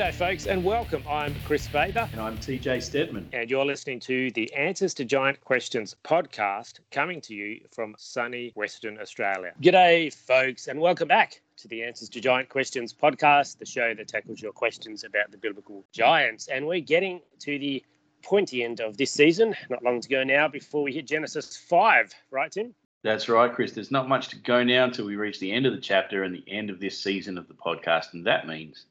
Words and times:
G'day, 0.00 0.14
folks, 0.14 0.46
and 0.46 0.64
welcome. 0.64 1.02
I'm 1.06 1.34
Kris 1.44 1.66
Faber. 1.66 2.08
And 2.12 2.22
I'm 2.22 2.38
TJ 2.38 2.82
Steadman. 2.82 3.28
And 3.34 3.50
you're 3.50 3.66
listening 3.66 4.00
to 4.00 4.30
the 4.30 4.50
Answers 4.54 4.94
to 4.94 5.04
Giant 5.04 5.38
Questions 5.42 5.94
podcast 6.04 6.80
coming 6.90 7.20
to 7.20 7.34
you 7.34 7.60
from 7.70 7.94
sunny 7.98 8.50
Western 8.54 8.98
Australia. 8.98 9.52
G'day, 9.60 10.10
folks, 10.10 10.68
and 10.68 10.80
welcome 10.80 11.06
back 11.06 11.42
to 11.58 11.68
the 11.68 11.82
Answers 11.82 12.08
to 12.08 12.20
Giant 12.22 12.48
Questions 12.48 12.94
podcast, 12.94 13.58
the 13.58 13.66
show 13.66 13.92
that 13.92 14.08
tackles 14.08 14.40
your 14.40 14.52
questions 14.52 15.04
about 15.04 15.32
the 15.32 15.36
biblical 15.36 15.84
giants. 15.92 16.48
And 16.48 16.66
we're 16.66 16.80
getting 16.80 17.20
to 17.40 17.58
the 17.58 17.84
pointy 18.22 18.64
end 18.64 18.80
of 18.80 18.96
this 18.96 19.10
season, 19.10 19.54
not 19.68 19.84
long 19.84 20.00
to 20.00 20.08
go 20.08 20.24
now 20.24 20.48
before 20.48 20.82
we 20.82 20.94
hit 20.94 21.06
Genesis 21.06 21.58
5, 21.58 22.14
right, 22.30 22.50
Tim? 22.50 22.74
That's 23.02 23.28
right, 23.28 23.52
Kris. 23.52 23.72
There's 23.72 23.90
not 23.90 24.08
much 24.08 24.28
to 24.28 24.36
go 24.36 24.64
now 24.64 24.84
until 24.84 25.04
we 25.04 25.16
reach 25.16 25.40
the 25.40 25.52
end 25.52 25.66
of 25.66 25.74
the 25.74 25.80
chapter 25.80 26.22
and 26.22 26.34
the 26.34 26.44
end 26.48 26.70
of 26.70 26.80
this 26.80 26.98
season 26.98 27.36
of 27.36 27.48
the 27.48 27.54
podcast. 27.54 28.14
And 28.14 28.26
that 28.26 28.46
means 28.46 28.86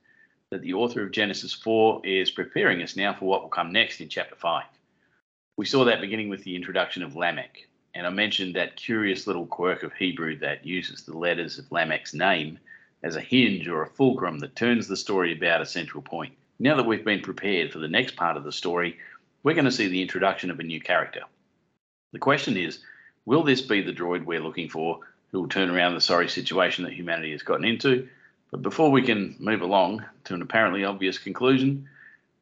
that 0.51 0.61
the 0.61 0.73
author 0.73 1.03
of 1.03 1.11
Genesis 1.11 1.53
4 1.53 2.01
is 2.03 2.31
preparing 2.31 2.81
us 2.81 2.95
now 2.95 3.13
for 3.13 3.25
what 3.25 3.43
will 3.43 3.49
come 3.49 3.71
next 3.71 4.01
in 4.01 4.09
chapter 4.09 4.35
5. 4.35 4.63
We 5.57 5.65
saw 5.67 5.85
that 5.85 6.01
beginning 6.01 6.29
with 6.29 6.43
the 6.43 6.55
introduction 6.55 7.03
of 7.03 7.15
Lamech, 7.15 7.67
and 7.93 8.07
I 8.07 8.09
mentioned 8.09 8.55
that 8.55 8.75
curious 8.75 9.27
little 9.27 9.45
quirk 9.45 9.83
of 9.83 9.93
Hebrew 9.93 10.39
that 10.39 10.65
uses 10.65 11.03
the 11.03 11.15
letters 11.15 11.59
of 11.59 11.71
Lamech's 11.71 12.15
name 12.15 12.57
as 13.03 13.15
a 13.15 13.21
hinge 13.21 13.67
or 13.67 13.83
a 13.83 13.89
fulcrum 13.89 14.39
that 14.39 14.55
turns 14.55 14.87
the 14.87 14.97
story 14.97 15.33
about 15.33 15.61
a 15.61 15.67
central 15.67 16.01
point. 16.01 16.33
Now 16.57 16.75
that 16.77 16.87
we've 16.87 17.05
been 17.05 17.21
prepared 17.21 17.71
for 17.71 17.77
the 17.77 17.87
next 17.87 18.15
part 18.15 18.35
of 18.35 18.43
the 18.43 18.51
story, 18.51 18.97
we're 19.43 19.53
going 19.53 19.65
to 19.65 19.71
see 19.71 19.87
the 19.87 20.01
introduction 20.01 20.49
of 20.49 20.59
a 20.59 20.63
new 20.63 20.81
character. 20.81 21.21
The 22.11 22.19
question 22.19 22.57
is 22.57 22.79
will 23.25 23.43
this 23.43 23.61
be 23.61 23.83
the 23.83 23.93
droid 23.93 24.25
we're 24.25 24.41
looking 24.41 24.69
for 24.69 25.01
who 25.31 25.41
will 25.41 25.47
turn 25.47 25.69
around 25.69 25.93
the 25.93 26.01
sorry 26.01 26.27
situation 26.27 26.85
that 26.85 26.93
humanity 26.93 27.33
has 27.33 27.43
gotten 27.43 27.65
into? 27.65 28.09
But 28.51 28.63
before 28.63 28.89
we 28.89 29.03
can 29.03 29.35
move 29.39 29.61
along 29.61 30.05
to 30.23 30.33
an 30.33 30.41
apparently 30.41 30.83
obvious 30.83 31.19
conclusion, 31.19 31.87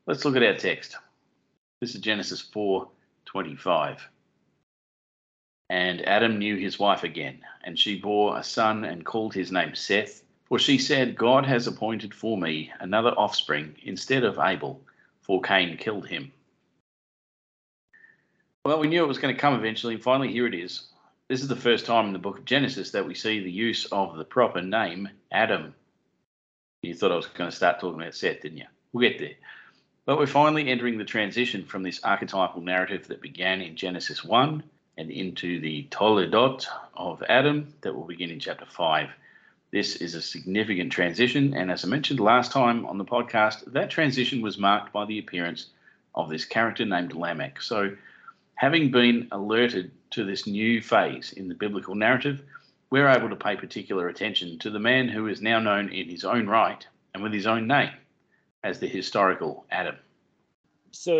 let's 0.06 0.24
look 0.24 0.38
at 0.38 0.44
our 0.44 0.56
text. 0.56 0.96
This 1.82 1.96
is 1.96 2.02
Genesis 2.02 2.42
4:25. 2.42 4.00
And 5.70 6.08
Adam 6.08 6.40
knew 6.40 6.56
his 6.56 6.80
wife 6.80 7.04
again, 7.04 7.44
and 7.62 7.78
she 7.78 8.00
bore 8.00 8.38
a 8.38 8.44
son 8.44 8.86
and 8.86 9.06
called 9.06 9.34
his 9.34 9.52
name 9.52 9.76
Seth, 9.76 10.24
for 10.46 10.58
she 10.58 10.78
said, 10.78 11.18
God 11.18 11.46
has 11.46 11.68
appointed 11.68 12.14
for 12.14 12.38
me 12.38 12.72
another 12.80 13.12
offspring 13.12 13.76
instead 13.84 14.24
of 14.24 14.40
Abel, 14.40 14.82
for 15.20 15.42
Cain 15.42 15.76
killed 15.76 16.08
him. 16.08 16.32
Well, 18.64 18.80
we 18.80 18.88
knew 18.88 19.04
it 19.04 19.08
was 19.08 19.20
going 19.20 19.36
to 19.36 19.40
come 19.40 19.56
eventually, 19.56 19.96
and 19.96 20.04
finally 20.04 20.32
here 20.32 20.48
it 20.48 20.54
is. 20.54 20.88
This 21.28 21.42
is 21.42 21.50
the 21.50 21.56
first 21.58 21.86
time 21.86 22.06
in 22.06 22.14
the 22.14 22.20
book 22.20 22.40
of 22.40 22.46
Genesis 22.46 22.92
that 22.92 23.06
we 23.06 23.14
see 23.14 23.42
the 23.42 23.52
use 23.52 23.86
of 23.92 24.16
the 24.16 24.24
proper 24.24 24.62
name 24.62 25.10
Adam 25.34 25.76
you 26.82 26.94
thought 26.94 27.12
I 27.12 27.16
was 27.16 27.26
going 27.26 27.50
to 27.50 27.56
start 27.56 27.80
talking 27.80 28.00
about 28.00 28.16
Seth, 28.16 28.42
didn't 28.42 28.60
you? 28.60 28.66
We'll 28.94 29.10
get 29.10 29.20
there. 29.20 29.34
But 30.06 30.18
we're 30.18 30.28
finally 30.28 30.70
entering 30.70 30.98
the 30.98 31.06
transition 31.06 31.66
from 31.66 31.84
this 31.84 32.00
archetypal 32.04 32.62
narrative 32.62 33.08
that 33.08 33.22
began 33.22 33.62
in 33.62 33.76
Genesis 33.76 34.24
1 34.24 34.64
and 34.98 35.12
into 35.12 35.60
the 35.60 35.88
Toledot 35.90 36.66
of 36.96 37.24
Adam 37.28 37.74
that 37.82 37.94
will 37.94 38.06
begin 38.06 38.30
in 38.30 38.40
chapter 38.40 38.66
5. 38.66 39.10
This 39.72 39.98
is 39.98 40.16
a 40.16 40.22
significant 40.22 40.92
transition, 40.92 41.54
and 41.56 41.70
as 41.70 41.84
I 41.84 41.90
mentioned 41.90 42.20
last 42.20 42.52
time 42.52 42.86
on 42.86 42.98
the 42.98 43.06
podcast, 43.06 43.72
that 43.74 43.90
transition 43.90 44.42
was 44.42 44.58
marked 44.58 44.94
by 44.94 45.06
the 45.06 45.20
appearance 45.20 45.68
of 46.16 46.30
this 46.30 46.46
character 46.46 46.86
named 46.86 47.14
Lamech. 47.14 47.62
So, 47.62 47.96
having 48.56 48.92
been 48.92 49.28
alerted 49.32 49.92
to 50.12 50.24
this 50.24 50.48
new 50.48 50.82
phase 50.82 51.34
in 51.34 51.50
the 51.50 51.54
biblical 51.54 51.96
narrative, 51.96 52.42
we're 52.90 53.10
able 53.10 53.30
to 53.30 53.36
pay 53.36 53.56
particular 53.56 54.08
attention 54.08 54.60
to 54.60 54.70
the 54.70 54.80
man 54.80 55.08
who 55.08 55.28
is 55.28 55.42
now 55.42 55.60
known 55.60 55.90
in 55.90 56.10
his 56.10 56.24
own 56.24 56.48
right 56.48 56.86
and 57.14 57.24
with 57.24 57.34
his 57.34 57.48
own 57.48 57.68
name 57.68 57.92
as 58.64 58.80
the 58.80 58.88
historical 58.88 59.66
Adam. 59.72 59.96
So, 60.92 61.18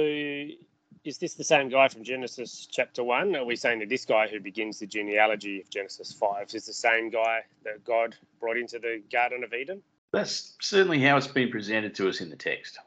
is 1.04 1.18
this 1.20 1.36
the 1.36 1.44
same 1.44 1.70
guy 1.70 1.88
from 1.88 2.04
Genesis 2.04 2.68
chapter 2.70 3.04
1? 3.04 3.36
Are 3.36 3.46
we 3.46 3.56
saying 3.56 3.80
that 3.80 3.90
this 3.90 4.06
guy 4.06 4.28
who 4.28 4.40
begins 4.40 4.80
the 4.80 4.88
genealogy 4.88 5.62
of 5.62 5.70
Genesis 5.70 6.12
5 6.14 6.54
is 6.54 6.66
the 6.66 6.74
same 6.74 7.10
guy 7.10 7.42
that 7.64 7.84
God 7.84 8.16
brought 8.40 8.58
into 8.58 8.80
the 8.80 9.02
Garden 9.12 9.44
of 9.44 9.54
Eden? 9.54 9.82
That's 10.12 10.56
certainly 10.62 11.02
how 11.02 11.18
it's 11.18 11.28
been 11.28 11.52
presented 11.52 11.96
to 11.96 12.10
us 12.10 12.22
in 12.22 12.30
the 12.30 12.36
text. 12.36 12.78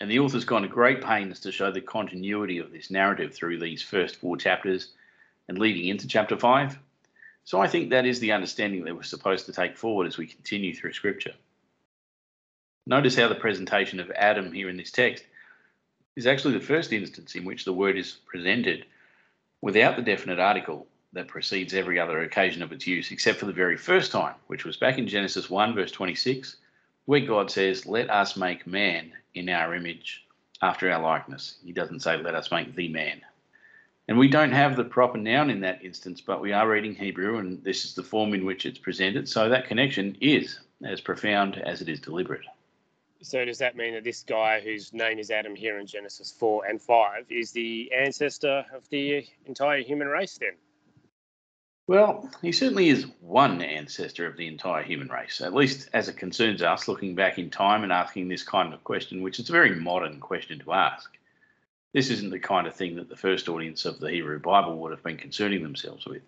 And 0.00 0.10
the 0.10 0.18
author's 0.18 0.44
gone 0.44 0.62
to 0.62 0.68
great 0.68 1.02
pains 1.02 1.38
to 1.40 1.52
show 1.52 1.70
the 1.70 1.80
continuity 1.80 2.58
of 2.58 2.72
this 2.72 2.90
narrative 2.90 3.34
through 3.34 3.60
these 3.60 3.82
first 3.82 4.16
four 4.16 4.36
chapters 4.36 4.88
and 5.48 5.58
leading 5.58 5.88
into 5.88 6.08
chapter 6.08 6.36
5 6.36 6.78
so 7.44 7.60
I 7.60 7.66
think 7.66 7.90
that 7.90 8.06
is 8.06 8.20
the 8.20 8.32
understanding 8.32 8.84
that 8.84 8.94
we're 8.94 9.02
supposed 9.02 9.46
to 9.46 9.52
take 9.52 9.76
forward 9.76 10.06
as 10.06 10.18
we 10.18 10.26
continue 10.26 10.74
through 10.74 10.92
Scripture. 10.92 11.34
Notice 12.86 13.16
how 13.16 13.28
the 13.28 13.34
presentation 13.34 14.00
of 14.00 14.10
Adam 14.10 14.52
here 14.52 14.68
in 14.68 14.76
this 14.76 14.90
text 14.90 15.24
is 16.16 16.26
actually 16.26 16.54
the 16.54 16.64
first 16.64 16.92
instance 16.92 17.34
in 17.34 17.44
which 17.44 17.64
the 17.64 17.72
word 17.72 17.96
is 17.96 18.18
presented 18.26 18.86
without 19.60 19.96
the 19.96 20.02
definite 20.02 20.38
article 20.38 20.86
that 21.12 21.28
precedes 21.28 21.74
every 21.74 21.98
other 21.98 22.22
occasion 22.22 22.62
of 22.62 22.72
its 22.72 22.86
use, 22.86 23.10
except 23.10 23.38
for 23.38 23.46
the 23.46 23.52
very 23.52 23.76
first 23.76 24.12
time, 24.12 24.34
which 24.46 24.64
was 24.64 24.76
back 24.76 24.98
in 24.98 25.06
Genesis 25.06 25.50
1, 25.50 25.74
verse 25.74 25.92
26, 25.92 26.56
where 27.04 27.20
God 27.20 27.50
says, 27.50 27.86
Let 27.86 28.10
us 28.10 28.36
make 28.36 28.66
man 28.66 29.12
in 29.34 29.48
our 29.48 29.74
image 29.74 30.24
after 30.60 30.90
our 30.90 31.02
likeness. 31.02 31.58
He 31.64 31.72
doesn't 31.72 32.00
say, 32.00 32.16
Let 32.16 32.34
us 32.34 32.50
make 32.50 32.74
the 32.74 32.88
man. 32.88 33.20
And 34.12 34.18
we 34.18 34.28
don't 34.28 34.52
have 34.52 34.76
the 34.76 34.84
proper 34.84 35.16
noun 35.16 35.48
in 35.48 35.60
that 35.60 35.82
instance, 35.82 36.20
but 36.20 36.42
we 36.42 36.52
are 36.52 36.68
reading 36.68 36.94
Hebrew, 36.94 37.38
and 37.38 37.64
this 37.64 37.86
is 37.86 37.94
the 37.94 38.02
form 38.02 38.34
in 38.34 38.44
which 38.44 38.66
it's 38.66 38.78
presented. 38.78 39.26
So 39.26 39.48
that 39.48 39.66
connection 39.66 40.18
is 40.20 40.60
as 40.84 41.00
profound 41.00 41.56
as 41.56 41.80
it 41.80 41.88
is 41.88 41.98
deliberate. 41.98 42.44
So 43.22 43.42
does 43.46 43.56
that 43.56 43.74
mean 43.74 43.94
that 43.94 44.04
this 44.04 44.22
guy, 44.22 44.60
whose 44.60 44.92
name 44.92 45.18
is 45.18 45.30
Adam 45.30 45.56
here 45.56 45.78
in 45.78 45.86
Genesis 45.86 46.30
4 46.30 46.66
and 46.66 46.78
5, 46.78 47.24
is 47.30 47.52
the 47.52 47.90
ancestor 47.90 48.66
of 48.74 48.86
the 48.90 49.26
entire 49.46 49.80
human 49.80 50.08
race 50.08 50.36
then? 50.36 50.56
Well, 51.86 52.28
he 52.42 52.52
certainly 52.52 52.90
is 52.90 53.06
one 53.22 53.62
ancestor 53.62 54.26
of 54.26 54.36
the 54.36 54.46
entire 54.46 54.82
human 54.82 55.08
race, 55.08 55.40
at 55.40 55.54
least 55.54 55.88
as 55.94 56.10
it 56.10 56.18
concerns 56.18 56.60
us 56.60 56.86
looking 56.86 57.14
back 57.14 57.38
in 57.38 57.48
time 57.48 57.82
and 57.82 57.90
asking 57.90 58.28
this 58.28 58.42
kind 58.42 58.74
of 58.74 58.84
question, 58.84 59.22
which 59.22 59.38
is 59.38 59.48
a 59.48 59.52
very 59.52 59.74
modern 59.74 60.20
question 60.20 60.58
to 60.58 60.72
ask. 60.74 61.16
This 61.92 62.08
isn't 62.08 62.30
the 62.30 62.38
kind 62.38 62.66
of 62.66 62.74
thing 62.74 62.96
that 62.96 63.08
the 63.08 63.16
first 63.16 63.48
audience 63.48 63.84
of 63.84 64.00
the 64.00 64.10
Hebrew 64.10 64.38
Bible 64.38 64.78
would 64.78 64.92
have 64.92 65.02
been 65.02 65.18
concerning 65.18 65.62
themselves 65.62 66.06
with. 66.06 66.22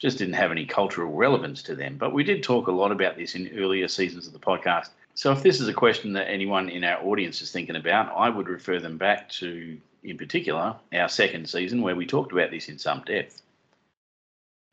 Just 0.00 0.18
didn't 0.18 0.34
have 0.34 0.50
any 0.50 0.66
cultural 0.66 1.12
relevance 1.12 1.62
to 1.64 1.74
them. 1.74 1.96
But 1.98 2.12
we 2.12 2.24
did 2.24 2.42
talk 2.42 2.66
a 2.66 2.72
lot 2.72 2.92
about 2.92 3.16
this 3.16 3.34
in 3.34 3.56
earlier 3.56 3.88
seasons 3.88 4.26
of 4.26 4.32
the 4.32 4.38
podcast. 4.38 4.90
So 5.14 5.32
if 5.32 5.42
this 5.42 5.60
is 5.60 5.68
a 5.68 5.72
question 5.72 6.12
that 6.14 6.28
anyone 6.28 6.68
in 6.68 6.84
our 6.84 7.04
audience 7.04 7.42
is 7.42 7.50
thinking 7.50 7.76
about, 7.76 8.12
I 8.16 8.28
would 8.28 8.48
refer 8.48 8.78
them 8.80 8.98
back 8.98 9.28
to, 9.30 9.78
in 10.02 10.16
particular, 10.16 10.76
our 10.92 11.08
second 11.08 11.48
season 11.48 11.82
where 11.82 11.96
we 11.96 12.06
talked 12.06 12.32
about 12.32 12.50
this 12.50 12.68
in 12.68 12.78
some 12.78 13.02
depth. 13.04 13.42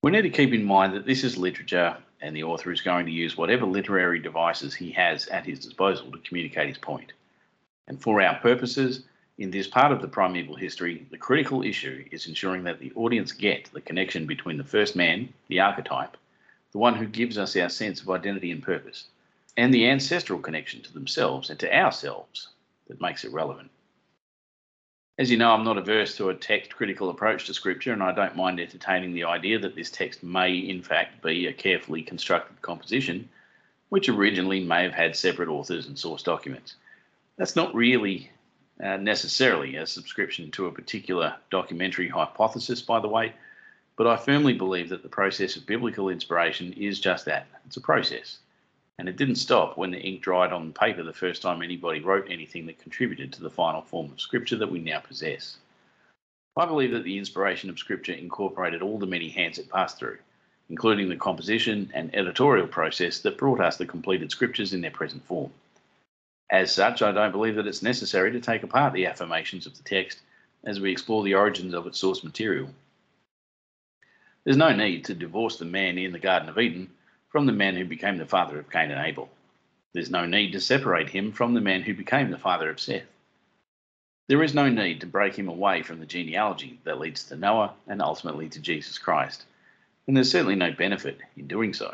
We 0.04 0.12
need 0.12 0.22
to 0.22 0.30
keep 0.30 0.54
in 0.54 0.64
mind 0.64 0.94
that 0.94 1.08
this 1.08 1.24
is 1.24 1.38
literature 1.38 1.98
and 2.22 2.36
the 2.36 2.44
author 2.44 2.72
is 2.72 2.82
going 2.82 3.08
to 3.08 3.12
use 3.12 3.38
whatever 3.38 3.66
literary 3.66 4.20
devices 4.20 4.74
he 4.74 4.92
has 4.92 5.28
at 5.28 5.46
his 5.46 5.60
disposal 5.60 6.12
to 6.12 6.18
communicate 6.20 6.68
his 6.68 6.78
point. 6.78 7.14
And 7.88 8.02
for 8.02 8.22
our 8.22 8.36
purposes, 8.40 9.04
in 9.38 9.52
this 9.52 9.68
part 9.68 9.92
of 9.92 10.02
the 10.02 10.08
primeval 10.08 10.56
history, 10.56 11.06
the 11.12 11.18
critical 11.18 11.62
issue 11.62 12.06
is 12.12 12.28
ensuring 12.28 12.64
that 12.64 12.80
the 12.80 12.94
audience 12.96 13.32
get 13.32 13.70
the 13.74 13.82
connection 13.82 14.26
between 14.26 14.58
the 14.58 14.64
first 14.64 14.96
man, 14.96 15.34
the 15.50 15.60
archetype, 15.60 16.16
the 16.72 16.78
one 16.78 16.96
who 16.96 17.06
gives 17.06 17.38
us 17.38 17.56
our 17.58 17.70
sense 17.70 18.02
of 18.02 18.10
identity 18.10 18.52
and 18.52 18.64
purpose, 18.64 19.08
and 19.58 19.74
the 19.74 19.90
ancestral 19.90 20.40
connection 20.40 20.82
to 20.82 20.94
themselves 20.94 21.50
and 21.50 21.60
to 21.60 21.74
ourselves 21.74 22.50
that 22.88 23.02
makes 23.02 23.26
it 23.26 23.34
relevant. 23.34 23.70
As 25.18 25.32
you 25.32 25.38
know, 25.38 25.52
I'm 25.52 25.64
not 25.64 25.78
averse 25.78 26.18
to 26.18 26.30
a 26.30 26.36
text 26.36 26.76
critical 26.76 27.10
approach 27.10 27.46
to 27.46 27.54
Scripture, 27.54 27.94
and 27.94 28.04
I 28.04 28.12
don't 28.14 28.36
mind 28.36 28.60
entertaining 28.60 29.14
the 29.14 29.24
idea 29.24 29.60
that 29.60 29.76
this 29.76 29.90
text 29.90 30.24
may, 30.24 30.54
in 30.54 30.82
fact, 30.82 31.22
be 31.24 31.48
a 31.48 31.54
carefully 31.54 32.04
constructed 32.04 32.62
composition, 32.62 33.30
which 33.90 34.10
originally 34.10 34.62
may 34.62 34.84
have 34.84 34.94
had 34.94 35.16
separate 35.16 35.48
authors 35.48 35.88
and 35.88 35.98
source 35.98 36.22
documents. 36.22 36.76
That's 37.38 37.56
not 37.56 37.74
really 37.74 38.30
uh, 38.84 38.98
necessarily 38.98 39.76
a 39.78 39.88
subscription 39.88 40.52
to 40.52 40.68
a 40.68 40.72
particular 40.72 41.36
documentary 41.50 42.10
hypothesis, 42.10 42.82
by 42.82 43.00
the 43.00 43.08
way, 43.08 43.34
but 43.98 44.08
I 44.08 44.18
firmly 44.18 44.54
believe 44.54 44.90
that 44.90 45.04
the 45.04 45.10
process 45.10 45.56
of 45.56 45.66
biblical 45.66 46.10
inspiration 46.10 46.74
is 46.74 47.00
just 47.00 47.26
that 47.26 47.48
it's 47.66 47.78
a 47.78 47.82
process. 47.82 48.40
And 48.98 49.08
it 49.10 49.18
didn't 49.18 49.36
stop 49.36 49.78
when 49.78 49.92
the 49.92 50.00
ink 50.00 50.22
dried 50.22 50.54
on 50.54 50.74
paper 50.74 51.04
the 51.04 51.14
first 51.14 51.42
time 51.42 51.62
anybody 51.62 52.00
wrote 52.00 52.28
anything 52.30 52.66
that 52.66 52.80
contributed 52.80 53.34
to 53.34 53.42
the 53.42 53.50
final 53.50 53.82
form 53.82 54.12
of 54.12 54.22
Scripture 54.22 54.58
that 54.58 54.72
we 54.72 54.80
now 54.80 55.00
possess. 55.00 55.58
I 56.58 56.66
believe 56.66 56.92
that 56.92 57.04
the 57.04 57.18
inspiration 57.18 57.70
of 57.70 57.80
Scripture 57.80 58.14
incorporated 58.14 58.82
all 58.82 58.98
the 58.98 59.06
many 59.06 59.30
hands 59.30 59.60
it 59.60 59.70
passed 59.70 60.00
through, 60.00 60.18
including 60.70 61.10
the 61.10 61.18
composition 61.18 61.92
and 61.94 62.16
editorial 62.16 62.68
process 62.68 63.20
that 63.20 63.38
brought 63.38 63.60
us 63.60 63.78
the 63.78 63.86
completed 63.86 64.32
Scriptures 64.32 64.74
in 64.74 64.82
their 64.82 64.92
present 64.92 65.26
form. 65.26 65.52
As 66.50 66.74
such, 66.74 67.02
I 67.02 67.12
don't 67.12 67.32
believe 67.32 67.56
that 67.56 67.68
it's 67.68 67.82
necessary 67.82 68.32
to 68.32 68.40
take 68.40 68.64
apart 68.64 68.94
the 68.94 69.08
affirmations 69.08 69.66
of 69.66 69.76
the 69.76 69.84
text 69.84 70.22
as 70.64 70.80
we 70.80 70.92
explore 70.92 71.24
the 71.24 71.36
origins 71.36 71.74
of 71.74 71.88
its 71.88 71.98
source 71.98 72.24
material. 72.24 72.70
There's 74.44 74.58
no 74.58 74.76
need 74.76 75.06
to 75.06 75.16
divorce 75.16 75.58
the 75.58 75.66
man 75.66 75.98
in 75.98 76.12
the 76.12 76.20
Garden 76.20 76.50
of 76.50 76.60
Eden 76.60 76.92
from 77.30 77.48
the 77.48 77.52
man 77.52 77.76
who 77.76 77.86
became 77.86 78.18
the 78.18 78.28
father 78.28 78.60
of 78.60 78.70
Cain 78.70 78.92
and 78.92 79.04
Abel. 79.04 79.30
There's 79.94 80.12
no 80.12 80.26
need 80.26 80.52
to 80.52 80.60
separate 80.60 81.10
him 81.10 81.32
from 81.32 81.54
the 81.54 81.62
man 81.62 81.82
who 81.82 81.94
became 81.94 82.30
the 82.30 82.38
father 82.38 82.70
of 82.70 82.80
Seth. 82.80 83.08
There 84.28 84.44
is 84.44 84.54
no 84.54 84.70
need 84.70 85.02
to 85.02 85.08
break 85.08 85.36
him 85.36 85.50
away 85.50 85.82
from 85.82 86.00
the 86.00 86.06
genealogy 86.06 86.80
that 86.84 87.00
leads 87.00 87.24
to 87.26 87.36
Noah 87.36 87.74
and 87.88 88.02
ultimately 88.02 88.50
to 88.50 88.60
Jesus 88.60 88.98
Christ, 88.98 89.46
and 90.06 90.16
there's 90.16 90.32
certainly 90.32 90.56
no 90.56 90.72
benefit 90.72 91.20
in 91.38 91.48
doing 91.48 91.74
so. 91.74 91.94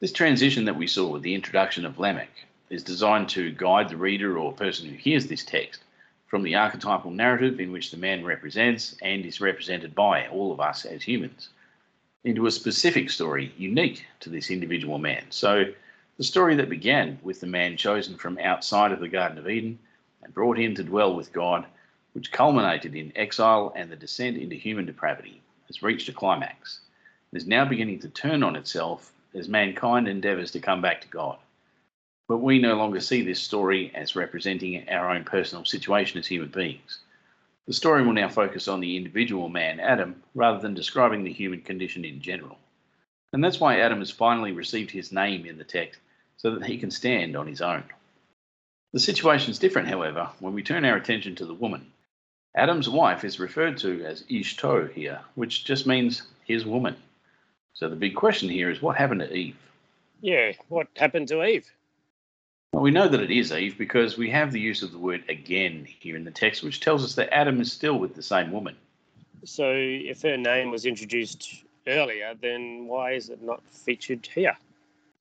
This 0.00 0.12
transition 0.12 0.66
that 0.66 0.76
we 0.76 0.86
saw 0.86 1.08
with 1.08 1.22
the 1.22 1.34
introduction 1.34 1.86
of 1.86 1.98
Lamech 1.98 2.30
is 2.70 2.82
designed 2.82 3.28
to 3.28 3.52
guide 3.52 3.88
the 3.88 3.96
reader 3.96 4.38
or 4.38 4.52
person 4.52 4.88
who 4.88 4.96
hears 4.96 5.26
this 5.26 5.44
text 5.44 5.82
from 6.26 6.42
the 6.42 6.54
archetypal 6.54 7.10
narrative 7.10 7.60
in 7.60 7.70
which 7.70 7.90
the 7.90 7.96
man 7.96 8.24
represents 8.24 8.96
and 9.02 9.24
is 9.24 9.40
represented 9.40 9.94
by 9.94 10.26
all 10.28 10.52
of 10.52 10.60
us 10.60 10.84
as 10.84 11.02
humans 11.02 11.50
into 12.24 12.46
a 12.46 12.50
specific 12.50 13.08
story 13.08 13.52
unique 13.56 14.04
to 14.18 14.28
this 14.28 14.50
individual 14.50 14.98
man. 14.98 15.24
So, 15.30 15.66
the 16.16 16.24
story 16.24 16.56
that 16.56 16.68
began 16.68 17.18
with 17.22 17.40
the 17.40 17.46
man 17.46 17.76
chosen 17.76 18.16
from 18.16 18.38
outside 18.38 18.90
of 18.90 19.00
the 19.00 19.08
Garden 19.08 19.38
of 19.38 19.48
Eden 19.48 19.78
and 20.22 20.34
brought 20.34 20.58
in 20.58 20.74
to 20.74 20.82
dwell 20.82 21.14
with 21.14 21.32
God, 21.32 21.66
which 22.14 22.32
culminated 22.32 22.96
in 22.96 23.12
exile 23.14 23.72
and 23.76 23.90
the 23.90 23.96
descent 23.96 24.38
into 24.38 24.56
human 24.56 24.86
depravity, 24.86 25.40
has 25.68 25.82
reached 25.82 26.08
a 26.08 26.12
climax 26.12 26.80
and 27.30 27.40
is 27.40 27.46
now 27.46 27.64
beginning 27.64 28.00
to 28.00 28.08
turn 28.08 28.42
on 28.42 28.56
itself 28.56 29.12
as 29.34 29.48
mankind 29.48 30.08
endeavours 30.08 30.50
to 30.50 30.58
come 30.58 30.80
back 30.80 31.02
to 31.02 31.08
God. 31.08 31.38
But 32.28 32.38
we 32.38 32.58
no 32.58 32.74
longer 32.74 33.00
see 33.00 33.22
this 33.22 33.40
story 33.40 33.92
as 33.94 34.16
representing 34.16 34.88
our 34.88 35.10
own 35.10 35.24
personal 35.24 35.64
situation 35.64 36.18
as 36.18 36.26
human 36.26 36.48
beings. 36.48 36.98
The 37.66 37.72
story 37.72 38.04
will 38.04 38.12
now 38.12 38.28
focus 38.28 38.68
on 38.68 38.80
the 38.80 38.96
individual 38.96 39.48
man, 39.48 39.80
Adam, 39.80 40.22
rather 40.34 40.58
than 40.58 40.74
describing 40.74 41.24
the 41.24 41.32
human 41.32 41.62
condition 41.62 42.04
in 42.04 42.20
general. 42.20 42.58
And 43.32 43.42
that's 43.42 43.60
why 43.60 43.80
Adam 43.80 43.98
has 43.98 44.10
finally 44.10 44.52
received 44.52 44.90
his 44.90 45.12
name 45.12 45.46
in 45.46 45.58
the 45.58 45.64
text, 45.64 46.00
so 46.36 46.54
that 46.54 46.66
he 46.66 46.78
can 46.78 46.90
stand 46.90 47.36
on 47.36 47.46
his 47.46 47.60
own. 47.60 47.84
The 48.92 49.00
situation 49.00 49.50
is 49.50 49.58
different, 49.58 49.88
however, 49.88 50.30
when 50.38 50.54
we 50.54 50.62
turn 50.62 50.84
our 50.84 50.96
attention 50.96 51.34
to 51.36 51.46
the 51.46 51.54
woman. 51.54 51.92
Adam's 52.56 52.88
wife 52.88 53.24
is 53.24 53.38
referred 53.38 53.76
to 53.78 54.04
as 54.04 54.22
Ishto 54.24 54.90
here, 54.92 55.20
which 55.34 55.64
just 55.64 55.86
means 55.86 56.22
his 56.44 56.64
woman. 56.64 56.96
So 57.74 57.88
the 57.88 57.96
big 57.96 58.14
question 58.14 58.48
here 58.48 58.70
is 58.70 58.80
what 58.80 58.96
happened 58.96 59.20
to 59.20 59.34
Eve? 59.34 59.56
Yeah, 60.22 60.52
what 60.68 60.88
happened 60.96 61.28
to 61.28 61.44
Eve? 61.44 61.70
Well, 62.76 62.82
we 62.82 62.90
know 62.90 63.08
that 63.08 63.22
it 63.22 63.30
is 63.30 63.52
Eve 63.52 63.78
because 63.78 64.18
we 64.18 64.28
have 64.28 64.52
the 64.52 64.60
use 64.60 64.82
of 64.82 64.92
the 64.92 64.98
word 64.98 65.24
again 65.30 65.86
here 65.98 66.14
in 66.14 66.24
the 66.24 66.30
text, 66.30 66.62
which 66.62 66.80
tells 66.80 67.02
us 67.02 67.14
that 67.14 67.32
Adam 67.32 67.58
is 67.58 67.72
still 67.72 67.98
with 67.98 68.14
the 68.14 68.22
same 68.22 68.52
woman. 68.52 68.76
So, 69.44 69.72
if 69.72 70.20
her 70.20 70.36
name 70.36 70.70
was 70.70 70.84
introduced 70.84 71.64
earlier, 71.86 72.34
then 72.38 72.86
why 72.86 73.12
is 73.12 73.30
it 73.30 73.42
not 73.42 73.62
featured 73.70 74.26
here? 74.26 74.54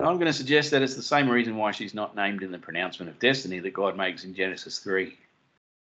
I'm 0.02 0.16
going 0.16 0.26
to 0.26 0.34
suggest 0.34 0.72
that 0.72 0.82
it's 0.82 0.98
the 0.98 1.02
same 1.02 1.30
reason 1.30 1.56
why 1.56 1.72
she's 1.72 1.94
not 1.94 2.14
named 2.14 2.44
in 2.44 2.52
the 2.52 2.60
pronouncement 2.60 3.10
of 3.10 3.20
destiny 3.20 3.60
that 3.60 3.74
God 3.74 3.96
makes 3.96 4.26
in 4.26 4.36
Genesis 4.36 4.80
3. 4.80 5.18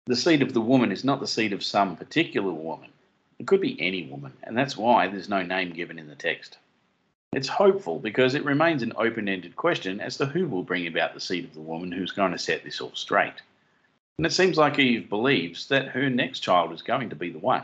The 0.06 0.16
seed 0.16 0.44
of 0.44 0.54
the 0.54 0.62
woman 0.62 0.92
is 0.92 1.04
not 1.04 1.22
the 1.22 1.26
seed 1.26 1.54
of 1.54 1.64
some 1.64 1.96
particular 1.96 2.52
woman. 2.52 2.92
It 3.40 3.48
could 3.48 3.62
be 3.62 3.82
any 3.82 4.06
woman, 4.06 4.34
and 4.44 4.56
that's 4.56 4.78
why 4.78 5.08
there's 5.08 5.28
no 5.28 5.42
name 5.42 5.72
given 5.72 5.98
in 5.98 6.08
the 6.08 6.14
text. 6.14 6.60
It's 7.38 7.48
hopeful 7.48 8.00
because 8.00 8.34
it 8.34 8.44
remains 8.44 8.82
an 8.82 8.94
open 8.96 9.30
ended 9.30 9.56
question 9.56 10.02
as 10.02 10.18
to 10.18 10.26
who 10.26 10.48
will 10.48 10.64
bring 10.64 10.88
about 10.88 11.14
the 11.14 11.20
seed 11.20 11.46
of 11.46 11.54
the 11.54 11.62
woman 11.62 11.92
who's 11.92 12.12
going 12.12 12.32
to 12.32 12.38
set 12.40 12.64
this 12.64 12.82
all 12.82 12.96
straight. 12.96 13.36
And 14.18 14.26
it 14.26 14.34
seems 14.34 14.58
like 14.58 14.80
Eve 14.80 15.08
believes 15.08 15.68
that 15.68 15.90
her 15.90 16.10
next 16.10 16.40
child 16.40 16.74
is 16.74 16.82
going 16.82 17.12
to 17.12 17.16
be 17.16 17.30
the 17.30 17.38
one. 17.38 17.62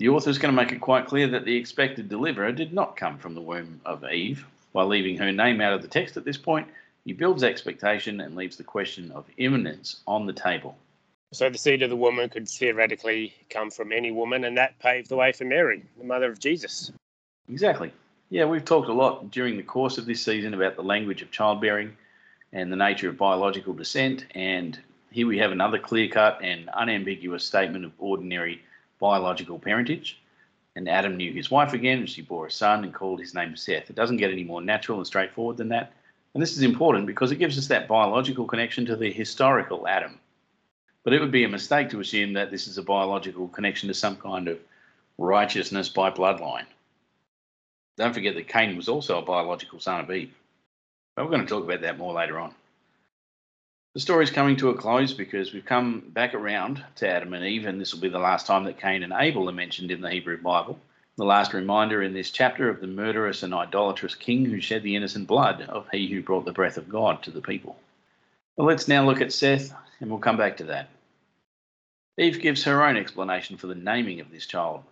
The 0.00 0.08
author 0.08 0.28
is 0.28 0.38
going 0.38 0.52
to 0.52 0.60
make 0.60 0.72
it 0.72 0.80
quite 0.80 1.06
clear 1.06 1.28
that 1.28 1.44
the 1.44 1.54
expected 1.54 2.08
deliverer 2.08 2.50
did 2.50 2.72
not 2.72 2.96
come 2.96 3.16
from 3.16 3.36
the 3.36 3.40
womb 3.40 3.80
of 3.84 4.04
Eve. 4.04 4.44
By 4.72 4.82
leaving 4.82 5.18
her 5.18 5.30
name 5.30 5.60
out 5.60 5.74
of 5.74 5.82
the 5.82 5.86
text 5.86 6.16
at 6.16 6.24
this 6.24 6.36
point, 6.36 6.66
he 7.04 7.12
builds 7.12 7.44
expectation 7.44 8.20
and 8.20 8.34
leaves 8.34 8.56
the 8.56 8.64
question 8.64 9.12
of 9.12 9.30
imminence 9.36 10.00
on 10.08 10.26
the 10.26 10.32
table. 10.32 10.76
So 11.32 11.48
the 11.48 11.58
seed 11.58 11.82
of 11.82 11.90
the 11.90 11.96
woman 11.96 12.28
could 12.28 12.48
theoretically 12.48 13.34
come 13.50 13.70
from 13.70 13.92
any 13.92 14.10
woman, 14.10 14.42
and 14.42 14.58
that 14.58 14.80
paved 14.80 15.10
the 15.10 15.16
way 15.16 15.30
for 15.30 15.44
Mary, 15.44 15.84
the 15.96 16.02
mother 16.02 16.28
of 16.28 16.40
Jesus. 16.40 16.90
Exactly. 17.48 17.92
Yeah, 18.32 18.46
we've 18.46 18.64
talked 18.64 18.88
a 18.88 18.94
lot 18.94 19.30
during 19.30 19.58
the 19.58 19.62
course 19.62 19.98
of 19.98 20.06
this 20.06 20.22
season 20.22 20.54
about 20.54 20.76
the 20.76 20.82
language 20.82 21.20
of 21.20 21.30
childbearing 21.30 21.94
and 22.54 22.72
the 22.72 22.76
nature 22.76 23.10
of 23.10 23.18
biological 23.18 23.74
descent. 23.74 24.24
And 24.34 24.80
here 25.10 25.26
we 25.26 25.36
have 25.36 25.52
another 25.52 25.78
clear 25.78 26.08
cut 26.08 26.38
and 26.42 26.70
unambiguous 26.70 27.44
statement 27.44 27.84
of 27.84 27.92
ordinary 27.98 28.62
biological 28.98 29.58
parentage. 29.58 30.18
And 30.76 30.88
Adam 30.88 31.18
knew 31.18 31.30
his 31.30 31.50
wife 31.50 31.74
again, 31.74 31.98
and 31.98 32.08
she 32.08 32.22
bore 32.22 32.46
a 32.46 32.50
son 32.50 32.84
and 32.84 32.94
called 32.94 33.20
his 33.20 33.34
name 33.34 33.54
Seth. 33.54 33.90
It 33.90 33.96
doesn't 33.96 34.16
get 34.16 34.30
any 34.30 34.44
more 34.44 34.62
natural 34.62 34.96
and 34.96 35.06
straightforward 35.06 35.58
than 35.58 35.68
that. 35.68 35.92
And 36.32 36.42
this 36.42 36.56
is 36.56 36.62
important 36.62 37.06
because 37.06 37.32
it 37.32 37.36
gives 37.36 37.58
us 37.58 37.66
that 37.66 37.86
biological 37.86 38.46
connection 38.46 38.86
to 38.86 38.96
the 38.96 39.12
historical 39.12 39.86
Adam. 39.86 40.18
But 41.04 41.12
it 41.12 41.20
would 41.20 41.32
be 41.32 41.44
a 41.44 41.50
mistake 41.50 41.90
to 41.90 42.00
assume 42.00 42.32
that 42.32 42.50
this 42.50 42.66
is 42.66 42.78
a 42.78 42.82
biological 42.82 43.48
connection 43.48 43.88
to 43.88 43.94
some 43.94 44.16
kind 44.16 44.48
of 44.48 44.58
righteousness 45.18 45.90
by 45.90 46.10
bloodline. 46.10 46.64
Don't 47.96 48.14
forget 48.14 48.34
that 48.34 48.48
Cain 48.48 48.76
was 48.76 48.88
also 48.88 49.18
a 49.18 49.22
biological 49.22 49.80
son 49.80 50.00
of 50.00 50.10
Eve. 50.10 50.34
But 51.14 51.24
we're 51.24 51.30
going 51.30 51.46
to 51.46 51.48
talk 51.48 51.64
about 51.64 51.82
that 51.82 51.98
more 51.98 52.14
later 52.14 52.38
on. 52.38 52.54
The 53.94 54.00
story's 54.00 54.30
coming 54.30 54.56
to 54.56 54.70
a 54.70 54.74
close 54.74 55.12
because 55.12 55.52
we've 55.52 55.66
come 55.66 56.00
back 56.00 56.32
around 56.32 56.82
to 56.96 57.08
Adam 57.08 57.34
and 57.34 57.44
Eve, 57.44 57.66
and 57.66 57.78
this 57.78 57.92
will 57.92 58.00
be 58.00 58.08
the 58.08 58.18
last 58.18 58.46
time 58.46 58.64
that 58.64 58.80
Cain 58.80 59.02
and 59.02 59.12
Abel 59.14 59.50
are 59.50 59.52
mentioned 59.52 59.90
in 59.90 60.00
the 60.00 60.10
Hebrew 60.10 60.40
Bible. 60.40 60.78
The 61.18 61.24
last 61.26 61.52
reminder 61.52 62.02
in 62.02 62.14
this 62.14 62.30
chapter 62.30 62.70
of 62.70 62.80
the 62.80 62.86
murderous 62.86 63.42
and 63.42 63.52
idolatrous 63.52 64.14
king 64.14 64.46
who 64.46 64.62
shed 64.62 64.82
the 64.82 64.96
innocent 64.96 65.26
blood 65.26 65.60
of 65.68 65.86
he 65.92 66.06
who 66.06 66.22
brought 66.22 66.46
the 66.46 66.52
breath 66.52 66.78
of 66.78 66.88
God 66.88 67.22
to 67.22 67.30
the 67.30 67.42
people. 67.42 67.76
Well, 68.56 68.66
let's 68.66 68.88
now 68.88 69.04
look 69.04 69.20
at 69.20 69.34
Seth, 69.34 69.74
and 70.00 70.08
we'll 70.08 70.20
come 70.20 70.38
back 70.38 70.56
to 70.56 70.64
that. 70.64 70.88
Eve 72.16 72.40
gives 72.40 72.64
her 72.64 72.82
own 72.82 72.96
explanation 72.96 73.58
for 73.58 73.66
the 73.66 73.74
naming 73.74 74.20
of 74.20 74.30
this 74.30 74.46
child, 74.46 74.84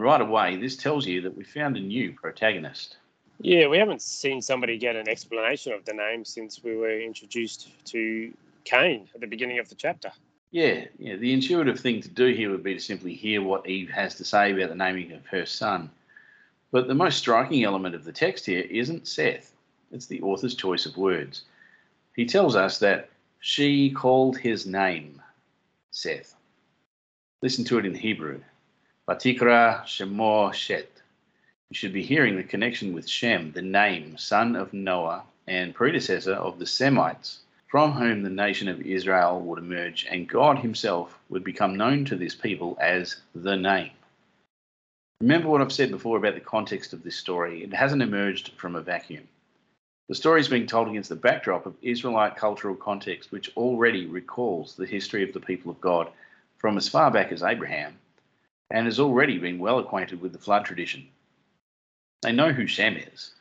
right 0.00 0.20
away, 0.20 0.56
this 0.56 0.76
tells 0.76 1.06
you 1.06 1.20
that 1.22 1.36
we 1.36 1.44
found 1.44 1.76
a 1.76 1.80
new 1.80 2.12
protagonist. 2.12 2.96
Yeah, 3.40 3.68
we 3.68 3.78
haven't 3.78 4.02
seen 4.02 4.42
somebody 4.42 4.76
get 4.76 4.96
an 4.96 5.08
explanation 5.08 5.72
of 5.72 5.84
the 5.84 5.94
name 5.94 6.24
since 6.24 6.62
we 6.62 6.76
were 6.76 7.00
introduced 7.00 7.68
to 7.86 8.32
Cain 8.64 9.08
at 9.14 9.20
the 9.20 9.26
beginning 9.26 9.58
of 9.58 9.68
the 9.68 9.74
chapter. 9.74 10.12
Yeah, 10.50 10.84
yeah. 10.98 11.16
The 11.16 11.32
intuitive 11.32 11.80
thing 11.80 12.02
to 12.02 12.08
do 12.08 12.34
here 12.34 12.50
would 12.50 12.62
be 12.62 12.74
to 12.74 12.80
simply 12.80 13.14
hear 13.14 13.40
what 13.40 13.68
Eve 13.68 13.88
has 13.90 14.16
to 14.16 14.24
say 14.24 14.52
about 14.52 14.68
the 14.68 14.74
naming 14.74 15.12
of 15.12 15.24
her 15.26 15.46
son. 15.46 15.90
But 16.72 16.86
the 16.86 16.94
most 16.94 17.18
striking 17.18 17.64
element 17.64 17.94
of 17.94 18.04
the 18.04 18.12
text 18.12 18.46
here 18.46 18.66
isn't 18.68 19.08
Seth, 19.08 19.52
it's 19.90 20.06
the 20.06 20.20
author's 20.22 20.54
choice 20.54 20.86
of 20.86 20.96
words. 20.96 21.44
He 22.14 22.26
tells 22.26 22.56
us 22.56 22.78
that 22.78 23.08
she 23.40 23.90
called 23.90 24.36
his 24.36 24.66
name 24.66 25.22
Seth. 25.90 26.34
Listen 27.42 27.64
to 27.64 27.78
it 27.78 27.86
in 27.86 27.94
Hebrew. 27.94 28.40
Vatikra 29.10 29.82
Shemo 29.86 30.54
Shet. 30.54 30.88
You 31.68 31.74
should 31.74 31.92
be 31.92 32.04
hearing 32.04 32.36
the 32.36 32.44
connection 32.44 32.92
with 32.92 33.08
Shem, 33.08 33.50
the 33.50 33.60
name, 33.60 34.16
son 34.16 34.54
of 34.54 34.72
Noah, 34.72 35.24
and 35.48 35.74
predecessor 35.74 36.34
of 36.34 36.60
the 36.60 36.66
Semites, 36.66 37.40
from 37.66 37.90
whom 37.90 38.22
the 38.22 38.30
nation 38.30 38.68
of 38.68 38.80
Israel 38.80 39.40
would 39.40 39.58
emerge, 39.58 40.06
and 40.08 40.28
God 40.28 40.60
Himself 40.60 41.18
would 41.28 41.42
become 41.42 41.74
known 41.74 42.04
to 42.04 42.14
this 42.14 42.36
people 42.36 42.78
as 42.80 43.16
the 43.34 43.56
name. 43.56 43.90
Remember 45.20 45.48
what 45.48 45.60
I've 45.60 45.72
said 45.72 45.90
before 45.90 46.16
about 46.16 46.34
the 46.34 46.40
context 46.40 46.92
of 46.92 47.02
this 47.02 47.16
story. 47.16 47.64
It 47.64 47.74
hasn't 47.74 48.02
emerged 48.02 48.52
from 48.58 48.76
a 48.76 48.80
vacuum. 48.80 49.26
The 50.08 50.14
story 50.14 50.40
is 50.40 50.46
being 50.46 50.68
told 50.68 50.88
against 50.88 51.08
the 51.08 51.16
backdrop 51.16 51.66
of 51.66 51.74
Israelite 51.82 52.36
cultural 52.36 52.76
context, 52.76 53.32
which 53.32 53.50
already 53.56 54.06
recalls 54.06 54.76
the 54.76 54.86
history 54.86 55.24
of 55.24 55.32
the 55.32 55.40
people 55.40 55.72
of 55.72 55.80
God 55.80 56.12
from 56.58 56.76
as 56.76 56.88
far 56.88 57.10
back 57.10 57.32
as 57.32 57.42
Abraham 57.42 57.98
and 58.70 58.86
has 58.86 59.00
already 59.00 59.38
been 59.38 59.58
well 59.58 59.78
acquainted 59.78 60.20
with 60.20 60.32
the 60.32 60.38
flood 60.38 60.64
tradition. 60.64 61.08
They 62.22 62.32
know 62.32 62.52
who 62.52 62.66
Shem 62.66 62.96
is. 62.96 63.32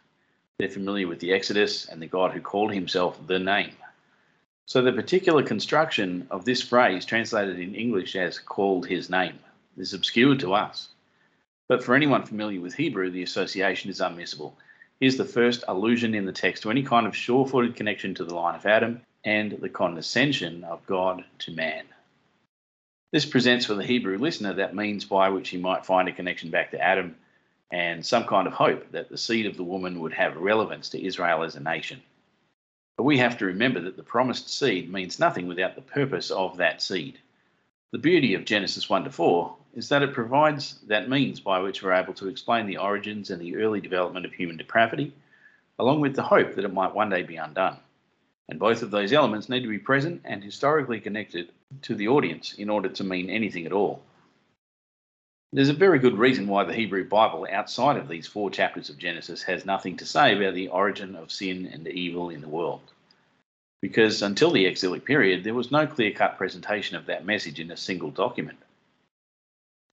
They're 0.58 0.70
familiar 0.70 1.08
with 1.08 1.20
the 1.20 1.34
Exodus 1.34 1.88
and 1.88 2.02
the 2.02 2.08
God 2.08 2.32
who 2.32 2.42
called 2.42 2.74
himself 2.74 3.20
the 3.28 3.40
name. 3.40 3.72
So 4.66 4.82
the 4.82 4.92
particular 4.92 5.42
construction 5.42 6.28
of 6.30 6.46
this 6.46 6.62
phrase, 6.62 7.06
translated 7.06 7.60
in 7.60 7.76
English 7.76 8.16
as 8.16 8.40
called 8.40 8.86
his 8.86 9.10
name, 9.10 9.40
is 9.78 9.94
obscure 9.94 10.36
to 10.36 10.54
us. 10.54 10.90
But 11.68 11.84
for 11.84 11.96
anyone 11.96 12.26
familiar 12.26 12.62
with 12.62 12.74
Hebrew, 12.74 13.10
the 13.10 13.24
association 13.24 13.90
is 13.90 14.00
unmissable. 14.00 14.54
Here's 15.00 15.18
the 15.18 15.26
first 15.26 15.64
allusion 15.68 16.14
in 16.14 16.26
the 16.26 16.32
text 16.32 16.64
to 16.64 16.72
any 16.72 16.84
kind 16.84 17.08
of 17.08 17.16
sure 17.16 17.48
footed 17.48 17.76
connection 17.76 18.14
to 18.16 18.26
the 18.26 18.36
line 18.36 18.56
of 18.56 18.66
Adam 18.66 19.02
and 19.24 19.54
the 19.54 19.70
condescension 19.70 20.64
of 20.64 20.86
God 20.86 21.24
to 21.40 21.52
man. 21.52 21.86
This 23.12 23.26
presents 23.26 23.66
for 23.66 23.74
the 23.74 23.84
Hebrew 23.84 24.20
listener 24.20 24.54
that 24.54 24.76
means 24.76 25.04
by 25.04 25.30
which 25.30 25.50
he 25.50 25.58
might 25.58 25.86
find 25.86 26.08
a 26.08 26.14
connection 26.14 26.52
back 26.52 26.70
to 26.72 26.80
Adam 26.80 27.16
and 27.72 28.06
some 28.06 28.26
kind 28.26 28.46
of 28.46 28.54
hope 28.54 28.92
that 28.92 29.10
the 29.10 29.18
seed 29.18 29.48
of 29.48 29.58
the 29.58 29.64
woman 29.64 30.00
would 30.00 30.14
have 30.14 30.38
relevance 30.38 30.90
to 30.90 31.04
Israel 31.04 31.42
as 31.42 31.56
a 31.56 31.60
nation. 31.60 32.04
But 32.98 33.06
we 33.06 33.18
have 33.18 33.38
to 33.40 33.46
remember 33.46 33.80
that 33.82 33.98
the 33.98 34.04
promised 34.04 34.50
seed 34.50 34.94
means 34.94 35.20
nothing 35.20 35.48
without 35.48 35.74
the 35.76 35.82
purpose 35.82 36.30
of 36.30 36.58
that 36.58 36.84
seed. 36.84 37.18
The 37.92 37.98
beauty 37.98 38.36
of 38.36 38.46
Genesis 38.46 38.88
1 38.88 39.06
to 39.06 39.12
4 39.12 39.56
is 39.74 39.90
that 39.90 40.04
it 40.04 40.14
provides 40.14 40.80
that 40.88 41.10
means 41.10 41.40
by 41.40 41.60
which 41.62 41.82
we're 41.82 41.94
able 41.94 42.14
to 42.16 42.28
explain 42.28 42.68
the 42.68 42.78
origins 42.78 43.32
and 43.32 43.42
the 43.42 43.56
early 43.56 43.82
development 43.82 44.28
of 44.28 44.34
human 44.34 44.58
depravity, 44.58 45.14
along 45.80 46.02
with 46.02 46.16
the 46.16 46.22
hope 46.22 46.54
that 46.54 46.66
it 46.66 46.74
might 46.74 46.94
one 46.94 47.10
day 47.10 47.24
be 47.24 47.38
undone. 47.38 47.78
And 48.50 48.58
both 48.60 48.82
of 48.82 48.90
those 48.90 49.14
elements 49.14 49.48
need 49.48 49.62
to 49.62 49.70
be 49.70 49.78
present 49.78 50.22
and 50.26 50.44
historically 50.44 51.00
connected 51.00 51.52
to 51.84 51.94
the 51.94 52.08
audience 52.08 52.54
in 52.54 52.70
order 52.70 52.90
to 52.90 53.04
mean 53.04 53.30
anything 53.30 53.68
at 53.68 53.72
all. 53.72 54.02
There's 55.54 55.70
a 55.70 55.74
very 55.74 56.00
good 56.00 56.18
reason 56.18 56.48
why 56.48 56.64
the 56.64 56.74
Hebrew 56.74 57.08
Bible, 57.08 57.48
outside 57.52 57.98
of 57.98 58.08
these 58.08 58.26
four 58.28 58.50
chapters 58.50 58.90
of 58.90 58.98
Genesis, 58.98 59.44
has 59.44 59.66
nothing 59.66 59.98
to 59.98 60.06
say 60.06 60.36
about 60.36 60.56
the 60.56 60.68
origin 60.70 61.16
of 61.16 61.32
sin 61.32 61.70
and 61.72 61.88
evil 61.88 62.30
in 62.30 62.42
the 62.42 62.50
world. 62.50 62.82
Because 63.82 64.22
until 64.24 64.52
the 64.52 64.66
exilic 64.66 65.06
period, 65.06 65.44
there 65.44 65.54
was 65.54 65.72
no 65.72 65.86
clear 65.86 66.12
cut 66.12 66.38
presentation 66.38 66.98
of 66.98 67.06
that 67.06 67.26
message 67.26 67.60
in 67.60 67.72
a 67.72 67.78
single 67.78 68.12
document. 68.12 68.58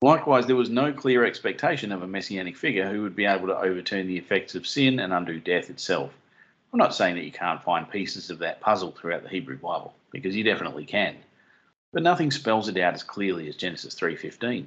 Likewise, 0.03 0.47
there 0.47 0.57
was 0.57 0.71
no 0.71 0.93
clear 0.93 1.25
expectation 1.25 1.93
of 1.93 2.03
a 2.03 2.07
messianic 2.07 2.57
figure 2.57 2.91
who 2.91 3.03
would 3.03 3.17
be 3.17 3.27
able 3.27 3.49
to 3.49 3.59
overturn 3.59 4.07
the 4.07 4.19
effects 4.19 4.55
of 4.55 4.67
sin 4.67 4.99
and 4.99 5.13
undo 5.13 5.41
death 5.41 5.71
itself. 5.71 6.13
I'm 6.73 6.79
not 6.79 6.95
saying 6.95 7.15
that 7.17 7.25
you 7.25 7.33
can't 7.33 7.63
find 7.63 7.91
pieces 7.91 8.31
of 8.31 8.39
that 8.41 8.61
puzzle 8.61 8.93
throughout 8.93 9.23
the 9.23 9.29
Hebrew 9.29 9.57
Bible, 9.57 9.95
because 10.11 10.37
you 10.37 10.45
definitely 10.45 10.85
can. 10.85 11.17
But 11.93 12.03
nothing 12.03 12.31
spells 12.31 12.69
it 12.69 12.77
out 12.77 12.95
as 12.95 13.03
clearly 13.03 13.49
as 13.49 13.57
Genesis 13.57 13.95
3:15. 13.95 14.67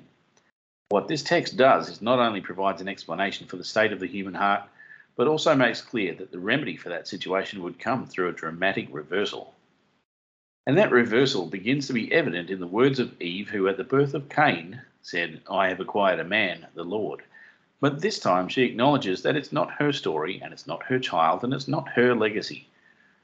What 0.89 1.07
this 1.07 1.21
text 1.21 1.55
does 1.55 1.89
is 1.89 2.01
not 2.01 2.17
only 2.17 2.41
provides 2.41 2.81
an 2.81 2.87
explanation 2.87 3.45
for 3.45 3.57
the 3.57 3.63
state 3.63 3.91
of 3.91 3.99
the 3.99 4.07
human 4.07 4.33
heart, 4.33 4.63
but 5.15 5.27
also 5.27 5.53
makes 5.53 5.81
clear 5.81 6.15
that 6.15 6.31
the 6.31 6.39
remedy 6.39 6.77
for 6.77 6.89
that 6.89 7.07
situation 7.07 7.61
would 7.61 7.77
come 7.77 8.07
through 8.07 8.29
a 8.29 8.33
dramatic 8.33 8.87
reversal. 8.91 9.53
And 10.65 10.77
that 10.77 10.91
reversal 10.91 11.45
begins 11.45 11.87
to 11.87 11.93
be 11.93 12.11
evident 12.11 12.49
in 12.49 12.59
the 12.59 12.67
words 12.67 12.99
of 12.99 13.21
Eve, 13.21 13.49
who 13.49 13.67
at 13.67 13.77
the 13.77 13.83
birth 13.83 14.13
of 14.13 14.29
Cain 14.29 14.81
said, 15.01 15.41
I 15.49 15.67
have 15.67 15.79
acquired 15.79 16.19
a 16.19 16.23
man, 16.23 16.65
the 16.73 16.83
Lord. 16.83 17.21
But 17.81 18.01
this 18.01 18.19
time 18.19 18.49
she 18.49 18.63
acknowledges 18.63 19.21
that 19.21 19.35
it's 19.35 19.51
not 19.51 19.71
her 19.71 19.93
story 19.93 20.41
and 20.43 20.51
it's 20.51 20.67
not 20.67 20.83
her 20.83 20.99
child 20.99 21.43
and 21.43 21.53
it's 21.53 21.67
not 21.67 21.89
her 21.89 22.13
legacy. 22.13 22.67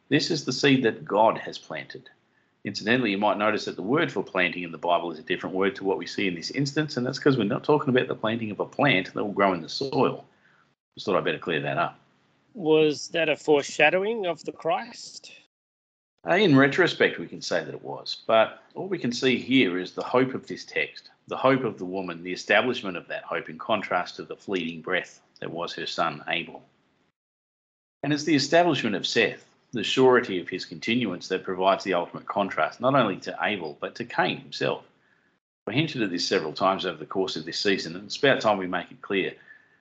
This 0.09 0.31
is 0.31 0.45
the 0.45 0.53
seed 0.53 0.83
that 0.83 1.03
God 1.03 1.38
has 1.39 1.57
planted. 1.57 2.09
Incidentally, 2.63 3.12
you 3.12 3.17
might 3.17 3.38
notice 3.38 3.65
that 3.65 3.75
the 3.75 3.81
word 3.81 4.12
for 4.12 4.24
planting 4.24 4.63
in 4.63 4.71
the 4.71 4.77
Bible 4.77 5.12
is 5.12 5.19
a 5.19 5.24
different 5.24 5.55
word 5.55 5.75
to 5.75 5.83
what 5.83 6.00
we 6.00 6.07
see 6.07 6.27
in 6.27 6.33
this 6.33 6.50
instance, 6.51 6.97
and 6.97 7.05
that's 7.05 7.19
because 7.19 7.38
we're 7.38 7.43
not 7.43 7.63
talking 7.63 7.89
about 7.89 8.07
the 8.07 8.15
planting 8.15 8.50
of 8.50 8.59
a 8.59 8.65
plant 8.65 9.13
that 9.13 9.24
will 9.24 9.31
grow 9.31 9.53
in 9.53 9.62
the 9.62 9.69
soil. 9.69 10.25
Just 10.95 11.05
thought 11.05 11.15
I'd 11.15 11.24
better 11.24 11.38
clear 11.38 11.62
that 11.62 11.77
up. 11.77 12.00
Was 12.55 13.09
that 13.09 13.29
a 13.29 13.35
foreshadowing 13.35 14.25
of 14.25 14.43
the 14.45 14.51
Christ? 14.51 15.31
Uh, 16.27 16.35
in 16.35 16.55
retrospect, 16.55 17.19
we 17.19 17.27
can 17.27 17.41
say 17.41 17.63
that 17.63 17.74
it 17.74 17.83
was, 17.83 18.24
but 18.25 18.63
all 18.74 18.88
we 18.88 18.97
can 18.97 19.12
see 19.12 19.38
here 19.38 19.77
is 19.77 19.91
the 19.91 20.01
hope 20.01 20.33
of 20.33 20.47
this 20.47 20.65
text, 20.65 21.12
the 21.27 21.38
hope 21.38 21.63
of 21.63 21.79
the 21.79 21.86
woman, 21.86 22.24
the 22.24 22.34
establishment 22.34 22.98
of 22.98 23.08
that 23.08 23.24
hope 23.24 23.50
in 23.50 23.58
contrast 23.58 24.15
to 24.15 24.24
the 24.24 24.36
fleeting 24.36 24.82
breath 24.82 25.22
that 25.39 25.51
was 25.51 25.74
her 25.74 25.88
son 25.88 26.24
Abel. 26.27 26.62
And 28.03 28.13
it's 28.13 28.25
the 28.25 28.36
establishment 28.36 28.96
of 28.96 29.08
Seth, 29.08 29.44
the 29.72 29.84
surety 29.84 30.39
of 30.39 30.48
his 30.48 30.65
continuance, 30.65 31.27
that 31.29 31.44
provides 31.44 31.84
the 31.84 31.96
ultimate 31.96 32.27
contrast, 32.27 32.79
not 32.79 32.94
only 32.94 33.17
to 33.17 33.36
Abel, 33.41 33.75
but 33.79 33.96
to 33.96 34.05
Cain 34.05 34.38
himself. 34.38 34.84
We 35.65 35.74
hinted 35.74 36.03
at 36.03 36.12
this 36.12 36.27
several 36.27 36.53
times 36.53 36.86
over 36.86 37.00
the 37.00 37.08
course 37.08 37.36
of 37.36 37.46
this 37.46 37.58
season, 37.58 37.96
and 37.96 38.05
it's 38.05 38.17
about 38.17 38.41
time 38.41 38.60
we 38.60 38.67
make 38.67 38.91
it 38.91 39.01
clear. 39.01 39.34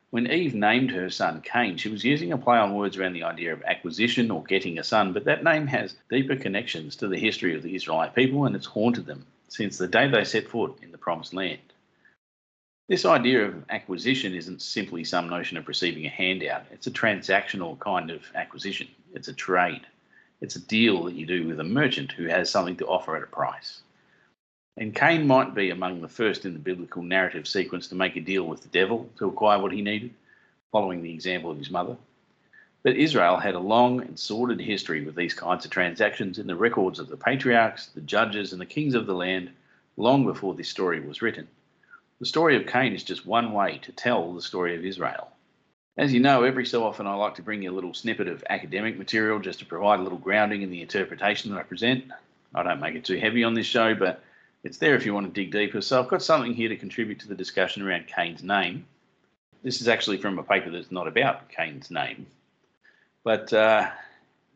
When 0.09 0.31
Eve 0.31 0.55
named 0.55 0.93
her 0.93 1.11
son 1.11 1.43
Cain, 1.43 1.77
she 1.77 1.91
was 1.91 2.05
using 2.05 2.33
a 2.33 2.39
play 2.39 2.57
on 2.57 2.75
words 2.75 2.97
around 2.97 3.13
the 3.13 3.25
idea 3.25 3.53
of 3.53 3.63
acquisition 3.65 4.31
or 4.31 4.43
getting 4.45 4.79
a 4.79 4.85
son, 4.85 5.13
but 5.13 5.25
that 5.25 5.45
name 5.45 5.67
has 5.67 5.97
deeper 6.09 6.37
connections 6.37 6.97
to 6.97 7.09
the 7.09 7.19
history 7.19 7.55
of 7.55 7.63
the 7.63 7.75
Israelite 7.75 8.15
people 8.15 8.47
and 8.47 8.57
it's 8.57 8.65
haunted 8.65 9.05
them 9.05 9.27
since 9.55 9.79
the 9.79 9.87
day 9.87 10.09
they 10.09 10.25
set 10.25 10.49
foot 10.49 10.77
in 10.83 10.91
the 10.91 10.99
Promised 10.99 11.33
Land. 11.33 11.61
This 12.89 13.05
idea 13.05 13.47
of 13.47 13.65
acquisition 13.71 14.35
isn't 14.35 14.61
simply 14.61 15.05
some 15.05 15.29
notion 15.29 15.57
of 15.57 15.69
receiving 15.69 16.05
a 16.07 16.11
handout. 16.11 16.65
It's 16.73 16.89
a 16.89 16.91
transactional 16.91 17.79
kind 17.79 18.11
of 18.11 18.23
acquisition. 18.35 18.89
It's 19.15 19.29
a 19.29 19.33
trade. 19.33 19.83
It's 20.41 20.57
a 20.57 20.61
deal 20.61 21.05
that 21.05 21.15
you 21.15 21.25
do 21.25 21.47
with 21.47 21.61
a 21.61 21.65
merchant 21.65 22.11
who 22.11 22.25
has 22.25 22.51
something 22.51 22.77
to 22.79 22.87
offer 22.89 23.17
at 23.17 23.23
a 23.23 23.27
price. 23.27 23.83
And 24.77 24.93
Cain 24.93 25.25
might 25.25 25.55
be 25.55 25.71
among 25.71 26.01
the 26.01 26.09
first 26.09 26.45
in 26.45 26.53
the 26.53 26.59
biblical 26.59 27.03
narrative 27.03 27.47
sequence 27.47 27.87
to 27.89 27.95
make 27.95 28.17
a 28.17 28.21
deal 28.21 28.43
with 28.49 28.61
the 28.61 28.69
devil 28.69 29.09
to 29.19 29.29
acquire 29.29 29.61
what 29.61 29.73
he 29.73 29.83
needed, 29.83 30.13
following 30.73 31.01
the 31.01 31.15
example 31.15 31.53
of 31.53 31.59
his 31.59 31.71
mother. 31.71 31.97
But 32.85 32.97
Israel 32.97 33.39
had 33.39 33.55
a 33.55 33.61
long 33.61 34.03
and 34.03 34.19
sordid 34.19 34.61
history 34.61 35.05
with 35.07 35.15
these 35.15 35.33
kinds 35.33 35.65
of 35.65 35.71
transactions 35.71 36.39
in 36.39 36.47
the 36.47 36.55
records 36.55 36.99
of 36.99 37.09
the 37.09 37.17
patriarchs, 37.17 37.87
the 37.87 38.03
judges, 38.03 38.53
and 38.53 38.61
the 38.61 38.67
kings 38.67 38.95
of 38.95 39.07
the 39.07 39.15
land 39.15 39.51
long 39.97 40.27
before 40.27 40.55
this 40.55 40.69
story 40.69 41.01
was 41.01 41.23
written. 41.23 41.49
The 42.21 42.27
story 42.27 42.57
of 42.57 42.67
Cain 42.67 42.93
is 42.93 43.03
just 43.03 43.27
one 43.27 43.53
way 43.53 43.79
to 43.79 43.93
tell 43.93 44.35
the 44.35 44.43
story 44.43 44.77
of 44.77 44.85
Israel. 44.85 45.31
As 45.97 46.13
you 46.13 46.21
know, 46.21 46.43
every 46.43 46.67
so 46.67 46.85
often 46.85 47.07
I 47.07 47.15
like 47.15 47.35
to 47.37 47.43
bring 47.43 47.63
you 47.63 47.71
a 47.71 47.75
little 47.75 47.95
snippet 47.95 48.29
of 48.29 48.45
academic 48.51 48.99
material 48.99 49.39
just 49.39 49.61
to 49.61 49.65
provide 49.65 50.01
a 50.01 50.03
little 50.03 50.19
grounding 50.19 50.61
in 50.61 50.71
the 50.71 50.83
interpretation 50.83 51.51
that 51.51 51.61
I 51.61 51.63
present. 51.63 52.05
I 52.55 52.63
don't 52.63 52.81
make 52.81 52.97
it 52.97 53.05
too 53.07 53.19
heavy 53.19 53.45
on 53.45 53.55
this 53.55 53.67
show, 53.67 53.95
but 53.95 54.23
it's 54.63 54.77
there 54.77 54.95
if 54.95 55.07
you 55.07 55.15
want 55.15 55.27
to 55.27 55.33
dig 55.33 55.53
deeper. 55.53 55.81
So 55.81 56.03
I've 56.03 56.09
got 56.09 56.23
something 56.23 56.53
here 56.53 56.69
to 56.69 56.77
contribute 56.77 57.21
to 57.21 57.29
the 57.29 57.35
discussion 57.35 57.83
around 57.83 58.09
Cain's 58.09 58.43
name. 58.43 58.85
This 59.63 59.81
is 59.81 59.89
actually 59.89 60.19
from 60.19 60.39
a 60.39 60.43
paper 60.43 60.69
that's 60.69 60.93
not 60.93 61.09
about 61.09 61.49
Cain's 61.49 61.91
name, 61.91 62.27
but 63.25 63.53
uh, 63.53 63.91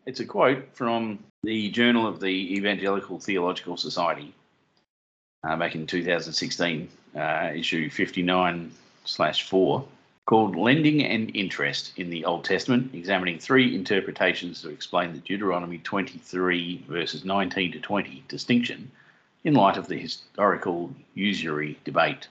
it's 0.07 0.21
a 0.21 0.25
quote 0.25 0.65
from 0.73 1.19
the 1.43 1.71
Journal 1.71 2.07
of 2.07 2.21
the 2.21 2.57
Evangelical 2.57 3.19
Theological 3.19 3.77
Society 3.77 4.35
uh, 5.45 5.57
back 5.57 5.75
in 5.75 5.87
2016, 5.87 6.89
uh, 7.17 7.51
issue 7.55 7.91
59 7.91 8.71
slash 9.05 9.49
4, 9.49 9.85
called 10.27 10.57
Lending 10.57 11.03
and 11.05 11.35
Interest 11.35 11.93
in 11.97 12.11
the 12.11 12.25
Old 12.27 12.45
Testament, 12.45 12.95
examining 12.95 13.39
three 13.39 13.75
interpretations 13.75 14.61
to 14.61 14.69
explain 14.69 15.13
the 15.13 15.21
Deuteronomy 15.21 15.79
23 15.79 16.85
verses 16.87 17.25
19 17.25 17.73
to 17.73 17.81
20 17.81 18.25
distinction 18.29 18.91
in 19.45 19.55
light 19.55 19.79
of 19.79 19.87
the 19.87 19.97
historical 19.97 20.91
usury 21.15 21.79
debate. 21.85 22.29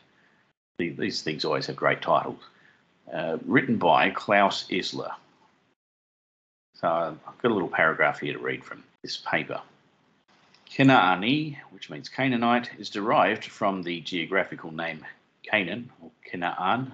These 0.78 1.24
things 1.24 1.44
always 1.44 1.66
have 1.66 1.76
great 1.76 2.04
titles. 2.04 2.40
Uh, 3.12 3.38
written 3.46 3.78
by 3.78 4.12
Klaus 4.12 4.68
Isler. 4.70 5.14
So 6.80 6.88
I've 6.88 7.42
got 7.42 7.50
a 7.50 7.54
little 7.56 7.70
paragraph 7.70 8.20
here 8.20 8.34
to 8.34 8.40
read 8.40 8.64
from 8.64 8.84
this 9.02 9.18
paper. 9.18 9.62
Kenaani, 10.70 11.58
which 11.72 11.90
means 11.90 12.08
Canaanite, 12.08 12.70
is 12.78 12.92
derived 12.92 13.46
from 13.46 13.82
the 13.82 14.00
geographical 14.02 14.72
name 14.72 15.04
Canaan 15.42 15.90
or 16.00 16.12
Canaan. 16.24 16.94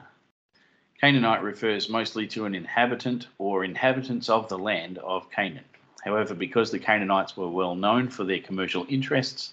Canaanite 1.02 1.44
refers 1.44 1.90
mostly 1.90 2.28
to 2.28 2.46
an 2.46 2.56
inhabitant 2.56 3.28
or 3.38 3.66
inhabitants 3.66 4.30
of 4.30 4.48
the 4.48 4.58
land 4.58 5.00
of 5.00 5.30
Canaan. 5.32 5.66
However, 6.06 6.34
because 6.34 6.72
the 6.72 6.80
Canaanites 6.80 7.36
were 7.36 7.50
well 7.50 7.76
known 7.76 8.08
for 8.08 8.24
their 8.24 8.40
commercial 8.40 8.86
interests, 8.88 9.52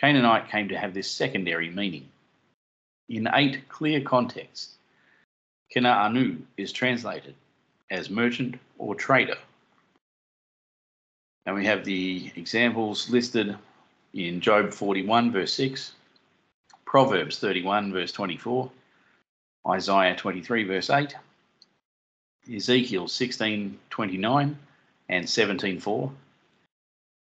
Canaanite 0.00 0.48
came 0.48 0.68
to 0.68 0.78
have 0.78 0.94
this 0.94 1.10
secondary 1.10 1.70
meaning. 1.70 2.08
In 3.08 3.28
eight 3.34 3.68
clear 3.68 4.00
contexts, 4.00 4.76
Kenaanu 5.74 6.40
is 6.56 6.70
translated 6.70 7.34
as 7.90 8.10
merchant 8.10 8.60
or 8.78 8.94
trader 8.94 9.38
and 11.46 11.54
we 11.54 11.66
have 11.66 11.84
the 11.84 12.30
examples 12.36 13.10
listed 13.10 13.56
in 14.14 14.40
Job 14.40 14.72
41, 14.72 15.32
verse 15.32 15.52
6, 15.54 15.92
Proverbs 16.84 17.38
31, 17.38 17.92
verse 17.92 18.12
24, 18.12 18.70
Isaiah 19.68 20.14
23, 20.14 20.64
verse 20.64 20.90
8, 20.90 21.14
Ezekiel 22.54 23.08
16, 23.08 23.78
29 23.90 24.58
and 25.08 25.28
17, 25.28 25.80
4, 25.80 26.12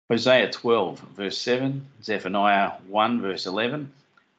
Hosea 0.10 0.52
12, 0.52 1.00
verse 1.00 1.38
7, 1.38 1.86
Zephaniah 2.02 2.74
1, 2.88 3.22
verse 3.22 3.46
11, 3.46 3.92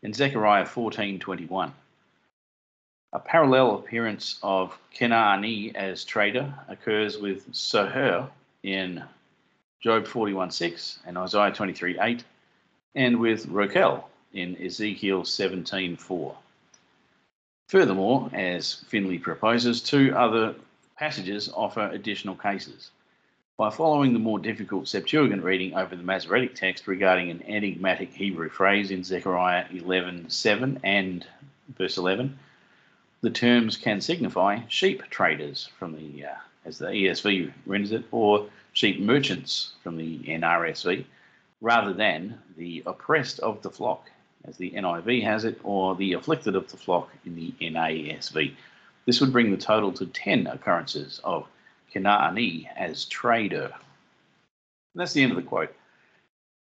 and 0.02 0.14
Zechariah 0.14 0.64
14, 0.64 1.18
21. 1.18 1.74
A 3.12 3.18
parallel 3.18 3.74
appearance 3.74 4.38
of 4.42 4.78
Kenani 4.94 5.74
as 5.74 6.04
trader 6.04 6.54
occurs 6.68 7.18
with 7.18 7.50
Soher 7.52 8.28
in 8.62 9.02
Job 9.80 10.06
41:6 10.06 10.98
and 11.06 11.16
Isaiah 11.16 11.52
23:8, 11.52 12.24
and 12.96 13.20
with 13.20 13.46
Rochel 13.46 14.04
in 14.32 14.56
Ezekiel 14.60 15.22
17:4. 15.22 16.34
Furthermore, 17.68 18.28
as 18.32 18.82
Finley 18.88 19.18
proposes, 19.18 19.80
two 19.80 20.12
other 20.16 20.56
passages 20.96 21.48
offer 21.54 21.88
additional 21.92 22.34
cases. 22.34 22.90
By 23.56 23.70
following 23.70 24.12
the 24.12 24.18
more 24.18 24.38
difficult 24.38 24.88
Septuagint 24.88 25.44
reading 25.44 25.74
over 25.74 25.94
the 25.94 26.02
Masoretic 26.02 26.54
text 26.54 26.88
regarding 26.88 27.30
an 27.30 27.42
enigmatic 27.42 28.12
Hebrew 28.12 28.48
phrase 28.48 28.90
in 28.90 29.04
Zechariah 29.04 29.66
11:7 29.70 30.80
and 30.82 31.26
verse 31.76 31.96
11, 31.98 32.38
the 33.20 33.30
terms 33.30 33.76
can 33.76 34.00
signify 34.00 34.60
sheep 34.68 35.02
traders 35.10 35.68
from 35.78 35.94
the, 35.94 36.24
uh, 36.24 36.34
as 36.68 36.78
the 36.78 36.86
ESV 36.86 37.52
renders 37.66 37.92
it, 37.92 38.04
or 38.12 38.48
sheep 38.74 39.00
merchants 39.00 39.72
from 39.82 39.96
the 39.96 40.18
NRSV 40.20 41.04
rather 41.60 41.92
than 41.92 42.38
the 42.56 42.82
oppressed 42.86 43.40
of 43.40 43.62
the 43.62 43.70
flock, 43.70 44.08
as 44.44 44.56
the 44.56 44.70
NIV 44.70 45.24
has 45.24 45.44
it, 45.44 45.58
or 45.64 45.96
the 45.96 46.12
afflicted 46.12 46.54
of 46.54 46.70
the 46.70 46.76
flock 46.76 47.10
in 47.26 47.34
the 47.34 47.52
NASV. 47.60 48.54
This 49.06 49.20
would 49.20 49.32
bring 49.32 49.50
the 49.50 49.56
total 49.56 49.92
to 49.94 50.06
10 50.06 50.46
occurrences 50.46 51.20
of 51.24 51.48
Kenaani 51.92 52.68
as 52.76 53.06
trader. 53.06 53.72
And 54.94 55.00
that's 55.00 55.14
the 55.14 55.22
end 55.22 55.32
of 55.32 55.36
the 55.36 55.42
quote. 55.42 55.74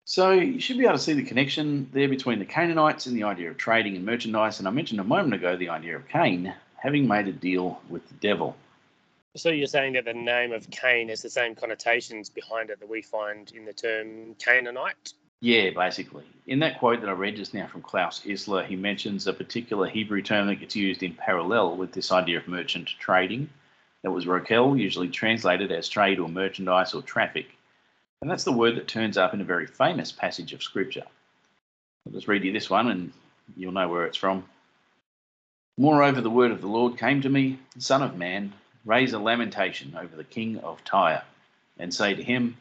So 0.04 0.33
you 0.33 0.59
should 0.59 0.78
be 0.78 0.85
able 0.85 0.95
to 0.95 0.99
see 0.99 1.12
the 1.12 1.23
connection 1.23 1.88
there 1.92 2.09
between 2.09 2.40
the 2.40 2.45
Canaanites 2.47 3.07
and 3.07 3.16
the 3.16 3.25
idea 3.25 3.50
of 3.50 3.59
trading 3.59 3.95
and 3.95 4.04
merchandise. 4.04 4.59
And 4.59 4.66
I 4.66 4.73
mentioned 4.73 5.00
a 5.00 5.04
moment 5.04 5.35
ago 5.35 5.57
the 5.57 5.69
idea 5.69 5.95
of 5.95 6.09
Cain 6.09 6.52
having 6.76 7.07
made 7.07 7.28
a 7.28 7.33
deal 7.33 7.80
with 7.88 8.09
the 8.09 8.14
devil. 8.14 8.57
So 9.37 9.50
you're 9.50 9.68
saying 9.68 9.92
that 9.92 10.04
the 10.04 10.12
name 10.12 10.52
of 10.52 10.68
Cain 10.70 11.08
has 11.08 11.22
the 11.22 11.30
same 11.30 11.54
connotations 11.54 12.28
behind 12.28 12.70
it 12.70 12.80
that 12.80 12.88
we 12.88 13.00
find 13.00 13.50
in 13.52 13.64
the 13.64 13.72
term 13.72 14.34
Canaanite? 14.34 15.12
Yeah, 15.40 15.70
basically. 15.70 16.25
In 16.49 16.58
that 16.58 16.80
quote 16.80 17.00
that 17.00 17.08
I 17.08 17.12
read 17.12 17.37
just 17.37 17.54
now 17.54 17.68
from 17.68 17.80
Klaus 17.80 18.22
Isler, 18.22 18.66
he 18.66 18.75
mentions 18.75 19.26
a 19.26 19.32
particular 19.32 19.88
Hebrew 19.88 20.20
term 20.20 20.49
that 20.49 20.56
gets 20.56 20.75
used 20.75 21.04
in 21.04 21.14
parallel 21.14 21.76
with 21.76 21.92
this 21.92 22.10
idea 22.10 22.38
of 22.38 22.49
merchant 22.49 22.88
trading. 22.99 23.49
That 24.02 24.10
was 24.10 24.26
rokel, 24.26 24.78
usually 24.78 25.08
translated 25.08 25.70
as 25.70 25.88
trade 25.88 26.18
or 26.18 26.28
merchandise 26.28 26.92
or 26.92 27.02
traffic. 27.02 27.46
And 28.20 28.30
that's 28.30 28.44
the 28.44 28.52
word 28.52 28.76
that 28.76 28.88
turns 28.88 29.16
up 29.16 29.32
in 29.32 29.40
a 29.40 29.44
very 29.44 29.66
famous 29.66 30.10
passage 30.10 30.52
of 30.52 30.62
Scripture. 30.62 31.04
I'll 32.06 32.12
just 32.12 32.28
read 32.28 32.44
you 32.44 32.52
this 32.52 32.68
one 32.68 32.90
and 32.90 33.12
you'll 33.56 33.72
know 33.72 33.88
where 33.88 34.06
it's 34.06 34.16
from. 34.16 34.44
Moreover, 35.78 36.20
the 36.20 36.30
word 36.30 36.50
of 36.50 36.60
the 36.60 36.66
Lord 36.66 36.99
came 36.99 37.22
to 37.22 37.28
me, 37.28 37.58
Son 37.78 38.02
of 38.02 38.16
man, 38.16 38.52
raise 38.84 39.12
a 39.12 39.18
lamentation 39.18 39.96
over 39.96 40.16
the 40.16 40.25
king 40.25 40.58
of 40.58 40.84
Tyre, 40.84 41.22
and 41.78 41.92
say 41.92 42.14
to 42.14 42.22
him, 42.22 42.56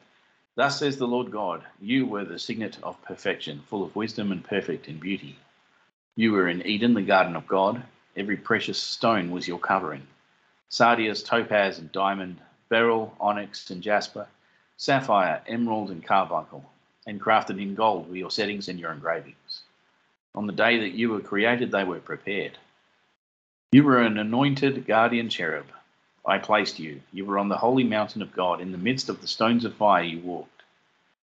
Thus 0.56 0.80
says 0.80 0.98
the 0.98 1.08
Lord 1.08 1.32
God, 1.32 1.64
you 1.82 2.06
were 2.06 2.26
the 2.26 2.40
signet 2.40 2.78
of 2.84 3.02
perfection, 3.04 3.62
full 3.68 3.84
of 3.84 3.96
wisdom 3.96 4.32
and 4.32 4.44
perfect 4.44 4.88
in 4.88 5.00
beauty. 5.00 5.38
You 6.16 6.34
were 6.34 6.48
in 6.48 6.66
Eden, 6.66 6.94
the 6.94 7.02
garden 7.02 7.36
of 7.36 7.48
God. 7.48 7.84
Every 8.16 8.38
precious 8.38 8.78
stone 8.78 9.32
was 9.32 9.48
your 9.48 9.60
covering 9.60 10.06
sardius, 10.70 11.24
topaz, 11.24 11.80
and 11.80 11.92
diamond, 11.92 12.40
beryl, 12.70 13.16
onyx, 13.20 13.70
and 13.72 13.82
jasper 13.82 14.28
sapphire, 14.80 15.42
emerald, 15.46 15.92
and 15.92 16.06
carbuncle, 16.06 16.64
and 17.06 17.20
crafted 17.20 17.62
in 17.62 17.76
gold 17.76 18.10
were 18.10 18.16
your 18.16 18.32
settings 18.32 18.70
and 18.70 18.80
your 18.80 18.94
engravings. 18.94 19.64
On 20.34 20.48
the 20.48 20.54
day 20.54 20.80
that 20.80 20.96
you 20.96 21.10
were 21.10 21.20
created, 21.20 21.70
they 21.70 21.84
were 21.84 22.00
prepared. 22.00 22.58
You 23.74 23.84
were 23.84 24.02
an 24.02 24.18
anointed 24.18 24.88
guardian 24.88 25.28
cherub. 25.28 25.66
I 26.30 26.38
placed 26.38 26.78
you. 26.78 27.02
You 27.12 27.26
were 27.26 27.40
on 27.40 27.50
the 27.50 27.58
holy 27.58 27.84
mountain 27.84 28.22
of 28.22 28.32
God. 28.32 28.62
In 28.62 28.72
the 28.72 28.78
midst 28.78 29.10
of 29.10 29.20
the 29.20 29.28
stones 29.28 29.66
of 29.66 29.74
fire, 29.74 30.04
you 30.04 30.20
walked. 30.20 30.62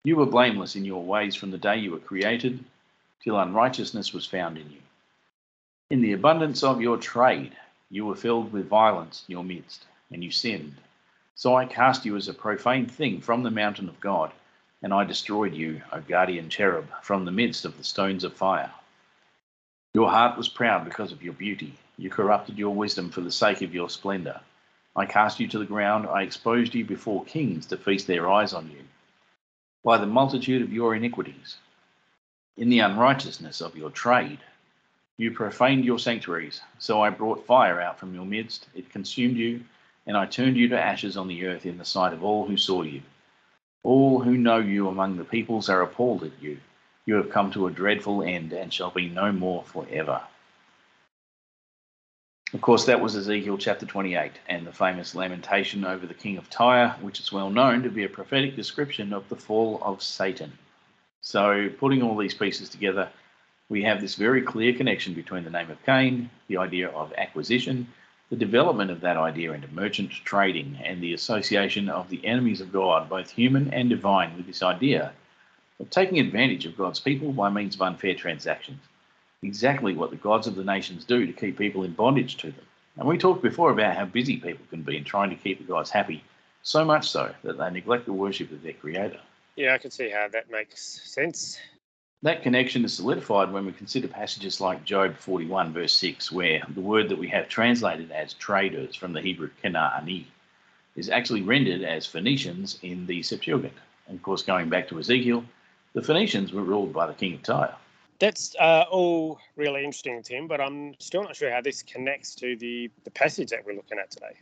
You 0.03 0.17
were 0.17 0.27
blameless 0.27 0.75
in 0.75 0.85
your 0.85 1.03
ways 1.03 1.35
from 1.35 1.49
the 1.49 1.57
day 1.57 1.77
you 1.77 1.91
were 1.91 1.99
created 1.99 2.63
till 3.23 3.39
unrighteousness 3.39 4.13
was 4.13 4.25
found 4.25 4.57
in 4.57 4.69
you. 4.69 4.81
In 5.89 6.01
the 6.01 6.13
abundance 6.13 6.61
of 6.61 6.81
your 6.81 6.97
trade, 6.97 7.55
you 7.89 8.05
were 8.05 8.15
filled 8.15 8.53
with 8.53 8.67
violence 8.67 9.25
in 9.27 9.33
your 9.33 9.43
midst, 9.43 9.85
and 10.11 10.23
you 10.23 10.29
sinned. 10.29 10.75
So 11.35 11.55
I 11.55 11.65
cast 11.65 12.05
you 12.05 12.15
as 12.15 12.27
a 12.27 12.33
profane 12.33 12.85
thing 12.85 13.21
from 13.21 13.41
the 13.41 13.49
mountain 13.49 13.89
of 13.89 13.99
God, 13.99 14.31
and 14.83 14.93
I 14.93 15.05
destroyed 15.05 15.55
you, 15.55 15.81
O 15.91 16.01
guardian 16.01 16.49
cherub, 16.49 16.87
from 17.01 17.25
the 17.25 17.31
midst 17.31 17.65
of 17.65 17.77
the 17.77 17.83
stones 17.83 18.23
of 18.23 18.33
fire. 18.33 18.71
Your 19.93 20.11
heart 20.11 20.37
was 20.37 20.49
proud 20.49 20.85
because 20.85 21.11
of 21.11 21.23
your 21.23 21.33
beauty. 21.33 21.73
You 21.97 22.09
corrupted 22.09 22.59
your 22.59 22.75
wisdom 22.75 23.09
for 23.09 23.21
the 23.21 23.31
sake 23.31 23.61
of 23.61 23.73
your 23.73 23.89
splendor. 23.89 24.41
I 24.95 25.05
cast 25.05 25.39
you 25.39 25.47
to 25.49 25.59
the 25.59 25.65
ground. 25.65 26.07
I 26.07 26.23
exposed 26.23 26.75
you 26.75 26.85
before 26.85 27.25
kings 27.25 27.65
to 27.67 27.77
feast 27.77 28.07
their 28.07 28.29
eyes 28.29 28.53
on 28.53 28.69
you. 28.69 28.83
By 29.83 29.97
the 29.97 30.05
multitude 30.05 30.61
of 30.61 30.71
your 30.71 30.95
iniquities, 30.95 31.57
in 32.57 32.69
the 32.69 32.79
unrighteousness 32.79 33.61
of 33.61 33.75
your 33.75 33.89
trade, 33.89 34.39
you 35.17 35.31
profaned 35.31 35.85
your 35.85 35.99
sanctuaries. 35.99 36.61
So 36.79 37.01
I 37.01 37.09
brought 37.09 37.45
fire 37.45 37.81
out 37.81 37.99
from 37.99 38.13
your 38.13 38.25
midst. 38.25 38.67
It 38.75 38.91
consumed 38.91 39.37
you 39.37 39.63
and 40.05 40.17
I 40.17 40.25
turned 40.25 40.57
you 40.57 40.67
to 40.69 40.79
ashes 40.79 41.15
on 41.15 41.27
the 41.27 41.45
earth 41.45 41.65
in 41.65 41.77
the 41.77 41.85
sight 41.85 42.13
of 42.13 42.23
all 42.23 42.45
who 42.45 42.57
saw 42.57 42.81
you. 42.81 43.01
All 43.83 44.19
who 44.19 44.37
know 44.37 44.57
you 44.57 44.87
among 44.87 45.17
the 45.17 45.25
peoples 45.25 45.69
are 45.69 45.81
appalled 45.81 46.23
at 46.23 46.41
you. 46.41 46.59
You 47.05 47.15
have 47.15 47.29
come 47.29 47.51
to 47.51 47.67
a 47.67 47.71
dreadful 47.71 48.23
end 48.23 48.53
and 48.53 48.73
shall 48.73 48.91
be 48.91 49.09
no 49.09 49.31
more 49.31 49.63
forever. 49.63 50.21
Of 52.53 52.61
course, 52.61 52.85
that 52.85 53.01
was 53.01 53.15
Ezekiel 53.15 53.57
chapter 53.57 53.87
28 53.87 54.31
and 54.47 54.67
the 54.67 54.71
famous 54.71 55.15
lamentation 55.15 55.83
over 55.83 56.05
the 56.05 56.13
king 56.13 56.37
of 56.37 56.51
Tyre, 56.51 56.95
which 57.01 57.19
is 57.19 57.31
well 57.31 57.49
known 57.49 57.81
to 57.81 57.89
be 57.89 58.03
a 58.03 58.09
prophetic 58.09 58.55
description 58.55 59.11
of 59.11 59.27
the 59.27 59.35
fall 59.35 59.79
of 59.81 60.03
Satan. 60.03 60.53
So, 61.21 61.69
putting 61.79 62.03
all 62.03 62.15
these 62.15 62.35
pieces 62.35 62.69
together, 62.69 63.09
we 63.69 63.81
have 63.81 63.99
this 63.99 64.13
very 64.13 64.43
clear 64.43 64.71
connection 64.71 65.15
between 65.15 65.43
the 65.43 65.49
name 65.49 65.71
of 65.71 65.83
Cain, 65.83 66.29
the 66.47 66.57
idea 66.57 66.89
of 66.89 67.11
acquisition, 67.17 67.87
the 68.29 68.35
development 68.35 68.91
of 68.91 69.01
that 69.01 69.17
idea 69.17 69.51
into 69.53 69.67
merchant 69.69 70.11
trading 70.11 70.77
and 70.83 71.01
the 71.01 71.15
association 71.15 71.89
of 71.89 72.07
the 72.09 72.23
enemies 72.23 72.61
of 72.61 72.71
God, 72.71 73.09
both 73.09 73.31
human 73.31 73.73
and 73.73 73.89
divine, 73.89 74.37
with 74.37 74.45
this 74.45 74.61
idea 74.61 75.11
of 75.79 75.89
taking 75.89 76.19
advantage 76.19 76.67
of 76.67 76.77
God's 76.77 76.99
people 76.99 77.33
by 77.33 77.49
means 77.49 77.73
of 77.73 77.81
unfair 77.81 78.13
transactions. 78.13 78.83
Exactly 79.43 79.93
what 79.93 80.09
the 80.09 80.15
gods 80.15 80.47
of 80.47 80.55
the 80.55 80.63
nations 80.63 81.03
do 81.03 81.25
to 81.25 81.33
keep 81.33 81.57
people 81.57 81.83
in 81.83 81.93
bondage 81.93 82.37
to 82.37 82.51
them. 82.51 82.65
And 82.97 83.07
we 83.07 83.17
talked 83.17 83.41
before 83.41 83.71
about 83.71 83.95
how 83.95 84.05
busy 84.05 84.37
people 84.37 84.65
can 84.69 84.83
be 84.83 84.97
in 84.97 85.03
trying 85.03 85.29
to 85.29 85.35
keep 85.35 85.57
the 85.59 85.65
gods 85.65 85.89
happy, 85.89 86.23
so 86.61 86.85
much 86.85 87.09
so 87.09 87.33
that 87.43 87.57
they 87.57 87.69
neglect 87.69 88.05
the 88.05 88.13
worship 88.13 88.51
of 88.51 88.61
their 88.61 88.73
creator. 88.73 89.19
Yeah, 89.55 89.73
I 89.73 89.77
can 89.77 89.91
see 89.91 90.09
how 90.09 90.27
that 90.29 90.49
makes 90.49 91.01
sense. 91.03 91.59
That 92.21 92.41
connection 92.41 92.85
is 92.85 92.93
solidified 92.93 93.51
when 93.51 93.65
we 93.65 93.73
consider 93.73 94.07
passages 94.07 94.61
like 94.61 94.85
Job 94.85 95.17
41, 95.17 95.73
verse 95.73 95.93
6, 95.93 96.31
where 96.31 96.63
the 96.73 96.79
word 96.79 97.09
that 97.09 97.17
we 97.17 97.27
have 97.27 97.49
translated 97.49 98.11
as 98.11 98.33
traders 98.33 98.95
from 98.95 99.11
the 99.11 99.21
Hebrew 99.21 99.49
Kena'ani 99.61 100.25
is 100.95 101.09
actually 101.09 101.41
rendered 101.41 101.81
as 101.83 102.05
Phoenicians 102.05 102.79
in 102.81 103.05
the 103.07 103.21
Septuagint. 103.23 103.73
And 104.07 104.17
of 104.17 104.23
course, 104.23 104.41
going 104.41 104.69
back 104.69 104.87
to 104.87 104.99
Ezekiel, 104.99 105.43
the 105.93 106.01
Phoenicians 106.01 106.53
were 106.53 106.63
ruled 106.63 106.93
by 106.93 107.07
the 107.07 107.13
king 107.13 107.33
of 107.33 107.43
Tyre. 107.43 107.75
That's 108.19 108.55
uh, 108.59 108.85
all 108.89 109.39
really 109.55 109.83
interesting, 109.83 110.21
Tim, 110.23 110.47
but 110.47 110.61
I'm 110.61 110.93
still 110.99 111.23
not 111.23 111.35
sure 111.35 111.51
how 111.51 111.61
this 111.61 111.81
connects 111.83 112.35
to 112.35 112.55
the, 112.55 112.89
the 113.03 113.11
passage 113.11 113.49
that 113.49 113.65
we're 113.65 113.75
looking 113.75 113.99
at 113.99 114.11
today. 114.11 114.37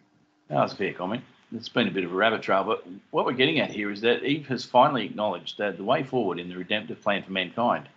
that's 0.50 0.74
a 0.74 0.76
fair 0.76 0.94
comment 0.94 1.24
it's 1.54 1.70
been 1.70 1.88
a 1.88 1.92
bit 1.92 2.04
of 2.04 2.12
a 2.12 2.16
rabbit 2.16 2.42
trail, 2.42 2.64
but 2.64 2.86
what 3.12 3.26
we're 3.26 3.34
getting 3.34 3.60
at 3.60 3.72
here 3.72 3.92
is 3.92 4.02
that 4.02 4.24
Eve 4.24 4.48
has 4.48 4.64
finally 4.64 5.06
acknowledged 5.06 5.58
that 5.58 5.78
the 5.78 5.84
way 5.84 6.04
forward 6.04 6.40
in 6.40 6.50
the 6.50 6.56
redemptive 6.56 7.02
plan 7.02 7.24
for 7.24 7.32
mankind 7.32 7.90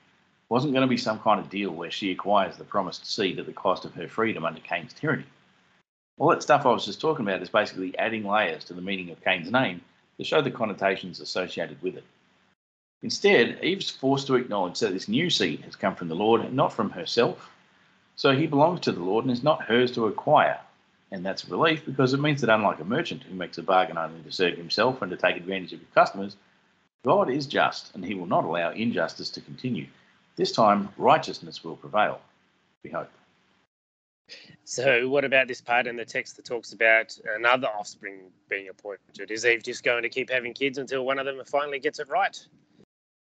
wasn't 0.49 0.73
going 0.73 0.87
to 0.87 0.91
be 0.91 0.97
some 0.97 1.21
kind 1.21 1.41
of 1.41 1.49
deal 1.49 1.71
where 1.71 1.91
she 1.91 2.11
acquires 2.11 2.57
the 2.57 2.65
promised 2.65 3.07
seed 3.07 3.39
at 3.39 3.47
the 3.47 3.53
cost 3.53 3.85
of 3.85 3.95
her 3.95 4.09
freedom 4.09 4.45
under 4.45 4.61
Cain's 4.61 4.93
tyranny. 4.93 5.25
All 6.19 6.31
that 6.31 6.43
stuff 6.43 6.67
I 6.67 6.71
was 6.71 6.85
just 6.85 7.01
talking 7.01 7.27
about 7.27 7.43
is 7.43 7.49
basically 7.49 7.97
adding 7.99 8.25
layers 8.25 8.65
to 8.65 8.75
the 8.75 8.83
meaning 8.83 9.11
of 9.11 9.23
Cain's 9.25 9.51
name 9.51 9.81
to 10.19 10.25
show 10.25 10.43
the 10.43 10.51
connotations 10.51 11.21
associated 11.21 11.81
with 11.83 11.97
it. 11.97 12.05
Instead, 13.05 13.63
Eve's 13.63 13.91
forced 13.91 14.27
to 14.27 14.35
acknowledge 14.35 14.81
that 14.81 14.95
this 14.95 15.09
new 15.09 15.29
seed 15.29 15.61
has 15.61 15.77
come 15.77 15.95
from 15.95 16.09
the 16.09 16.15
Lord 16.15 16.41
and 16.41 16.57
not 16.57 16.73
from 16.73 16.89
herself. 16.89 17.51
So 18.17 18.35
he 18.35 18.47
belongs 18.47 18.81
to 18.81 18.93
the 18.93 19.03
Lord 19.03 19.27
and 19.27 19.33
is 19.33 19.43
not 19.43 19.63
hers 19.63 19.93
to 19.93 20.07
acquire, 20.07 20.59
and 21.13 21.23
that's 21.23 21.45
a 21.45 21.51
relief 21.51 21.85
because 21.85 22.15
it 22.15 22.21
means 22.21 22.41
that 22.41 22.49
unlike 22.49 22.81
a 22.81 22.85
merchant 22.85 23.23
who 23.23 23.35
makes 23.35 23.59
a 23.59 23.63
bargain 23.63 23.99
only 23.99 24.23
to 24.23 24.33
serve 24.33 24.57
himself 24.57 25.03
and 25.03 25.11
to 25.11 25.19
take 25.19 25.37
advantage 25.37 25.75
of 25.75 25.81
his 25.81 25.89
customers, 25.95 26.37
God 27.05 27.29
is 27.29 27.47
just 27.47 27.95
and 27.95 28.03
he 28.03 28.15
will 28.15 28.25
not 28.25 28.45
allow 28.45 28.71
injustice 28.71 29.29
to 29.31 29.43
continue. 29.43 29.87
This 30.37 30.53
time, 30.53 30.89
righteousness 30.97 31.63
will 31.63 31.77
prevail, 31.77 32.23
we 32.83 32.89
hope. 32.89 33.11
So, 34.65 35.11
what 35.11 35.27
about 35.27 35.47
this 35.47 35.61
part 35.61 35.87
in 35.87 35.97
the 35.97 36.07
text 36.07 36.37
that 36.37 36.47
talks 36.47 36.73
about 36.73 37.19
another 37.37 37.69
offspring 37.69 38.31
being 38.49 38.71
appointed? 38.71 39.31
Is 39.31 39.45
Eve 39.45 39.63
just 39.63 39.85
going 39.85 40.05
to 40.05 40.09
keep 40.09 40.31
having 40.31 40.55
kids 40.55 40.79
until 40.79 41.05
one 41.05 41.19
of 41.19 41.27
them 41.27 41.39
finally 41.45 41.79
gets 41.79 41.99
it 41.99 42.09
right? 42.09 42.43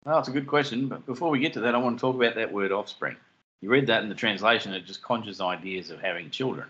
Well, 0.06 0.20
it's 0.20 0.28
a 0.28 0.32
good 0.32 0.48
question, 0.48 0.88
but 0.88 1.06
before 1.08 1.32
we 1.32 1.40
get 1.40 1.54
to 1.54 1.62
that, 1.62 1.74
I 1.74 1.80
want 1.80 1.98
to 1.98 2.02
talk 2.02 2.16
about 2.16 2.36
that 2.36 2.54
word 2.54 2.72
offspring. 2.72 3.16
You 3.62 3.70
read 3.70 3.88
that 3.88 4.04
in 4.04 4.10
the 4.10 4.16
translation, 4.16 4.74
it 4.74 4.86
just 4.86 5.02
conjures 5.02 5.42
ideas 5.42 5.90
of 5.90 6.00
having 6.00 6.30
children. 6.30 6.68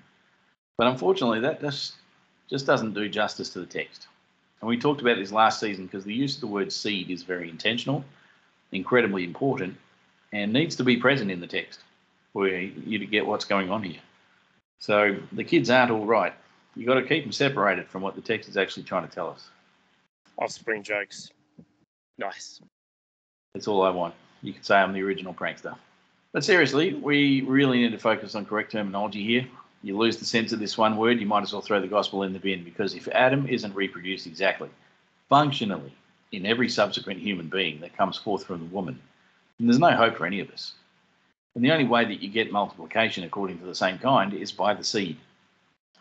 But 0.78 0.88
unfortunately, 0.88 1.42
that 1.42 1.60
just, 1.60 1.96
just 2.50 2.66
doesn't 2.66 2.94
do 2.94 3.10
justice 3.10 3.50
to 3.50 3.60
the 3.60 3.66
text. 3.66 4.08
And 4.62 4.70
we 4.70 4.78
talked 4.78 5.02
about 5.02 5.18
this 5.18 5.34
last 5.34 5.60
season 5.60 5.86
because 5.86 6.06
the 6.06 6.14
use 6.14 6.36
of 6.36 6.42
the 6.42 6.48
word 6.48 6.72
seed 6.72 7.12
is 7.12 7.24
very 7.24 7.50
intentional, 7.50 8.06
incredibly 8.72 9.26
important, 9.26 9.76
and 10.32 10.54
needs 10.54 10.78
to 10.78 10.86
be 10.86 10.96
present 10.96 11.30
in 11.30 11.42
the 11.42 11.48
text 11.48 11.82
for 12.32 12.48
you 12.48 13.00
to 13.00 13.06
get 13.06 13.26
what's 13.26 13.46
going 13.46 13.70
on 13.70 13.84
here. 13.84 14.00
So 14.80 15.18
the 15.34 15.44
kids 15.44 15.70
aren't 15.70 15.92
all 15.92 16.06
right. 16.06 16.34
You've 16.76 16.88
got 16.88 16.96
to 16.96 17.04
keep 17.04 17.24
them 17.24 17.34
separated 17.34 17.88
from 17.90 18.02
what 18.02 18.16
the 18.16 18.22
text 18.22 18.48
is 18.48 18.56
actually 18.56 18.84
trying 18.84 19.08
to 19.08 19.14
tell 19.14 19.30
us. 19.30 19.50
Offspring 20.38 20.84
jokes. 20.84 21.32
Nice. 22.18 22.62
That's 23.56 23.68
all 23.68 23.82
I 23.82 23.90
want. 23.90 24.14
You 24.44 24.54
could 24.54 24.64
say 24.64 24.76
I'm 24.76 24.94
the 24.94 25.02
original 25.02 25.34
prankster. 25.34 25.76
But 26.32 26.46
seriously, 26.46 26.94
we 26.94 27.42
really 27.42 27.80
need 27.80 27.94
to 27.94 27.98
focus 27.98 28.36
on 28.36 28.46
correct 28.46 28.74
terminology 28.74 29.24
here 29.24 29.48
you 29.86 29.96
lose 29.96 30.18
the 30.18 30.26
sense 30.26 30.52
of 30.52 30.60
this 30.60 30.80
one 30.80 30.98
word, 30.98 31.20
you 31.20 31.28
might 31.28 31.44
as 31.44 31.54
well 31.54 31.62
throw 31.62 31.80
the 31.80 31.88
gospel 31.88 32.24
in 32.24 32.34
the 32.34 32.40
bin 32.40 32.64
because 32.64 32.96
if 32.96 33.08
Adam 33.10 33.48
isn't 33.48 33.76
reproduced 33.76 34.26
exactly, 34.26 34.70
functionally, 35.30 35.94
in 36.32 36.48
every 36.48 36.68
subsequent 36.68 37.20
human 37.20 37.48
being 37.48 37.80
that 37.80 37.96
comes 37.96 38.18
forth 38.18 38.44
from 38.46 38.60
the 38.60 38.74
woman, 38.74 39.00
then 39.60 39.68
there's 39.68 39.80
no 39.80 39.92
hope 39.92 40.18
for 40.18 40.26
any 40.26 40.40
of 40.40 40.50
us. 40.50 40.74
And 41.54 41.64
the 41.64 41.72
only 41.72 41.86
way 41.86 42.04
that 42.04 42.20
you 42.20 42.30
get 42.30 42.52
multiplication 42.52 43.24
according 43.26 43.60
to 43.60 43.66
the 43.66 43.76
same 43.76 44.00
kind 44.00 44.34
is 44.34 44.52
by 44.52 44.74
the 44.74 44.84
seed. 44.84 45.18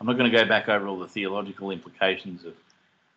I'm 0.01 0.07
not 0.07 0.17
going 0.17 0.31
to 0.33 0.37
go 0.37 0.47
back 0.47 0.71
over 0.71 0.89
all 0.89 0.99
the 0.99 1.07
theological 1.07 1.71
implications 1.71 2.47
of 2.47 2.55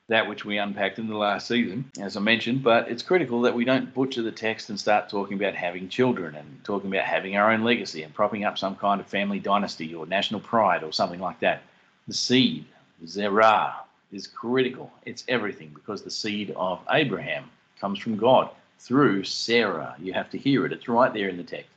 that 0.09 0.27
which 0.27 0.45
we 0.45 0.57
unpacked 0.57 0.99
in 0.99 1.07
the 1.07 1.17
last 1.17 1.47
season, 1.47 1.91
as 1.99 2.15
I 2.15 2.21
mentioned, 2.21 2.63
but 2.63 2.89
it's 2.89 3.03
critical 3.03 3.41
that 3.41 3.53
we 3.53 3.65
don't 3.65 3.93
butcher 3.93 4.21
the 4.21 4.31
text 4.31 4.69
and 4.69 4.79
start 4.79 5.09
talking 5.09 5.37
about 5.37 5.53
having 5.53 5.89
children 5.89 6.35
and 6.35 6.63
talking 6.63 6.89
about 6.89 7.05
having 7.05 7.35
our 7.35 7.51
own 7.51 7.63
legacy 7.63 8.03
and 8.03 8.13
propping 8.13 8.45
up 8.45 8.57
some 8.57 8.75
kind 8.77 9.01
of 9.01 9.07
family 9.07 9.39
dynasty 9.39 9.93
or 9.93 10.05
national 10.05 10.39
pride 10.39 10.83
or 10.83 10.93
something 10.93 11.19
like 11.19 11.39
that. 11.41 11.61
The 12.07 12.13
seed, 12.13 12.65
Zerah, 13.05 13.75
is 14.13 14.27
critical. 14.27 14.91
It's 15.05 15.25
everything 15.27 15.71
because 15.73 16.03
the 16.03 16.11
seed 16.11 16.53
of 16.55 16.79
Abraham 16.89 17.49
comes 17.81 17.99
from 17.99 18.15
God 18.15 18.49
through 18.79 19.25
Sarah. 19.25 19.95
You 19.99 20.13
have 20.13 20.29
to 20.29 20.37
hear 20.37 20.65
it, 20.65 20.71
it's 20.71 20.87
right 20.87 21.13
there 21.13 21.27
in 21.27 21.35
the 21.35 21.43
text. 21.43 21.69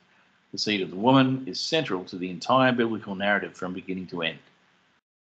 The 0.52 0.58
seed 0.58 0.82
of 0.82 0.90
the 0.90 0.96
woman 0.96 1.44
is 1.46 1.58
central 1.58 2.04
to 2.04 2.16
the 2.16 2.30
entire 2.30 2.72
biblical 2.72 3.16
narrative 3.16 3.56
from 3.56 3.72
beginning 3.72 4.06
to 4.08 4.22
end. 4.22 4.38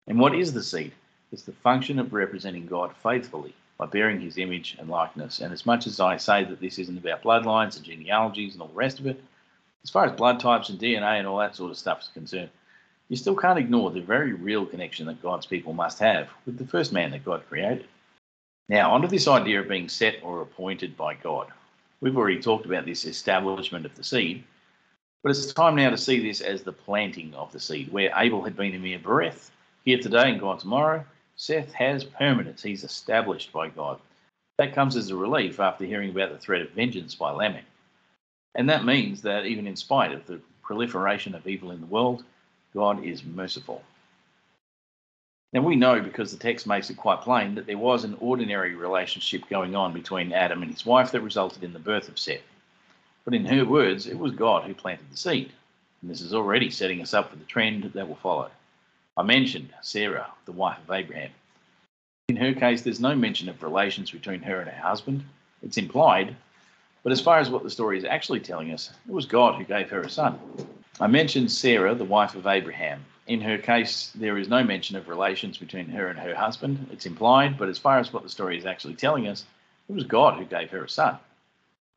And 0.07 0.19
what 0.19 0.35
is 0.35 0.53
the 0.53 0.63
seed? 0.63 0.91
It's 1.31 1.43
the 1.43 1.51
function 1.51 1.99
of 1.99 2.13
representing 2.13 2.65
God 2.65 2.95
faithfully 3.03 3.53
by 3.77 3.87
bearing 3.87 4.21
his 4.21 4.37
image 4.37 4.75
and 4.79 4.89
likeness. 4.89 5.39
And 5.39 5.51
as 5.51 5.65
much 5.65 5.85
as 5.87 5.99
I 5.99 6.17
say 6.17 6.43
that 6.45 6.61
this 6.61 6.79
isn't 6.79 6.97
about 6.97 7.23
bloodlines 7.23 7.75
and 7.75 7.85
genealogies 7.85 8.53
and 8.53 8.61
all 8.61 8.69
the 8.69 8.73
rest 8.73 8.99
of 8.99 9.07
it, 9.07 9.21
as 9.83 9.89
far 9.89 10.05
as 10.05 10.13
blood 10.13 10.39
types 10.39 10.69
and 10.69 10.79
DNA 10.79 11.19
and 11.19 11.27
all 11.27 11.39
that 11.39 11.55
sort 11.55 11.71
of 11.71 11.77
stuff 11.77 12.01
is 12.01 12.07
concerned, 12.09 12.49
you 13.09 13.15
still 13.15 13.35
can't 13.35 13.59
ignore 13.59 13.91
the 13.91 14.01
very 14.01 14.33
real 14.33 14.65
connection 14.65 15.05
that 15.07 15.21
God's 15.21 15.45
people 15.45 15.73
must 15.73 15.99
have 15.99 16.29
with 16.45 16.57
the 16.57 16.65
first 16.65 16.91
man 16.91 17.11
that 17.11 17.25
God 17.25 17.43
created. 17.47 17.85
Now, 18.67 18.93
onto 18.93 19.07
this 19.07 19.27
idea 19.27 19.59
of 19.59 19.67
being 19.67 19.89
set 19.89 20.15
or 20.23 20.41
appointed 20.41 20.97
by 20.97 21.13
God. 21.13 21.51
We've 22.01 22.17
already 22.17 22.39
talked 22.39 22.65
about 22.65 22.85
this 22.85 23.05
establishment 23.05 23.85
of 23.85 23.95
the 23.95 24.03
seed, 24.03 24.43
but 25.21 25.29
it's 25.29 25.53
time 25.53 25.75
now 25.75 25.89
to 25.89 25.97
see 25.97 26.19
this 26.19 26.41
as 26.41 26.63
the 26.63 26.71
planting 26.71 27.33
of 27.35 27.51
the 27.51 27.59
seed, 27.59 27.91
where 27.91 28.11
Abel 28.15 28.43
had 28.43 28.55
been 28.55 28.73
a 28.73 28.79
mere 28.79 28.99
breath, 28.99 29.51
here 29.85 29.99
today 29.99 30.31
and 30.31 30.39
gone 30.39 30.57
tomorrow, 30.57 31.05
Seth 31.35 31.73
has 31.73 32.03
permanence. 32.03 32.63
He's 32.63 32.83
established 32.83 33.51
by 33.51 33.69
God. 33.69 33.99
That 34.57 34.73
comes 34.73 34.95
as 34.95 35.09
a 35.09 35.15
relief 35.15 35.59
after 35.59 35.85
hearing 35.85 36.09
about 36.09 36.31
the 36.31 36.37
threat 36.37 36.61
of 36.61 36.71
vengeance 36.71 37.13
by 37.15 37.31
Lamech. 37.31 37.65
And 38.55 38.69
that 38.69 38.85
means 38.85 39.21
that 39.23 39.45
even 39.45 39.67
in 39.67 39.75
spite 39.75 40.13
of 40.13 40.25
the 40.25 40.39
proliferation 40.63 41.35
of 41.35 41.45
evil 41.45 41.71
in 41.71 41.81
the 41.81 41.87
world, 41.87 42.23
God 42.73 43.03
is 43.03 43.23
merciful. 43.23 43.83
Now 45.51 45.61
we 45.61 45.75
know 45.75 46.01
because 46.01 46.31
the 46.31 46.37
text 46.37 46.67
makes 46.67 46.89
it 46.89 46.97
quite 46.97 47.21
plain 47.21 47.55
that 47.55 47.65
there 47.65 47.77
was 47.77 48.03
an 48.03 48.17
ordinary 48.19 48.75
relationship 48.75 49.47
going 49.49 49.75
on 49.75 49.93
between 49.93 50.33
Adam 50.33 50.61
and 50.61 50.71
his 50.71 50.85
wife 50.85 51.11
that 51.11 51.21
resulted 51.21 51.63
in 51.63 51.73
the 51.73 51.79
birth 51.79 52.09
of 52.09 52.19
Seth. 52.19 52.41
But 53.23 53.33
in 53.33 53.45
her 53.45 53.65
words, 53.65 54.07
it 54.07 54.17
was 54.17 54.33
God 54.33 54.63
who 54.63 54.73
planted 54.73 55.09
the 55.11 55.17
seed. 55.17 55.51
And 56.01 56.11
this 56.11 56.21
is 56.21 56.33
already 56.33 56.69
setting 56.69 57.01
us 57.01 57.13
up 57.13 57.29
for 57.29 57.37
the 57.37 57.45
trend 57.45 57.85
that 57.93 58.07
will 58.07 58.15
follow. 58.15 58.51
I 59.17 59.23
mentioned 59.23 59.73
Sarah, 59.81 60.27
the 60.43 60.51
wife 60.51 60.77
of 60.77 60.91
Abraham. 60.91 61.31
In 62.27 62.35
her 62.35 62.53
case, 62.53 62.81
there's 62.81 62.99
no 62.99 63.15
mention 63.15 63.47
of 63.47 63.63
relations 63.63 64.11
between 64.11 64.41
her 64.41 64.59
and 64.59 64.69
her 64.69 64.81
husband. 64.81 65.23
It's 65.63 65.77
implied, 65.77 66.35
but 67.01 67.13
as 67.13 67.21
far 67.21 67.39
as 67.39 67.49
what 67.49 67.63
the 67.63 67.69
story 67.69 67.97
is 67.97 68.03
actually 68.03 68.41
telling 68.41 68.73
us, 68.73 68.91
it 69.07 69.13
was 69.13 69.25
God 69.25 69.55
who 69.55 69.63
gave 69.63 69.89
her 69.89 70.01
a 70.01 70.09
son. 70.09 70.37
I 70.99 71.07
mentioned 71.07 71.49
Sarah, 71.49 71.95
the 71.95 72.03
wife 72.03 72.35
of 72.35 72.45
Abraham. 72.45 73.05
In 73.27 73.39
her 73.39 73.57
case, 73.57 74.11
there 74.15 74.37
is 74.37 74.49
no 74.49 74.65
mention 74.65 74.97
of 74.97 75.07
relations 75.07 75.57
between 75.57 75.87
her 75.87 76.07
and 76.07 76.19
her 76.19 76.35
husband. 76.35 76.85
It's 76.91 77.05
implied, 77.05 77.57
but 77.57 77.69
as 77.69 77.79
far 77.79 77.99
as 77.99 78.11
what 78.11 78.23
the 78.23 78.29
story 78.29 78.57
is 78.57 78.65
actually 78.65 78.95
telling 78.95 79.29
us, 79.29 79.45
it 79.87 79.93
was 79.93 80.03
God 80.03 80.37
who 80.37 80.43
gave 80.43 80.71
her 80.71 80.83
a 80.83 80.89
son. 80.89 81.19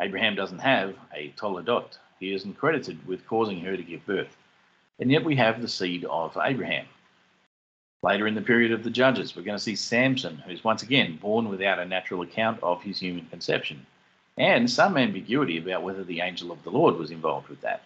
Abraham 0.01 0.37
doesn't 0.37 0.61
have 0.61 0.95
a 1.13 1.31
Toledot. 1.37 1.99
He 2.21 2.33
isn't 2.33 2.59
credited 2.59 3.05
with 3.09 3.27
causing 3.27 3.59
her 3.63 3.77
to 3.77 3.83
give 3.83 4.07
birth. 4.07 4.37
And 5.01 5.11
yet 5.11 5.25
we 5.25 5.35
have 5.35 5.61
the 5.61 5.69
seed 5.69 6.05
of 6.05 6.39
Abraham. 6.41 6.87
Later 8.03 8.29
in 8.29 8.37
the 8.37 8.43
period 8.43 8.71
of 8.71 8.85
the 8.85 8.91
Judges, 8.91 9.35
we're 9.35 9.43
going 9.43 9.59
to 9.59 9.63
see 9.63 9.75
Samson, 9.75 10.37
who's 10.47 10.63
once 10.63 10.85
again 10.85 11.17
born 11.17 11.49
without 11.49 11.81
a 11.81 11.85
natural 11.85 12.23
account 12.23 12.63
of 12.63 12.83
his 12.83 13.01
human 13.01 13.27
conception, 13.27 13.85
and 14.37 14.71
some 14.71 14.97
ambiguity 14.97 15.59
about 15.59 15.83
whether 15.83 16.05
the 16.05 16.21
angel 16.21 16.53
of 16.53 16.63
the 16.63 16.71
Lord 16.71 16.97
was 16.97 17.11
involved 17.11 17.49
with 17.49 17.61
that. 17.63 17.83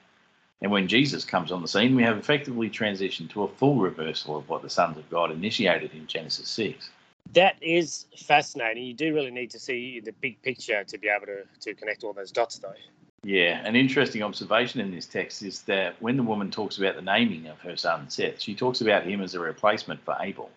And 0.61 0.70
when 0.70 0.87
Jesus 0.87 1.25
comes 1.25 1.51
on 1.51 1.62
the 1.62 1.68
scene, 1.68 1.96
we 1.96 2.03
have 2.03 2.18
effectively 2.18 2.68
transitioned 2.68 3.31
to 3.31 3.44
a 3.44 3.48
full 3.48 3.77
reversal 3.77 4.37
of 4.37 4.48
what 4.48 4.62
the 4.62 4.70
sons 4.70 4.98
of 4.98 5.09
God 5.09 5.31
initiated 5.31 5.92
in 5.92 6.07
Genesis 6.07 6.48
6. 6.51 6.90
That 7.33 7.57
is 7.62 8.07
fascinating. 8.16 8.85
You 8.85 8.94
do 8.94 9.14
really 9.14 9.31
need 9.31 9.51
to 9.53 9.59
see 9.59 9.98
the 10.01 10.12
big 10.12 10.40
picture 10.42 10.85
to 10.85 10.98
be 10.98 11.09
able 11.09 11.27
to, 11.27 11.44
to 11.61 11.75
connect 11.75 12.05
all 12.05 12.12
those 12.12 12.31
dots, 12.31 12.59
though. 12.59 12.75
Yeah, 13.24 13.64
an 13.64 13.76
interesting 13.76 14.22
observation 14.24 14.80
in 14.80 14.90
this 14.90 15.06
text 15.06 15.42
is 15.42 15.62
that 15.62 16.00
when 16.02 16.16
the 16.16 16.24
woman 16.24 16.50
talks 16.50 16.78
about 16.78 16.96
the 16.96 17.02
naming 17.02 17.46
of 17.46 17.61
her 17.61 17.76
son 17.76 18.11
Seth, 18.11 18.40
she 18.40 18.54
talks 18.54 18.80
about 18.80 19.04
him 19.04 19.20
as 19.20 19.35
a 19.35 19.40
replacement 19.40 20.02
for 20.04 20.16
Abel, 20.18 20.50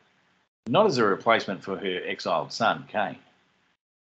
not 0.68 0.88
as 0.88 0.98
a 0.98 1.06
replacement 1.06 1.64
for 1.64 1.78
her 1.78 2.02
exiled 2.06 2.52
son 2.52 2.86
Cain. 2.92 3.18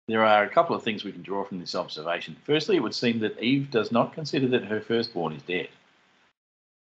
There 0.07 0.23
are 0.23 0.43
a 0.43 0.49
couple 0.49 0.73
of 0.75 0.83
things 0.83 1.03
we 1.03 1.11
can 1.11 1.23
draw 1.23 1.43
from 1.43 1.59
this 1.59 1.75
observation. 1.75 2.37
Firstly, 2.45 2.77
it 2.77 2.83
would 2.83 2.95
seem 2.95 3.19
that 3.19 3.41
Eve 3.41 3.71
does 3.71 3.91
not 3.91 4.13
consider 4.13 4.47
that 4.49 4.65
her 4.65 4.79
firstborn 4.79 5.33
is 5.33 5.41
dead. 5.41 5.67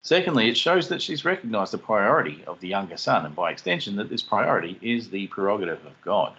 Secondly, 0.04 0.50
it 0.50 0.58
shows 0.58 0.90
that 0.90 1.02
she's 1.02 1.26
recognized 1.26 1.74
the 1.74 1.80
priority 1.80 2.44
of 2.46 2.60
the 2.60 2.68
younger 2.68 2.98
son, 2.98 3.26
and 3.26 3.36
by 3.36 3.52
extension, 3.52 3.96
that 3.96 4.10
this 4.10 4.22
priority 4.22 4.78
is 4.84 5.10
the 5.10 5.26
prerogative 5.28 5.84
of 5.84 6.00
God. 6.04 6.36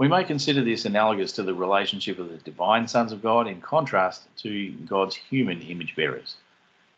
We 0.00 0.08
may 0.08 0.24
consider 0.24 0.64
this 0.64 0.86
analogous 0.86 1.30
to 1.32 1.42
the 1.42 1.52
relationship 1.52 2.18
of 2.18 2.30
the 2.30 2.38
divine 2.38 2.88
sons 2.88 3.12
of 3.12 3.22
God 3.22 3.46
in 3.46 3.60
contrast 3.60 4.34
to 4.38 4.70
God's 4.88 5.14
human 5.14 5.60
image 5.60 5.94
bearers. 5.94 6.36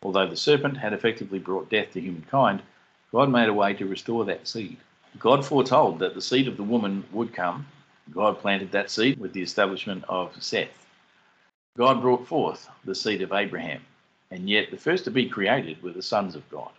Although 0.03 0.29
the 0.29 0.37
serpent 0.37 0.77
had 0.77 0.93
effectively 0.93 1.37
brought 1.37 1.69
death 1.69 1.91
to 1.91 1.99
humankind, 1.99 2.61
God 3.11 3.29
made 3.29 3.49
a 3.49 3.53
way 3.53 3.73
to 3.73 3.85
restore 3.85 4.23
that 4.23 4.47
seed. 4.47 4.77
God 5.19 5.45
foretold 5.45 5.99
that 5.99 6.13
the 6.13 6.21
seed 6.21 6.47
of 6.47 6.55
the 6.55 6.63
woman 6.63 7.03
would 7.11 7.33
come. 7.33 7.67
God 8.09 8.39
planted 8.39 8.71
that 8.71 8.89
seed 8.89 9.19
with 9.19 9.33
the 9.33 9.41
establishment 9.41 10.05
of 10.07 10.41
Seth. 10.41 10.87
God 11.75 11.99
brought 11.99 12.25
forth 12.25 12.69
the 12.85 12.95
seed 12.95 13.21
of 13.21 13.33
Abraham, 13.33 13.81
and 14.31 14.49
yet 14.49 14.71
the 14.71 14.77
first 14.77 15.03
to 15.03 15.11
be 15.11 15.27
created 15.27 15.83
were 15.83 15.91
the 15.91 16.01
sons 16.01 16.35
of 16.35 16.49
God 16.49 16.71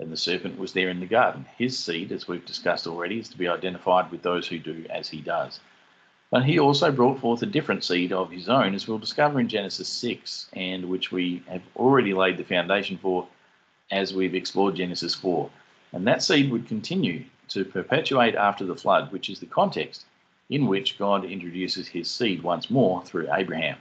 and 0.00 0.10
the 0.10 0.16
serpent 0.16 0.58
was 0.58 0.72
there 0.72 0.88
in 0.88 0.98
the 0.98 1.06
garden. 1.06 1.44
His 1.58 1.78
seed, 1.78 2.10
as 2.10 2.26
we've 2.26 2.44
discussed 2.44 2.86
already, 2.86 3.18
is 3.20 3.28
to 3.28 3.38
be 3.38 3.48
identified 3.48 4.10
with 4.10 4.22
those 4.22 4.48
who 4.48 4.58
do 4.58 4.86
as 4.88 5.08
he 5.08 5.20
does. 5.20 5.60
But 6.30 6.44
he 6.44 6.58
also 6.58 6.90
brought 6.90 7.20
forth 7.20 7.42
a 7.42 7.46
different 7.46 7.84
seed 7.84 8.12
of 8.12 8.30
his 8.30 8.48
own, 8.48 8.74
as 8.74 8.88
we'll 8.88 8.98
discover 8.98 9.40
in 9.40 9.48
Genesis 9.48 9.88
6, 9.88 10.48
and 10.54 10.88
which 10.88 11.12
we 11.12 11.42
have 11.48 11.62
already 11.76 12.14
laid 12.14 12.38
the 12.38 12.44
foundation 12.44 12.96
for 12.96 13.28
as 13.90 14.14
we've 14.14 14.34
explored 14.34 14.76
Genesis 14.76 15.14
4. 15.14 15.50
And 15.92 16.06
that 16.06 16.22
seed 16.22 16.50
would 16.50 16.66
continue 16.66 17.24
to 17.48 17.64
perpetuate 17.64 18.36
after 18.36 18.64
the 18.64 18.76
flood, 18.76 19.12
which 19.12 19.28
is 19.28 19.40
the 19.40 19.46
context 19.46 20.06
in 20.48 20.66
which 20.66 20.98
God 20.98 21.24
introduces 21.24 21.88
his 21.88 22.10
seed 22.10 22.42
once 22.42 22.70
more 22.70 23.04
through 23.04 23.32
Abraham. 23.32 23.76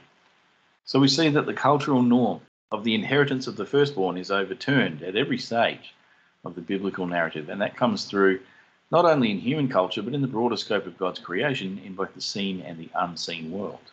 So 0.85 0.99
we 0.99 1.07
see 1.07 1.29
that 1.29 1.45
the 1.45 1.53
cultural 1.53 2.01
norm 2.01 2.41
of 2.71 2.83
the 2.83 2.95
inheritance 2.95 3.47
of 3.47 3.55
the 3.55 3.65
firstborn 3.65 4.17
is 4.17 4.31
overturned 4.31 5.01
at 5.01 5.15
every 5.15 5.37
stage 5.37 5.93
of 6.45 6.55
the 6.55 6.61
biblical 6.61 7.07
narrative. 7.07 7.49
And 7.49 7.61
that 7.61 7.77
comes 7.77 8.05
through 8.05 8.39
not 8.91 9.05
only 9.05 9.31
in 9.31 9.39
human 9.39 9.69
culture, 9.69 10.01
but 10.01 10.13
in 10.13 10.21
the 10.21 10.27
broader 10.27 10.57
scope 10.57 10.85
of 10.85 10.97
God's 10.97 11.19
creation 11.19 11.79
in 11.85 11.93
both 11.93 12.13
the 12.13 12.21
seen 12.21 12.61
and 12.61 12.77
the 12.77 12.89
unseen 12.95 13.51
world. 13.51 13.91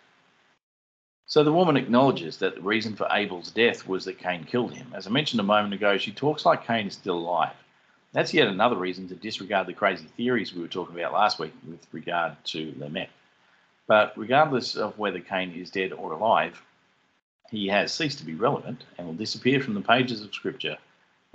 So 1.27 1.43
the 1.43 1.53
woman 1.53 1.77
acknowledges 1.77 2.37
that 2.39 2.55
the 2.55 2.63
reason 2.63 2.95
for 2.95 3.09
Abel's 3.11 3.51
death 3.51 3.87
was 3.87 4.05
that 4.05 4.19
Cain 4.19 4.45
killed 4.45 4.73
him. 4.73 4.93
As 4.95 5.07
I 5.07 5.11
mentioned 5.11 5.41
a 5.41 5.45
moment 5.45 5.75
ago, 5.75 5.99
she 5.99 6.13
talks 6.13 6.47
like 6.47 6.67
Cain 6.67 6.87
is 6.87 6.95
still 6.95 7.19
alive. 7.19 7.57
That's 8.13 8.33
yet 8.33 8.47
another 8.47 8.77
reason 8.77 9.09
to 9.09 9.17
disregard 9.17 9.67
the 9.67 9.75
crazy 9.75 10.07
theories 10.17 10.55
we 10.55 10.63
were 10.63 10.69
talking 10.69 10.99
about 10.99 11.13
last 11.13 11.39
week 11.39 11.53
with 11.69 11.85
regard 11.93 12.37
to 12.45 12.73
Lamech. 12.79 13.11
But 13.89 14.17
regardless 14.17 14.77
of 14.77 14.99
whether 14.99 15.21
Cain 15.21 15.53
is 15.53 15.71
dead 15.71 15.93
or 15.93 16.13
alive, 16.13 16.63
he 17.51 17.67
has 17.69 17.93
ceased 17.93 18.19
to 18.21 18.25
be 18.25 18.35
relevant 18.35 18.85
and 18.97 19.07
will 19.07 19.15
disappear 19.15 19.61
from 19.61 19.75
the 19.75 19.81
pages 19.81 20.23
of 20.23 20.35
Scripture 20.35 20.79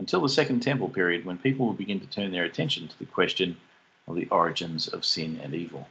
until 0.02 0.20
the 0.20 0.30
Second 0.30 0.62
Temple 0.62 0.90
period 0.90 1.24
when 1.26 1.38
people 1.38 1.68
will 1.68 1.74
begin 1.74 2.00
to 2.00 2.08
turn 2.08 2.32
their 2.32 2.44
attention 2.44 2.88
to 2.88 2.98
the 2.98 3.06
question 3.06 3.56
of 4.08 4.16
the 4.16 4.28
origins 4.30 4.88
of 4.88 5.06
sin 5.06 5.40
and 5.44 5.54
evil. 5.54 5.88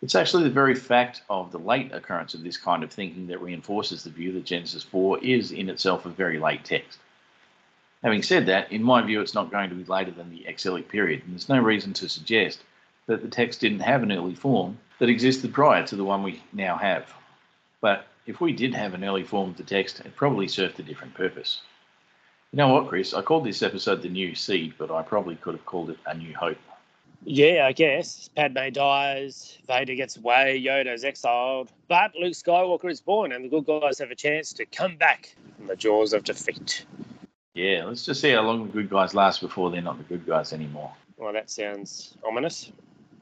It's 0.00 0.14
actually 0.14 0.44
the 0.44 0.60
very 0.62 0.74
fact 0.74 1.20
of 1.28 1.52
the 1.52 1.58
late 1.58 1.92
occurrence 1.92 2.32
of 2.32 2.42
this 2.42 2.56
kind 2.56 2.82
of 2.82 2.90
thinking 2.90 3.26
that 3.26 3.42
reinforces 3.42 4.02
the 4.02 4.08
view 4.08 4.32
that 4.32 4.46
Genesis 4.46 4.82
4 4.82 5.18
is 5.18 5.52
in 5.52 5.68
itself 5.68 6.06
a 6.06 6.08
very 6.08 6.38
late 6.38 6.64
text. 6.64 7.00
Having 8.02 8.22
said 8.22 8.46
that, 8.46 8.72
in 8.72 8.82
my 8.82 9.02
view, 9.02 9.20
it's 9.20 9.34
not 9.34 9.50
going 9.50 9.68
to 9.68 9.76
be 9.76 9.84
later 9.84 10.10
than 10.10 10.30
the 10.30 10.46
exilic 10.46 10.88
period, 10.88 11.22
and 11.22 11.34
there's 11.34 11.50
no 11.50 11.60
reason 11.60 11.92
to 11.92 12.08
suggest 12.08 12.62
that 13.08 13.20
the 13.20 13.28
text 13.28 13.60
didn't 13.60 13.80
have 13.80 14.02
an 14.02 14.10
early 14.10 14.34
form 14.34 14.78
that 15.00 15.10
existed 15.10 15.52
prior 15.52 15.86
to 15.86 15.96
the 15.96 16.04
one 16.04 16.22
we 16.22 16.42
now 16.54 16.78
have. 16.78 17.12
But 17.82 18.06
if 18.26 18.40
we 18.40 18.54
did 18.54 18.74
have 18.74 18.94
an 18.94 19.04
early 19.04 19.22
form 19.22 19.50
of 19.50 19.58
the 19.58 19.64
text, 19.64 20.00
it 20.00 20.16
probably 20.16 20.48
served 20.48 20.80
a 20.80 20.82
different 20.82 21.12
purpose. 21.12 21.60
You 22.52 22.58
know 22.58 22.68
what, 22.68 22.88
Kris? 22.88 23.14
I 23.14 23.22
called 23.22 23.44
this 23.44 23.62
episode 23.62 24.02
The 24.02 24.10
New 24.10 24.34
Seed, 24.34 24.74
but 24.76 24.90
I 24.90 25.00
probably 25.00 25.36
could 25.36 25.54
have 25.54 25.64
called 25.64 25.88
it 25.88 25.98
A 26.06 26.14
New 26.14 26.34
Hope. 26.34 26.58
Yeah, 27.24 27.64
I 27.66 27.72
guess. 27.72 28.28
Padme 28.36 28.68
dies, 28.70 29.56
Vader 29.66 29.94
gets 29.94 30.18
away, 30.18 30.60
Yoda's 30.62 31.02
exiled, 31.02 31.72
but 31.88 32.12
Luke 32.14 32.34
Skywalker 32.34 32.90
is 32.90 33.00
born, 33.00 33.32
and 33.32 33.44
the 33.44 33.48
good 33.48 33.64
guys 33.64 33.98
have 34.00 34.10
a 34.10 34.14
chance 34.14 34.52
to 34.54 34.66
come 34.66 34.96
back 34.96 35.34
from 35.56 35.66
the 35.68 35.76
jaws 35.76 36.12
of 36.12 36.24
defeat. 36.24 36.84
Yeah, 37.54 37.84
let's 37.84 38.04
just 38.04 38.20
see 38.20 38.32
how 38.32 38.42
long 38.42 38.66
the 38.66 38.72
good 38.72 38.90
guys 38.90 39.14
last 39.14 39.40
before 39.40 39.70
they're 39.70 39.80
not 39.80 39.96
the 39.98 40.04
good 40.04 40.26
guys 40.26 40.52
anymore. 40.52 40.92
Well, 41.16 41.32
that 41.32 41.48
sounds 41.50 42.16
ominous. 42.26 42.70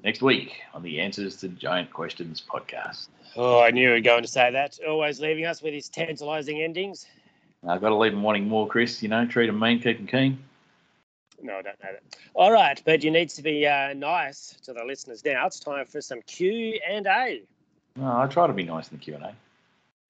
next 0.03 0.23
week 0.23 0.61
on 0.75 0.83
the 0.83 0.99
Answers 1.01 1.37
to 1.37 1.49
Giant 1.49 1.93
Questions 1.93 2.43
podcast. 2.53 3.09
Oh, 3.37 3.61
I 3.61 3.71
knew 3.71 3.88
you 3.88 3.95
were 3.95 4.01
going 4.01 4.23
to 4.23 4.29
say 4.29 4.51
that. 4.51 4.79
Always 4.88 5.21
leaving 5.21 5.47
us 5.47 5.62
with 5.62 5.75
his 5.75 5.88
tantalising 5.88 6.62
endings. 6.62 7.07
I've 7.66 7.81
got 7.81 7.90
to 7.90 7.96
leave 7.96 8.12
them 8.12 8.23
wanting 8.23 8.49
more, 8.49 8.66
Kris. 8.66 9.03
You 9.03 9.09
know, 9.09 9.27
treat 9.27 9.46
them 9.46 9.59
mean, 9.59 9.81
keep 9.81 9.99
them 9.99 10.07
keen. 10.07 10.38
No, 11.42 11.55
I 11.55 11.62
don't 11.62 11.83
know 11.83 11.92
that. 11.92 12.03
All 12.35 12.53
right, 12.53 12.81
but 12.85 13.03
you 13.03 13.11
need 13.11 13.31
to 13.31 13.42
be 13.42 13.66
uh, 13.66 13.92
nice 13.94 14.57
to 14.64 14.73
the 14.73 14.85
listeners 14.85 15.25
now. 15.25 15.46
It's 15.46 15.61
time 15.61 15.87
for 15.87 16.01
some 16.01 16.20
Q 16.23 16.79
and 16.88 17.07
A. 17.07 17.42
No, 17.96 18.18
I 18.18 18.27
try 18.27 18.46
to 18.46 18.53
be 18.53 18.62
nice 18.62 18.90
in 18.90 18.99
the 18.99 19.05
Q 19.05 19.14
and 19.14 19.25
A. 19.25 19.35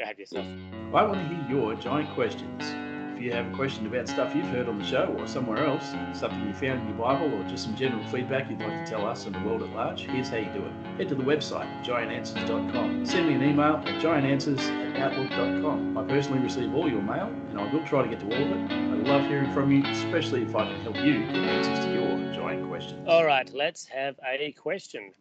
Have 0.00 0.18
yourself. 0.18 0.46
I 0.94 1.02
want 1.02 1.14
to 1.14 1.34
hear 1.34 1.58
your 1.58 1.74
giant 1.74 2.10
questions. 2.14 2.89
If 3.20 3.26
you 3.26 3.32
have 3.32 3.52
a 3.52 3.54
question 3.54 3.86
about 3.86 4.08
stuff 4.08 4.34
you've 4.34 4.46
heard 4.46 4.66
on 4.66 4.78
the 4.78 4.84
show 4.86 5.14
or 5.18 5.26
somewhere 5.26 5.66
else, 5.66 5.92
something 6.18 6.40
you 6.46 6.54
found 6.54 6.80
in 6.80 6.88
your 6.88 6.96
Bible, 6.96 7.30
or 7.34 7.46
just 7.46 7.64
some 7.64 7.76
general 7.76 8.02
feedback 8.04 8.48
you'd 8.48 8.60
like 8.60 8.82
to 8.82 8.90
tell 8.90 9.06
us 9.06 9.26
and 9.26 9.34
the 9.34 9.40
world 9.40 9.62
at 9.62 9.68
large, 9.74 10.06
here's 10.06 10.30
how 10.30 10.38
you 10.38 10.50
do 10.54 10.64
it. 10.64 10.72
Head 10.96 11.10
to 11.10 11.14
the 11.14 11.22
website, 11.22 11.68
giantanswers.com. 11.84 13.04
Send 13.04 13.28
me 13.28 13.34
an 13.34 13.42
email 13.42 13.74
at 13.74 14.00
giantanswers 14.00 14.60
at 14.96 15.12
outlook.com. 15.12 15.98
I 15.98 16.04
personally 16.04 16.38
receive 16.38 16.74
all 16.74 16.88
your 16.90 17.02
mail, 17.02 17.26
and 17.50 17.60
I 17.60 17.70
will 17.70 17.84
try 17.84 18.00
to 18.00 18.08
get 18.08 18.20
to 18.20 18.24
all 18.24 18.42
of 18.42 18.58
it. 18.58 18.72
I 18.72 18.94
love 18.94 19.26
hearing 19.26 19.52
from 19.52 19.70
you, 19.70 19.84
especially 19.90 20.44
if 20.44 20.56
I 20.56 20.64
can 20.64 20.80
help 20.80 20.96
you 20.96 21.26
get 21.26 21.36
answers 21.36 21.84
to 21.84 21.92
your 21.92 22.32
giant 22.32 22.66
questions. 22.70 23.06
All 23.06 23.26
right, 23.26 23.52
let's 23.52 23.84
have 23.84 24.18
a 24.26 24.50
question. 24.52 25.12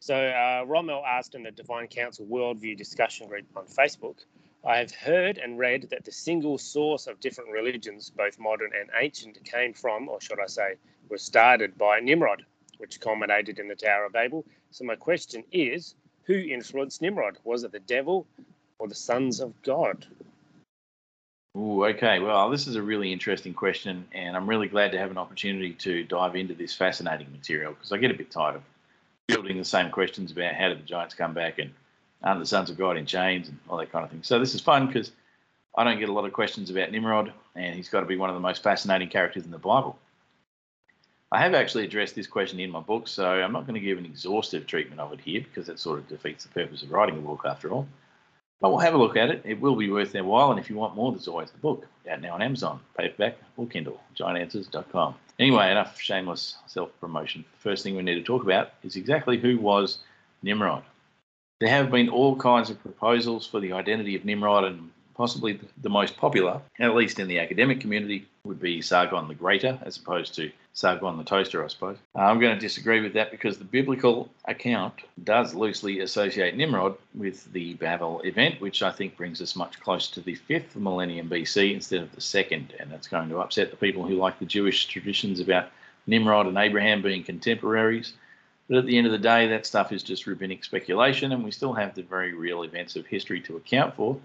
So, 0.00 0.16
uh, 0.16 0.64
Rommel 0.66 1.04
asked 1.06 1.36
in 1.36 1.44
the 1.44 1.52
Divine 1.52 1.86
Council 1.86 2.26
Worldview 2.26 2.76
discussion 2.76 3.28
group 3.28 3.46
on 3.54 3.66
Facebook 3.66 4.24
I 4.66 4.78
have 4.78 4.92
heard 4.92 5.36
and 5.36 5.58
read 5.58 5.88
that 5.90 6.04
the 6.04 6.12
single 6.12 6.56
source 6.56 7.06
of 7.06 7.20
different 7.20 7.50
religions, 7.50 8.10
both 8.10 8.38
modern 8.38 8.70
and 8.78 8.88
ancient, 8.98 9.44
came 9.44 9.74
from, 9.74 10.08
or 10.08 10.20
should 10.22 10.40
I 10.40 10.46
say, 10.46 10.74
was 11.10 11.22
started 11.22 11.76
by 11.76 12.00
Nimrod, 12.00 12.46
which 12.78 12.98
culminated 12.98 13.58
in 13.58 13.68
the 13.68 13.74
Tower 13.74 14.06
of 14.06 14.12
Babel. 14.12 14.44
So, 14.70 14.84
my 14.84 14.96
question 14.96 15.44
is 15.52 15.94
who 16.24 16.34
influenced 16.34 17.02
Nimrod? 17.02 17.38
Was 17.44 17.64
it 17.64 17.72
the 17.72 17.80
devil 17.80 18.26
or 18.78 18.88
the 18.88 18.94
sons 18.94 19.40
of 19.40 19.52
God? 19.62 20.06
Ooh, 21.56 21.84
okay. 21.84 22.18
Well, 22.18 22.50
this 22.50 22.66
is 22.66 22.76
a 22.76 22.82
really 22.82 23.12
interesting 23.12 23.52
question, 23.52 24.06
and 24.12 24.34
I'm 24.34 24.48
really 24.48 24.66
glad 24.66 24.92
to 24.92 24.98
have 24.98 25.10
an 25.10 25.18
opportunity 25.18 25.72
to 25.74 26.04
dive 26.04 26.36
into 26.36 26.54
this 26.54 26.74
fascinating 26.74 27.30
material 27.30 27.74
because 27.74 27.92
I 27.92 27.98
get 27.98 28.10
a 28.10 28.14
bit 28.14 28.30
tired 28.30 28.56
of 28.56 28.62
fielding 29.28 29.58
the 29.58 29.64
same 29.64 29.90
questions 29.90 30.32
about 30.32 30.54
how 30.54 30.70
did 30.70 30.78
the 30.78 30.86
giants 30.86 31.14
come 31.14 31.34
back 31.34 31.58
and 31.58 31.70
the 32.24 32.46
sons 32.46 32.70
of 32.70 32.78
God 32.78 32.96
in 32.96 33.06
chains 33.06 33.48
and 33.48 33.58
all 33.68 33.76
that 33.78 33.92
kind 33.92 34.04
of 34.04 34.10
thing. 34.10 34.22
So 34.22 34.38
this 34.38 34.54
is 34.54 34.60
fun 34.60 34.86
because 34.86 35.12
I 35.76 35.84
don't 35.84 35.98
get 35.98 36.08
a 36.08 36.12
lot 36.12 36.24
of 36.24 36.32
questions 36.32 36.70
about 36.70 36.90
Nimrod, 36.90 37.32
and 37.54 37.74
he's 37.74 37.88
got 37.88 38.00
to 38.00 38.06
be 38.06 38.16
one 38.16 38.30
of 38.30 38.34
the 38.34 38.40
most 38.40 38.62
fascinating 38.62 39.08
characters 39.08 39.44
in 39.44 39.50
the 39.50 39.58
Bible. 39.58 39.98
I 41.32 41.40
have 41.40 41.54
actually 41.54 41.84
addressed 41.84 42.14
this 42.14 42.28
question 42.28 42.60
in 42.60 42.70
my 42.70 42.80
book, 42.80 43.08
so 43.08 43.26
I'm 43.26 43.52
not 43.52 43.66
going 43.66 43.74
to 43.74 43.80
give 43.80 43.98
an 43.98 44.04
exhaustive 44.04 44.66
treatment 44.66 45.00
of 45.00 45.12
it 45.12 45.20
here 45.20 45.40
because 45.40 45.66
that 45.66 45.80
sort 45.80 45.98
of 45.98 46.08
defeats 46.08 46.44
the 46.44 46.50
purpose 46.50 46.82
of 46.82 46.92
writing 46.92 47.18
a 47.18 47.20
book 47.20 47.40
after 47.44 47.70
all. 47.70 47.88
But 48.60 48.70
we'll 48.70 48.78
have 48.78 48.94
a 48.94 48.98
look 48.98 49.16
at 49.16 49.30
it. 49.30 49.42
It 49.44 49.60
will 49.60 49.74
be 49.74 49.90
worth 49.90 50.12
their 50.12 50.24
while, 50.24 50.50
and 50.50 50.60
if 50.60 50.70
you 50.70 50.76
want 50.76 50.94
more, 50.94 51.10
there's 51.10 51.28
always 51.28 51.50
the 51.50 51.58
book 51.58 51.86
out 52.08 52.20
now 52.20 52.34
on 52.34 52.42
Amazon, 52.42 52.80
paperback 52.96 53.36
or 53.56 53.66
Kindle, 53.66 54.00
giantanswers.com. 54.16 55.16
Anyway, 55.40 55.70
enough 55.70 56.00
shameless 56.00 56.56
self 56.68 56.90
promotion. 57.00 57.44
First 57.58 57.82
thing 57.82 57.96
we 57.96 58.02
need 58.02 58.14
to 58.14 58.22
talk 58.22 58.44
about 58.44 58.74
is 58.84 58.94
exactly 58.94 59.36
who 59.36 59.58
was 59.58 59.98
Nimrod. 60.42 60.84
There 61.64 61.72
have 61.72 61.90
been 61.90 62.10
all 62.10 62.36
kinds 62.36 62.68
of 62.68 62.78
proposals 62.82 63.46
for 63.46 63.58
the 63.58 63.72
identity 63.72 64.14
of 64.16 64.26
Nimrod, 64.26 64.64
and 64.64 64.90
possibly 65.14 65.58
the 65.80 65.88
most 65.88 66.14
popular, 66.14 66.60
at 66.78 66.94
least 66.94 67.18
in 67.18 67.26
the 67.26 67.38
academic 67.38 67.80
community, 67.80 68.26
would 68.44 68.60
be 68.60 68.82
Sargon 68.82 69.28
the 69.28 69.34
Greater, 69.34 69.78
as 69.80 69.96
opposed 69.96 70.34
to 70.34 70.52
Sargon 70.74 71.16
the 71.16 71.24
Toaster, 71.24 71.64
I 71.64 71.68
suppose. 71.68 71.96
Uh, 72.14 72.18
I'm 72.18 72.38
going 72.38 72.54
to 72.54 72.60
disagree 72.60 73.00
with 73.00 73.14
that 73.14 73.30
because 73.30 73.56
the 73.56 73.64
biblical 73.64 74.28
account 74.44 74.92
does 75.24 75.54
loosely 75.54 76.00
associate 76.00 76.54
Nimrod 76.54 76.98
with 77.14 77.50
the 77.54 77.72
Babel 77.72 78.20
event, 78.26 78.60
which 78.60 78.82
I 78.82 78.90
think 78.90 79.16
brings 79.16 79.40
us 79.40 79.56
much 79.56 79.80
closer 79.80 80.12
to 80.16 80.20
the 80.20 80.34
fifth 80.34 80.76
millennium 80.76 81.30
BC 81.30 81.72
instead 81.72 82.02
of 82.02 82.14
the 82.14 82.20
second, 82.20 82.74
and 82.78 82.92
that's 82.92 83.08
going 83.08 83.30
to 83.30 83.40
upset 83.40 83.70
the 83.70 83.78
people 83.78 84.06
who 84.06 84.16
like 84.16 84.38
the 84.38 84.44
Jewish 84.44 84.84
traditions 84.84 85.40
about 85.40 85.70
Nimrod 86.06 86.46
and 86.46 86.58
Abraham 86.58 87.00
being 87.00 87.24
contemporaries. 87.24 88.12
But 88.68 88.78
at 88.78 88.86
the 88.86 88.96
end 88.96 89.06
of 89.06 89.12
the 89.12 89.18
day, 89.18 89.46
that 89.48 89.66
stuff 89.66 89.92
is 89.92 90.02
just 90.02 90.26
rabbinic 90.26 90.64
speculation, 90.64 91.32
and 91.32 91.44
we 91.44 91.50
still 91.50 91.74
have 91.74 91.94
the 91.94 92.02
very 92.02 92.32
real 92.32 92.62
events 92.62 92.96
of 92.96 93.06
history 93.06 93.40
to 93.42 93.56
account 93.56 93.94
for, 93.94 94.18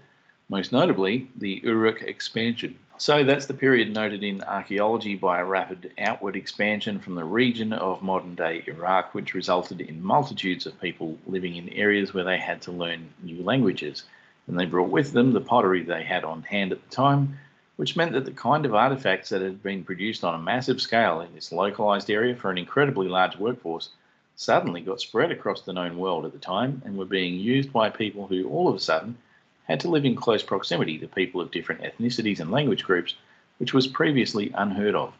most 0.48 0.72
notably 0.72 1.28
the 1.36 1.60
Uruk 1.62 2.02
expansion. 2.02 2.78
So 2.96 3.22
that's 3.22 3.46
the 3.46 3.54
period 3.54 3.92
noted 3.92 4.24
in 4.24 4.42
archaeology 4.42 5.14
by 5.14 5.40
a 5.40 5.44
rapid 5.44 5.92
outward 5.98 6.36
expansion 6.36 6.98
from 6.98 7.14
the 7.16 7.24
region 7.24 7.74
of 7.74 8.02
modern 8.02 8.34
day 8.34 8.64
Iraq, 8.66 9.14
which 9.14 9.34
resulted 9.34 9.80
in 9.80 10.02
multitudes 10.02 10.64
of 10.66 10.80
people 10.80 11.18
living 11.26 11.56
in 11.56 11.68
areas 11.70 12.14
where 12.14 12.24
they 12.24 12.38
had 12.38 12.62
to 12.62 12.72
learn 12.72 13.08
new 13.22 13.42
languages. 13.42 14.04
And 14.46 14.58
they 14.58 14.66
brought 14.66 14.90
with 14.90 15.12
them 15.12 15.32
the 15.32 15.40
pottery 15.40 15.82
they 15.82 16.02
had 16.02 16.24
on 16.24 16.42
hand 16.42 16.72
at 16.72 16.82
the 16.82 16.94
time, 16.94 17.38
which 17.76 17.96
meant 17.96 18.12
that 18.12 18.24
the 18.24 18.32
kind 18.32 18.66
of 18.66 18.74
artifacts 18.74 19.28
that 19.28 19.42
had 19.42 19.62
been 19.62 19.84
produced 19.84 20.24
on 20.24 20.34
a 20.34 20.42
massive 20.42 20.80
scale 20.80 21.20
in 21.20 21.34
this 21.34 21.52
localized 21.52 22.10
area 22.10 22.34
for 22.34 22.50
an 22.50 22.58
incredibly 22.58 23.08
large 23.08 23.36
workforce 23.36 23.90
suddenly 24.36 24.80
got 24.80 25.00
spread 25.00 25.30
across 25.30 25.62
the 25.62 25.72
known 25.72 25.98
world 25.98 26.24
at 26.24 26.32
the 26.32 26.38
time 26.38 26.82
and 26.84 26.96
were 26.96 27.04
being 27.04 27.34
used 27.34 27.72
by 27.72 27.90
people 27.90 28.26
who 28.26 28.48
all 28.48 28.68
of 28.68 28.74
a 28.74 28.80
sudden 28.80 29.16
had 29.64 29.80
to 29.80 29.88
live 29.88 30.04
in 30.04 30.16
close 30.16 30.42
proximity 30.42 30.98
to 30.98 31.06
people 31.06 31.40
of 31.40 31.50
different 31.50 31.82
ethnicities 31.82 32.40
and 32.40 32.50
language 32.50 32.84
groups, 32.84 33.14
which 33.58 33.72
was 33.72 33.86
previously 33.86 34.50
unheard 34.54 34.94
of. 34.94 35.12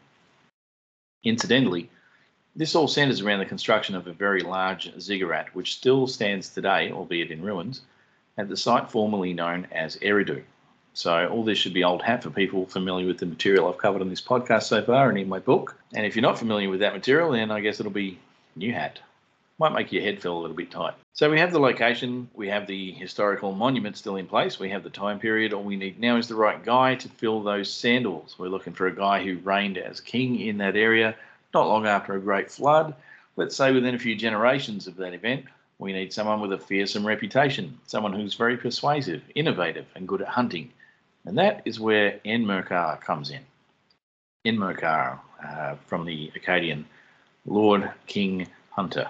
Incidentally, 1.23 1.89
this 2.55 2.75
all 2.75 2.87
centres 2.87 3.21
around 3.21 3.39
the 3.39 3.45
construction 3.45 3.95
of 3.95 4.07
a 4.07 4.13
very 4.13 4.41
large 4.41 4.91
ziggurat, 4.99 5.53
which 5.55 5.75
still 5.75 6.05
stands 6.07 6.49
today, 6.49 6.91
albeit 6.91 7.31
in 7.31 7.41
ruins, 7.41 7.81
at 8.37 8.49
the 8.49 8.57
site 8.57 8.89
formerly 8.89 9.33
known 9.33 9.67
as 9.71 9.95
Eridu. 9.97 10.43
So 10.93 11.27
all 11.29 11.45
this 11.45 11.57
should 11.57 11.73
be 11.73 11.85
old 11.85 12.01
hat 12.01 12.23
for 12.23 12.29
people 12.29 12.65
familiar 12.65 13.07
with 13.07 13.19
the 13.19 13.25
material 13.25 13.69
I've 13.69 13.77
covered 13.77 14.01
on 14.01 14.09
this 14.09 14.21
podcast 14.21 14.63
so 14.63 14.81
far 14.83 15.07
and 15.09 15.17
in 15.17 15.29
my 15.29 15.39
book. 15.39 15.77
And 15.93 16.05
if 16.05 16.15
you're 16.15 16.21
not 16.21 16.37
familiar 16.37 16.69
with 16.69 16.81
that 16.81 16.93
material, 16.93 17.31
then 17.31 17.51
I 17.51 17.61
guess 17.61 17.79
it'll 17.79 17.91
be 17.91 18.19
new 18.55 18.73
hat 18.73 18.99
might 19.61 19.73
make 19.73 19.91
your 19.91 20.01
head 20.01 20.19
feel 20.19 20.35
a 20.35 20.41
little 20.41 20.55
bit 20.55 20.71
tight. 20.71 20.95
So 21.13 21.29
we 21.29 21.39
have 21.39 21.51
the 21.51 21.59
location, 21.59 22.27
we 22.33 22.47
have 22.47 22.65
the 22.65 22.93
historical 22.93 23.51
monument 23.51 23.95
still 23.95 24.15
in 24.15 24.25
place, 24.25 24.57
we 24.57 24.71
have 24.71 24.83
the 24.83 24.89
time 24.89 25.19
period. 25.19 25.53
All 25.53 25.63
we 25.63 25.75
need 25.75 25.99
now 25.99 26.17
is 26.17 26.27
the 26.27 26.35
right 26.35 26.63
guy 26.63 26.95
to 26.95 27.07
fill 27.07 27.43
those 27.43 27.71
sandals. 27.71 28.39
We're 28.39 28.47
looking 28.47 28.73
for 28.73 28.87
a 28.87 28.95
guy 28.95 29.23
who 29.23 29.37
reigned 29.37 29.77
as 29.77 30.01
king 30.01 30.39
in 30.39 30.57
that 30.57 30.75
area 30.75 31.15
not 31.53 31.67
long 31.67 31.85
after 31.85 32.13
a 32.13 32.19
great 32.19 32.49
flood. 32.49 32.95
Let's 33.35 33.55
say 33.55 33.71
within 33.71 33.93
a 33.93 33.99
few 33.99 34.15
generations 34.15 34.87
of 34.87 34.95
that 34.95 35.13
event, 35.13 35.45
we 35.77 35.93
need 35.93 36.11
someone 36.11 36.41
with 36.41 36.53
a 36.53 36.57
fearsome 36.57 37.05
reputation, 37.05 37.79
someone 37.85 38.13
who's 38.13 38.33
very 38.33 38.57
persuasive, 38.57 39.21
innovative, 39.35 39.85
and 39.95 40.07
good 40.07 40.21
at 40.21 40.27
hunting. 40.27 40.71
And 41.25 41.37
that 41.37 41.61
is 41.65 41.79
where 41.79 42.19
Enmerkar 42.25 42.99
comes 43.01 43.29
in. 43.29 43.41
Enmerkar, 44.45 45.19
uh, 45.45 45.75
from 45.85 46.05
the 46.05 46.31
Akkadian 46.35 46.85
Lord 47.47 47.91
King 48.05 48.47
Hunter 48.69 49.09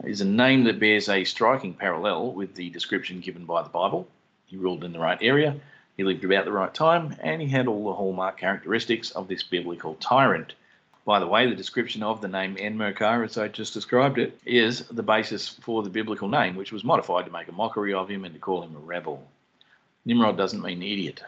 uh, 0.00 0.06
is 0.06 0.22
a 0.22 0.24
name 0.24 0.64
that 0.64 0.80
bears 0.80 1.10
a 1.10 1.22
striking 1.24 1.74
parallel 1.74 2.32
with 2.32 2.54
the 2.54 2.70
description 2.70 3.20
given 3.20 3.44
by 3.44 3.62
the 3.62 3.68
Bible. 3.68 4.08
He 4.46 4.56
ruled 4.56 4.84
in 4.84 4.92
the 4.94 4.98
right 4.98 5.18
area, 5.20 5.60
he 5.98 6.02
lived 6.02 6.24
about 6.24 6.46
the 6.46 6.52
right 6.52 6.72
time, 6.72 7.14
and 7.20 7.42
he 7.42 7.48
had 7.48 7.68
all 7.68 7.84
the 7.84 7.92
hallmark 7.92 8.38
characteristics 8.38 9.10
of 9.10 9.28
this 9.28 9.42
biblical 9.42 9.96
tyrant. 9.96 10.54
By 11.04 11.18
the 11.18 11.26
way, 11.26 11.46
the 11.46 11.54
description 11.54 12.02
of 12.02 12.22
the 12.22 12.28
name 12.28 12.56
Enmerkar, 12.56 13.22
as 13.22 13.36
I 13.36 13.48
just 13.48 13.74
described 13.74 14.18
it, 14.18 14.40
is 14.46 14.86
the 14.88 15.02
basis 15.02 15.48
for 15.48 15.82
the 15.82 15.90
biblical 15.90 16.28
name, 16.28 16.56
which 16.56 16.72
was 16.72 16.84
modified 16.84 17.26
to 17.26 17.32
make 17.32 17.48
a 17.48 17.52
mockery 17.52 17.92
of 17.92 18.08
him 18.08 18.24
and 18.24 18.32
to 18.32 18.40
call 18.40 18.62
him 18.62 18.74
a 18.76 18.80
rebel. 18.80 19.28
Nimrod 20.06 20.38
doesn't 20.38 20.62
mean 20.62 20.82
idiot. 20.82 21.22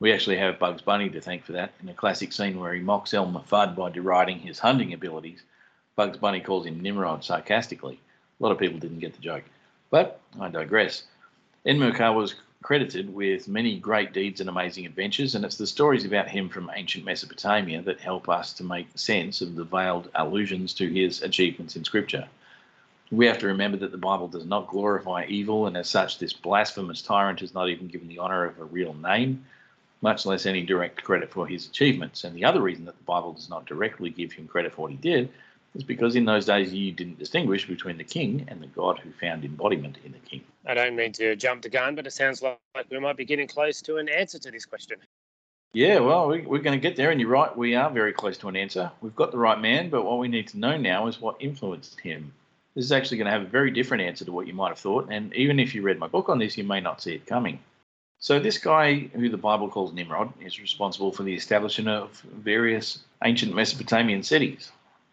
We 0.00 0.12
actually 0.12 0.38
have 0.38 0.58
Bugs 0.58 0.82
Bunny 0.82 1.08
to 1.10 1.20
thank 1.20 1.44
for 1.44 1.52
that 1.52 1.72
in 1.80 1.88
a 1.88 1.94
classic 1.94 2.32
scene 2.32 2.58
where 2.58 2.74
he 2.74 2.80
mocks 2.80 3.14
Elmer 3.14 3.44
Fudd 3.48 3.76
by 3.76 3.90
deriding 3.90 4.40
his 4.40 4.58
hunting 4.58 4.92
abilities 4.92 5.44
Bugs 5.94 6.16
Bunny 6.16 6.40
calls 6.40 6.64
him 6.64 6.80
Nimrod 6.80 7.22
sarcastically. 7.22 8.00
A 8.40 8.42
lot 8.42 8.52
of 8.52 8.58
people 8.58 8.78
didn't 8.78 9.00
get 9.00 9.12
the 9.12 9.20
joke. 9.20 9.44
But 9.90 10.20
I 10.40 10.48
digress. 10.48 11.04
Enmerkar 11.66 12.14
was 12.14 12.34
credited 12.62 13.12
with 13.12 13.46
many 13.46 13.78
great 13.78 14.14
deeds 14.14 14.40
and 14.40 14.48
amazing 14.48 14.86
adventures, 14.86 15.34
and 15.34 15.44
it's 15.44 15.56
the 15.56 15.66
stories 15.66 16.06
about 16.06 16.30
him 16.30 16.48
from 16.48 16.70
ancient 16.74 17.04
Mesopotamia 17.04 17.82
that 17.82 18.00
help 18.00 18.28
us 18.30 18.54
to 18.54 18.64
make 18.64 18.86
sense 18.94 19.42
of 19.42 19.54
the 19.54 19.64
veiled 19.64 20.08
allusions 20.14 20.72
to 20.74 20.88
his 20.88 21.22
achievements 21.22 21.76
in 21.76 21.84
Scripture. 21.84 22.26
We 23.10 23.26
have 23.26 23.38
to 23.38 23.48
remember 23.48 23.76
that 23.78 23.92
the 23.92 23.98
Bible 23.98 24.28
does 24.28 24.46
not 24.46 24.68
glorify 24.68 25.26
evil, 25.28 25.66
and 25.66 25.76
as 25.76 25.90
such, 25.90 26.18
this 26.18 26.32
blasphemous 26.32 27.02
tyrant 27.02 27.42
is 27.42 27.52
not 27.52 27.68
even 27.68 27.88
given 27.88 28.08
the 28.08 28.20
honour 28.20 28.46
of 28.46 28.58
a 28.58 28.64
real 28.64 28.94
name, 28.94 29.44
much 30.00 30.24
less 30.24 30.46
any 30.46 30.62
direct 30.62 31.04
credit 31.04 31.30
for 31.30 31.46
his 31.46 31.66
achievements. 31.66 32.24
And 32.24 32.34
the 32.34 32.46
other 32.46 32.62
reason 32.62 32.86
that 32.86 32.96
the 32.96 33.04
Bible 33.04 33.34
does 33.34 33.50
not 33.50 33.66
directly 33.66 34.08
give 34.08 34.32
him 34.32 34.48
credit 34.48 34.72
for 34.72 34.82
what 34.82 34.90
he 34.90 34.96
did 34.96 35.28
is 35.74 35.82
because 35.84 36.16
in 36.16 36.24
those 36.24 36.46
days 36.46 36.72
you 36.72 36.92
didn't 36.92 37.18
distinguish 37.18 37.66
between 37.66 37.98
the 37.98 38.04
king 38.04 38.44
and 38.48 38.60
the 38.60 38.66
God 38.66 38.98
who 38.98 39.10
found 39.12 39.44
embodiment 39.44 39.98
in 40.04 40.12
the 40.12 40.18
king. 40.18 40.42
I 40.66 40.74
don't 40.74 40.96
mean 40.96 41.12
to 41.12 41.34
jump 41.36 41.62
the 41.62 41.70
gun, 41.70 41.94
but 41.94 42.06
it 42.06 42.12
sounds 42.12 42.42
like 42.42 42.58
we 42.90 42.98
might 42.98 43.16
be 43.16 43.24
getting 43.24 43.48
close 43.48 43.80
to 43.82 43.96
an 43.96 44.08
answer 44.08 44.38
to 44.38 44.50
this 44.50 44.66
question. 44.66 44.98
Yeah, 45.74 46.00
well, 46.00 46.28
we, 46.28 46.40
are 46.40 46.62
going 46.62 46.78
to 46.78 46.78
get 46.78 46.96
there, 46.96 47.10
and 47.10 47.18
you're 47.18 47.30
right, 47.30 47.56
we 47.56 47.74
are 47.74 47.90
very 47.90 48.12
close 48.12 48.36
to 48.38 48.48
an 48.48 48.56
answer. 48.56 48.92
We've 49.00 49.16
got 49.16 49.32
the 49.32 49.38
right 49.38 49.58
man, 49.58 49.88
but 49.88 50.04
what 50.04 50.18
we 50.18 50.28
need 50.28 50.48
to 50.48 50.58
know 50.58 50.76
now 50.76 51.06
is 51.06 51.18
what 51.18 51.36
influenced 51.40 51.98
him. 51.98 52.34
This 52.74 52.84
is 52.84 52.92
actually 52.92 53.16
going 53.18 53.26
to 53.26 53.32
have 53.32 53.42
a 53.42 53.46
very 53.46 53.70
different 53.70 54.02
answer 54.02 54.26
to 54.26 54.32
what 54.32 54.46
you 54.46 54.52
might 54.52 54.68
have 54.68 54.78
thought, 54.78 55.08
and 55.10 55.32
even 55.34 55.58
if 55.58 55.74
you 55.74 55.80
read 55.80 55.98
my 55.98 56.08
book 56.08 56.28
on 56.28 56.38
this, 56.38 56.58
you 56.58 56.64
may 56.64 56.80
not 56.80 57.00
see 57.00 57.14
it 57.14 57.26
coming. 57.26 57.58
So, 58.18 58.38
this 58.38 58.58
guy, 58.58 59.10
who 59.14 59.30
the 59.30 59.38
Bible 59.38 59.68
calls 59.68 59.94
Nimrod, 59.94 60.32
is 60.40 60.60
responsible 60.60 61.10
for 61.10 61.22
the 61.22 61.34
establishment 61.34 61.88
of 61.88 62.20
various 62.20 62.98
ancient 63.24 63.54
Mesopotamian 63.54 64.22
cities, 64.22 64.70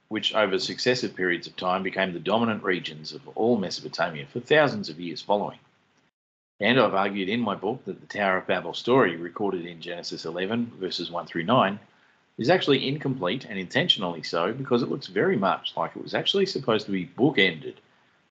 which 0.10 0.36
over 0.36 0.60
successive 0.60 1.16
periods 1.16 1.48
of 1.48 1.56
time 1.56 1.84
became 1.84 2.14
the 2.14 2.20
dominant 2.20 2.64
regions 2.64 3.14
of 3.14 3.28
all 3.36 3.58
Mesopotamia 3.58 4.26
for 4.26 4.40
thousands 4.40 4.90
of 4.90 5.00
years 5.00 5.22
following. 5.22 5.60
And 6.60 6.80
I've 6.80 6.94
argued 6.94 7.30
in 7.30 7.40
my 7.40 7.56
book 7.56 7.86
that 7.86 8.02
the 8.02 8.18
Tower 8.18 8.38
of 8.38 8.48
Babel 8.48 8.74
story, 8.74 9.16
recorded 9.16 9.66
in 9.66 9.80
Genesis 9.80 10.26
11, 10.26 10.74
verses 10.78 11.10
1 11.10 11.26
through 11.26 11.44
9, 11.44 11.80
is 12.38 12.50
actually 12.50 12.88
incomplete 12.88 13.46
and 13.46 13.58
intentionally 13.58 14.24
so 14.24 14.52
because 14.52 14.82
it 14.82 14.90
looks 14.90 15.08
very 15.08 15.38
much 15.38 15.74
like 15.78 15.96
it 15.96 16.04
was 16.04 16.14
actually 16.14 16.46
supposed 16.46 16.86
to 16.86 16.92
be 16.92 17.06
bookended 17.06 17.76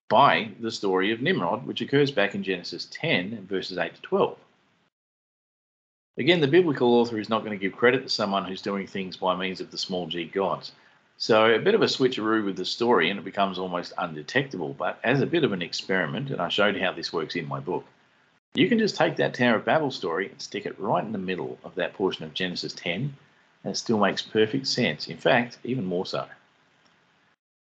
by 0.09 0.51
the 0.61 0.71
story 0.71 1.13
of 1.13 1.21
Nimrod, 1.21 1.67
which 1.67 1.81
occurs 1.81 2.11
back 2.11 2.35
in 2.35 2.43
Genesis 2.43 2.89
10, 2.91 3.47
verses 3.47 3.79
8 3.79 3.95
to 3.95 4.03
12. 4.03 4.39
Again, 6.19 6.41
the 6.41 6.49
biblical 6.49 6.95
author 6.95 7.19
is 7.19 7.29
not 7.29 7.45
going 7.45 7.57
to 7.57 7.63
give 7.63 7.79
credit 7.79 8.03
to 8.03 8.09
someone 8.09 8.45
who's 8.45 8.63
doing 8.63 8.87
things 8.87 9.17
by 9.17 9.37
means 9.37 9.61
of 9.61 9.71
the 9.71 9.79
small 9.79 10.07
g 10.07 10.25
gods. 10.25 10.73
So, 11.19 11.53
a 11.53 11.59
bit 11.59 11.75
of 11.75 11.83
a 11.83 11.87
switcheroo 11.87 12.45
with 12.45 12.57
the 12.57 12.65
story, 12.65 13.11
and 13.11 13.19
it 13.19 13.25
becomes 13.25 13.59
almost 13.59 13.93
undetectable. 13.99 14.75
But 14.79 14.99
as 15.05 15.21
a 15.21 15.27
bit 15.27 15.45
of 15.45 15.53
an 15.53 15.63
experiment, 15.63 16.31
and 16.31 16.41
I 16.41 16.49
showed 16.49 16.81
how 16.81 16.93
this 16.93 17.13
works 17.13 17.37
in 17.37 17.49
my 17.49 17.61
book, 17.61 17.85
you 18.55 18.69
can 18.69 18.79
just 18.79 18.97
take 18.97 19.17
that 19.17 19.35
Tower 19.35 19.57
of 19.57 19.65
Babel 19.65 19.91
story 19.91 20.31
and 20.31 20.41
stick 20.41 20.65
it 20.65 20.79
right 20.79 21.05
in 21.05 21.13
the 21.13 21.19
middle 21.19 21.59
of 21.65 21.75
that 21.75 21.93
portion 21.95 22.25
of 22.25 22.35
Genesis 22.35 22.73
10 22.73 23.15
and 23.65 23.73
it 23.73 23.77
still 23.77 23.99
makes 23.99 24.23
perfect 24.23 24.67
sense. 24.67 25.09
In 25.09 25.17
fact, 25.17 25.59
even 25.65 25.85
more 25.85 26.07
so. 26.07 26.27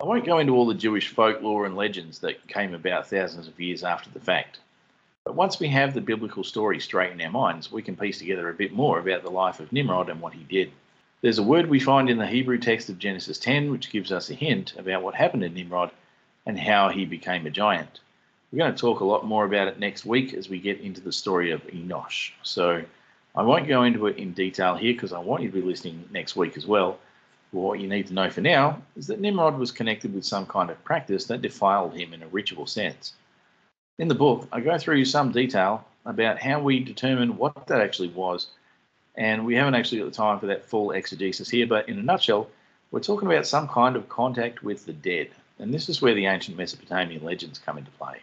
I 0.01 0.05
won't 0.05 0.25
go 0.25 0.39
into 0.39 0.53
all 0.53 0.65
the 0.65 0.73
Jewish 0.73 1.09
folklore 1.09 1.65
and 1.65 1.75
legends 1.75 2.19
that 2.19 2.47
came 2.47 2.73
about 2.73 3.07
thousands 3.07 3.47
of 3.47 3.59
years 3.59 3.83
after 3.83 4.09
the 4.09 4.19
fact. 4.19 4.59
But 5.23 5.35
once 5.35 5.59
we 5.59 5.69
have 5.69 5.93
the 5.93 6.01
biblical 6.01 6.43
story 6.43 6.79
straight 6.79 7.11
in 7.11 7.21
our 7.21 7.31
minds, 7.31 7.71
we 7.71 7.81
can 7.81 7.95
piece 7.95 8.17
together 8.17 8.49
a 8.49 8.53
bit 8.53 8.73
more 8.73 8.99
about 8.99 9.23
the 9.23 9.31
life 9.31 9.59
of 9.59 9.71
Nimrod 9.71 10.09
and 10.09 10.19
what 10.19 10.33
he 10.33 10.43
did. 10.43 10.71
There's 11.23 11.37
a 11.37 11.43
word 11.43 11.69
we 11.69 11.79
find 11.79 12.09
in 12.09 12.17
the 12.17 12.27
Hebrew 12.27 12.57
text 12.57 12.89
of 12.89 12.99
Genesis 12.99 13.37
10 13.37 13.71
which 13.71 13.91
gives 13.91 14.11
us 14.11 14.29
a 14.29 14.33
hint 14.33 14.75
about 14.77 15.03
what 15.03 15.15
happened 15.15 15.43
to 15.43 15.47
Nimrod 15.47 15.89
and 16.45 16.59
how 16.59 16.89
he 16.89 17.05
became 17.05 17.45
a 17.45 17.49
giant. 17.49 18.01
We're 18.51 18.57
going 18.57 18.75
to 18.75 18.77
talk 18.77 18.99
a 18.99 19.05
lot 19.05 19.25
more 19.25 19.45
about 19.45 19.69
it 19.69 19.79
next 19.79 20.05
week 20.05 20.33
as 20.33 20.49
we 20.49 20.59
get 20.59 20.81
into 20.81 20.99
the 20.99 21.13
story 21.13 21.51
of 21.51 21.65
Enosh. 21.67 22.31
So 22.43 22.83
I 23.33 23.41
won't 23.41 23.69
go 23.69 23.83
into 23.83 24.07
it 24.07 24.17
in 24.17 24.33
detail 24.33 24.75
here 24.75 24.91
because 24.91 25.13
I 25.13 25.19
want 25.19 25.43
you 25.43 25.49
to 25.49 25.55
be 25.55 25.65
listening 25.65 26.03
next 26.11 26.35
week 26.35 26.57
as 26.57 26.67
well. 26.67 26.99
But 27.53 27.61
what 27.61 27.79
you 27.79 27.87
need 27.87 28.07
to 28.07 28.13
know 28.13 28.29
for 28.29 28.41
now 28.41 28.81
is 28.97 29.07
that 29.07 29.21
Nimrod 29.21 29.57
was 29.57 29.71
connected 29.71 30.13
with 30.13 30.25
some 30.25 30.45
kind 30.45 30.69
of 30.69 30.83
practice 30.83 31.23
that 31.27 31.41
defiled 31.41 31.95
him 31.95 32.13
in 32.13 32.21
a 32.21 32.27
ritual 32.27 32.67
sense. 32.67 33.13
In 33.97 34.09
the 34.09 34.13
book, 34.13 34.49
I 34.51 34.59
go 34.59 34.77
through 34.77 35.05
some 35.05 35.31
detail 35.31 35.87
about 36.05 36.41
how 36.41 36.59
we 36.59 36.81
determine 36.81 37.37
what 37.37 37.67
that 37.67 37.79
actually 37.79 38.09
was, 38.09 38.47
and 39.15 39.45
we 39.45 39.55
haven't 39.55 39.75
actually 39.75 39.99
got 39.99 40.05
the 40.05 40.11
time 40.11 40.39
for 40.39 40.47
that 40.47 40.65
full 40.65 40.91
exegesis 40.91 41.49
here, 41.49 41.67
but 41.67 41.87
in 41.87 41.99
a 41.99 42.03
nutshell, 42.03 42.49
we're 42.91 42.99
talking 42.99 43.27
about 43.27 43.47
some 43.47 43.67
kind 43.67 43.95
of 43.95 44.09
contact 44.09 44.63
with 44.63 44.85
the 44.85 44.93
dead, 44.93 45.29
and 45.59 45.73
this 45.73 45.89
is 45.89 46.01
where 46.01 46.13
the 46.13 46.25
ancient 46.25 46.57
Mesopotamian 46.57 47.23
legends 47.23 47.59
come 47.59 47.77
into 47.77 47.91
play. 47.91 48.19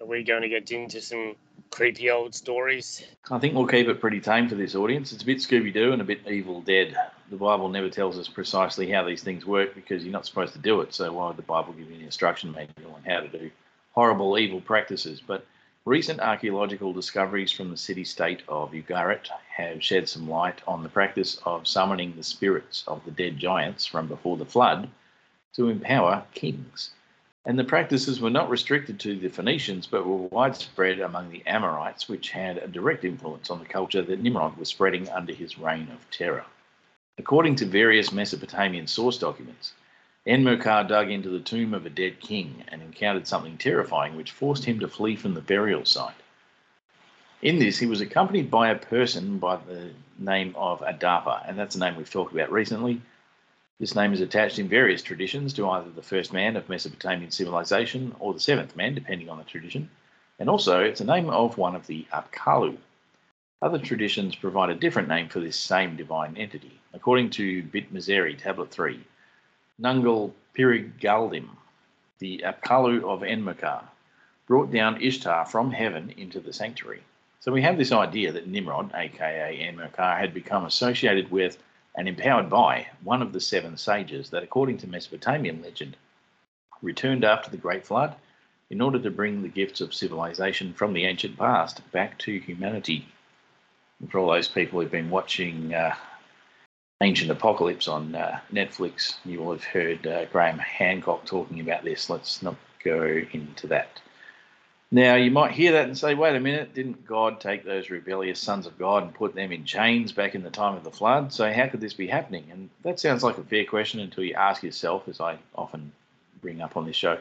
Are 0.00 0.06
we 0.06 0.22
going 0.22 0.42
to 0.42 0.48
get 0.48 0.70
into 0.70 1.00
some 1.00 1.36
creepy 1.70 2.10
old 2.10 2.34
stories? 2.34 3.04
I 3.30 3.38
think 3.38 3.54
we'll 3.54 3.66
keep 3.66 3.88
it 3.88 4.00
pretty 4.00 4.20
tame 4.20 4.48
for 4.48 4.54
this 4.54 4.74
audience. 4.74 5.12
It's 5.12 5.22
a 5.22 5.26
bit 5.26 5.38
Scooby 5.38 5.72
Doo 5.72 5.92
and 5.92 6.00
a 6.00 6.04
bit 6.04 6.26
Evil 6.26 6.60
Dead. 6.60 6.96
The 7.30 7.36
Bible 7.36 7.68
never 7.68 7.90
tells 7.90 8.18
us 8.18 8.28
precisely 8.28 8.90
how 8.90 9.04
these 9.04 9.22
things 9.22 9.44
work 9.44 9.74
because 9.74 10.04
you're 10.04 10.12
not 10.12 10.26
supposed 10.26 10.52
to 10.52 10.58
do 10.58 10.80
it. 10.80 10.94
So 10.94 11.12
why 11.12 11.28
would 11.28 11.36
the 11.36 11.42
Bible 11.42 11.72
give 11.72 11.90
you 11.90 11.96
an 11.96 12.02
instruction 12.02 12.52
manual 12.52 12.94
on 12.94 13.02
how 13.04 13.20
to 13.20 13.28
do 13.28 13.50
horrible, 13.92 14.38
evil 14.38 14.60
practices? 14.60 15.20
But 15.20 15.44
recent 15.86 16.18
archaeological 16.20 16.94
discoveries 16.94 17.52
from 17.52 17.70
the 17.70 17.76
city 17.76 18.04
state 18.04 18.42
of 18.48 18.72
Ugarit 18.72 19.28
have 19.54 19.84
shed 19.84 20.08
some 20.08 20.30
light 20.30 20.62
on 20.66 20.82
the 20.82 20.88
practice 20.88 21.38
of 21.44 21.68
summoning 21.68 22.14
the 22.16 22.22
spirits 22.22 22.84
of 22.86 23.04
the 23.04 23.10
dead 23.10 23.38
giants 23.38 23.84
from 23.84 24.06
before 24.06 24.38
the 24.38 24.46
flood 24.46 24.88
to 25.52 25.68
empower 25.68 26.24
kings. 26.32 26.90
And 27.44 27.58
the 27.58 27.64
practices 27.64 28.18
were 28.18 28.30
not 28.30 28.48
restricted 28.48 28.98
to 29.00 29.18
the 29.18 29.28
Phoenicians, 29.28 29.86
but 29.86 30.06
were 30.06 30.28
widespread 30.28 31.00
among 31.00 31.30
the 31.30 31.42
Amorites, 31.46 32.08
which 32.08 32.30
had 32.30 32.56
a 32.56 32.66
direct 32.66 33.04
influence 33.04 33.50
on 33.50 33.58
the 33.58 33.66
culture 33.66 34.00
that 34.00 34.22
Nimrod 34.22 34.56
was 34.56 34.70
spreading 34.70 35.10
under 35.10 35.34
his 35.34 35.58
reign 35.58 35.88
of 35.92 36.10
terror. 36.10 36.46
According 37.18 37.56
to 37.56 37.66
various 37.66 38.10
Mesopotamian 38.10 38.86
source 38.86 39.18
documents, 39.18 39.74
Enmerkar 40.26 40.88
dug 40.88 41.10
into 41.10 41.28
the 41.28 41.40
tomb 41.40 41.74
of 41.74 41.84
a 41.84 41.90
dead 41.90 42.20
king 42.20 42.64
and 42.68 42.80
encountered 42.80 43.26
something 43.26 43.58
terrifying 43.58 44.16
which 44.16 44.32
forced 44.32 44.64
him 44.64 44.80
to 44.80 44.88
flee 44.88 45.16
from 45.16 45.34
the 45.34 45.40
burial 45.40 45.84
site. 45.84 46.14
In 47.42 47.58
this, 47.58 47.78
he 47.78 47.86
was 47.86 48.00
accompanied 48.00 48.50
by 48.50 48.70
a 48.70 48.78
person 48.78 49.38
by 49.38 49.56
the 49.56 49.90
name 50.18 50.54
of 50.56 50.80
Adapa, 50.80 51.46
and 51.46 51.58
that's 51.58 51.74
a 51.74 51.78
name 51.78 51.96
we've 51.96 52.10
talked 52.10 52.32
about 52.32 52.50
recently, 52.50 53.02
this 53.80 53.96
name 53.96 54.12
is 54.12 54.20
attached 54.20 54.60
in 54.60 54.68
various 54.68 55.02
traditions 55.02 55.52
to 55.54 55.68
either 55.68 55.90
the 55.90 56.00
first 56.00 56.32
man 56.32 56.54
of 56.54 56.68
Mesopotamian 56.68 57.32
civilization 57.32 58.14
or 58.20 58.32
the 58.32 58.38
seventh 58.38 58.76
man, 58.76 58.94
depending 58.94 59.28
on 59.28 59.36
the 59.36 59.42
tradition, 59.42 59.90
and 60.38 60.48
also 60.48 60.80
it's 60.80 61.00
a 61.00 61.04
name 61.04 61.28
of 61.28 61.58
one 61.58 61.74
of 61.74 61.88
the 61.88 62.06
Apkallu. 62.12 62.78
Other 63.60 63.80
traditions 63.80 64.36
provide 64.36 64.70
a 64.70 64.76
different 64.76 65.08
name 65.08 65.28
for 65.28 65.40
this 65.40 65.56
same 65.56 65.96
divine 65.96 66.36
entity. 66.36 66.80
According 66.92 67.30
to 67.30 67.64
Bit 67.64 67.92
Meseri, 67.92 68.38
Tablet 68.38 68.70
3, 68.70 69.00
Nungal 69.80 70.32
Pirigaldim, 70.56 71.48
the 72.20 72.44
Apkallu 72.44 73.02
of 73.02 73.22
Enmerkar, 73.22 73.82
brought 74.46 74.70
down 74.70 75.02
Ishtar 75.02 75.46
from 75.46 75.72
heaven 75.72 76.14
into 76.16 76.38
the 76.38 76.52
sanctuary. 76.52 77.02
So 77.40 77.50
we 77.50 77.62
have 77.62 77.76
this 77.76 77.92
idea 77.92 78.32
that 78.32 78.46
Nimrod, 78.46 78.92
aka 78.94 79.58
Enmerkar, 79.58 80.16
had 80.18 80.32
become 80.32 80.64
associated 80.64 81.30
with 81.30 81.58
and 81.96 82.08
empowered 82.08 82.48
by 82.48 82.86
one 83.02 83.20
of 83.20 83.32
the 83.32 83.40
seven 83.40 83.76
sages 83.76 84.30
that, 84.30 84.42
according 84.42 84.78
to 84.78 84.86
Mesopotamian 84.86 85.60
legend, 85.60 85.96
returned 86.80 87.24
after 87.24 87.50
the 87.50 87.56
Great 87.56 87.84
Flood 87.84 88.14
in 88.70 88.80
order 88.80 88.98
to 88.98 89.10
bring 89.10 89.42
the 89.42 89.48
gifts 89.48 89.80
of 89.80 89.92
civilization 89.92 90.72
from 90.72 90.92
the 90.92 91.04
ancient 91.04 91.36
past 91.36 91.80
back 91.92 92.18
to 92.18 92.38
humanity. 92.38 93.06
And 94.00 94.10
for 94.10 94.18
all 94.18 94.32
those 94.32 94.48
people 94.48 94.80
who've 94.80 94.90
been 94.90 95.10
watching 95.10 95.74
uh, 95.74 95.94
Ancient 97.00 97.30
Apocalypse 97.30 97.88
on 97.88 98.14
uh, 98.14 98.40
Netflix, 98.52 99.16
you 99.24 99.40
will 99.40 99.52
have 99.52 99.64
heard 99.64 100.06
uh, 100.06 100.24
Graham 100.26 100.58
Hancock 100.58 101.24
talking 101.26 101.60
about 101.60 101.82
this. 101.84 102.08
Let's 102.08 102.42
not 102.42 102.56
go 102.84 103.20
into 103.32 103.66
that. 103.66 104.00
Now, 104.92 105.16
you 105.16 105.32
might 105.32 105.50
hear 105.50 105.72
that 105.72 105.86
and 105.86 105.98
say, 105.98 106.14
wait 106.14 106.36
a 106.36 106.40
minute, 106.40 106.72
didn't 106.72 107.04
God 107.04 107.40
take 107.40 107.64
those 107.64 107.90
rebellious 107.90 108.38
sons 108.38 108.64
of 108.64 108.78
God 108.78 109.02
and 109.02 109.12
put 109.12 109.34
them 109.34 109.50
in 109.50 109.64
chains 109.64 110.12
back 110.12 110.36
in 110.36 110.44
the 110.44 110.50
time 110.50 110.76
of 110.76 110.84
the 110.84 110.90
flood? 110.92 111.32
So, 111.32 111.52
how 111.52 111.66
could 111.66 111.80
this 111.80 111.94
be 111.94 112.06
happening? 112.06 112.44
And 112.52 112.70
that 112.82 113.00
sounds 113.00 113.24
like 113.24 113.38
a 113.38 113.42
fair 113.42 113.64
question 113.64 113.98
until 113.98 114.22
you 114.22 114.34
ask 114.34 114.62
yourself, 114.62 115.08
as 115.08 115.20
I 115.20 115.38
often 115.56 115.90
bring 116.40 116.60
up 116.60 116.76
on 116.76 116.86
this 116.86 116.94
show, 116.94 117.18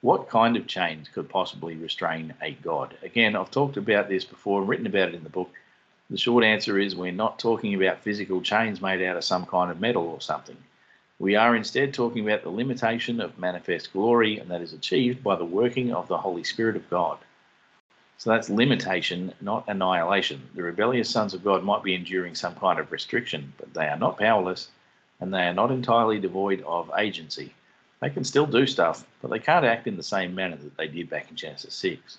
what 0.00 0.28
kind 0.28 0.56
of 0.56 0.66
chains 0.66 1.08
could 1.08 1.28
possibly 1.28 1.76
restrain 1.76 2.34
a 2.42 2.54
God? 2.54 2.96
Again, 3.02 3.36
I've 3.36 3.52
talked 3.52 3.76
about 3.76 4.08
this 4.08 4.24
before, 4.24 4.60
and 4.60 4.68
written 4.68 4.88
about 4.88 5.10
it 5.10 5.14
in 5.14 5.22
the 5.22 5.30
book. 5.30 5.50
The 6.12 6.18
short 6.18 6.44
answer 6.44 6.78
is 6.78 6.94
we're 6.94 7.10
not 7.10 7.38
talking 7.38 7.74
about 7.74 8.00
physical 8.02 8.42
chains 8.42 8.82
made 8.82 9.00
out 9.00 9.16
of 9.16 9.24
some 9.24 9.46
kind 9.46 9.70
of 9.70 9.80
metal 9.80 10.06
or 10.06 10.20
something. 10.20 10.58
We 11.18 11.36
are 11.36 11.56
instead 11.56 11.94
talking 11.94 12.22
about 12.22 12.42
the 12.42 12.50
limitation 12.50 13.18
of 13.18 13.38
manifest 13.38 13.94
glory, 13.94 14.38
and 14.38 14.50
that 14.50 14.60
is 14.60 14.74
achieved 14.74 15.24
by 15.24 15.36
the 15.36 15.46
working 15.46 15.94
of 15.94 16.08
the 16.08 16.18
Holy 16.18 16.44
Spirit 16.44 16.76
of 16.76 16.90
God. 16.90 17.16
So 18.18 18.28
that's 18.28 18.50
limitation, 18.50 19.32
not 19.40 19.64
annihilation. 19.68 20.42
The 20.54 20.62
rebellious 20.62 21.08
sons 21.08 21.32
of 21.32 21.42
God 21.42 21.64
might 21.64 21.82
be 21.82 21.94
enduring 21.94 22.34
some 22.34 22.56
kind 22.56 22.78
of 22.78 22.92
restriction, 22.92 23.54
but 23.56 23.72
they 23.72 23.86
are 23.86 23.96
not 23.96 24.18
powerless 24.18 24.68
and 25.18 25.32
they 25.32 25.44
are 25.48 25.54
not 25.54 25.70
entirely 25.70 26.20
devoid 26.20 26.60
of 26.66 26.90
agency. 26.98 27.54
They 28.02 28.10
can 28.10 28.24
still 28.24 28.44
do 28.44 28.66
stuff, 28.66 29.06
but 29.22 29.30
they 29.30 29.38
can't 29.38 29.64
act 29.64 29.86
in 29.86 29.96
the 29.96 30.02
same 30.02 30.34
manner 30.34 30.56
that 30.56 30.76
they 30.76 30.88
did 30.88 31.08
back 31.08 31.30
in 31.30 31.36
Genesis 31.36 31.74
6. 31.74 32.18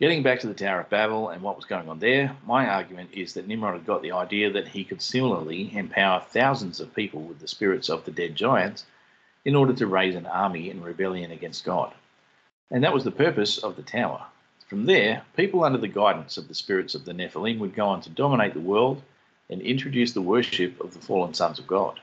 Getting 0.00 0.22
back 0.22 0.38
to 0.40 0.46
the 0.46 0.54
Tower 0.54 0.82
of 0.82 0.90
Babel 0.90 1.30
and 1.30 1.42
what 1.42 1.56
was 1.56 1.64
going 1.64 1.88
on 1.88 1.98
there, 1.98 2.36
my 2.46 2.68
argument 2.68 3.10
is 3.12 3.34
that 3.34 3.48
Nimrod 3.48 3.74
had 3.74 3.86
got 3.86 4.00
the 4.00 4.12
idea 4.12 4.48
that 4.52 4.68
he 4.68 4.84
could 4.84 5.02
similarly 5.02 5.76
empower 5.76 6.20
thousands 6.20 6.78
of 6.78 6.94
people 6.94 7.22
with 7.22 7.40
the 7.40 7.48
spirits 7.48 7.88
of 7.88 8.04
the 8.04 8.12
dead 8.12 8.36
giants 8.36 8.86
in 9.44 9.56
order 9.56 9.72
to 9.72 9.88
raise 9.88 10.14
an 10.14 10.26
army 10.26 10.70
in 10.70 10.84
rebellion 10.84 11.32
against 11.32 11.64
God. 11.64 11.92
And 12.70 12.84
that 12.84 12.94
was 12.94 13.02
the 13.02 13.10
purpose 13.10 13.58
of 13.58 13.74
the 13.74 13.82
tower. 13.82 14.24
From 14.68 14.86
there, 14.86 15.24
people 15.36 15.64
under 15.64 15.78
the 15.78 15.88
guidance 15.88 16.36
of 16.36 16.46
the 16.46 16.54
spirits 16.54 16.94
of 16.94 17.04
the 17.04 17.12
Nephilim 17.12 17.58
would 17.58 17.74
go 17.74 17.88
on 17.88 18.00
to 18.02 18.10
dominate 18.10 18.54
the 18.54 18.60
world 18.60 19.02
and 19.50 19.60
introduce 19.60 20.12
the 20.12 20.22
worship 20.22 20.80
of 20.80 20.94
the 20.94 21.00
fallen 21.00 21.34
sons 21.34 21.58
of 21.58 21.66
God. 21.66 21.98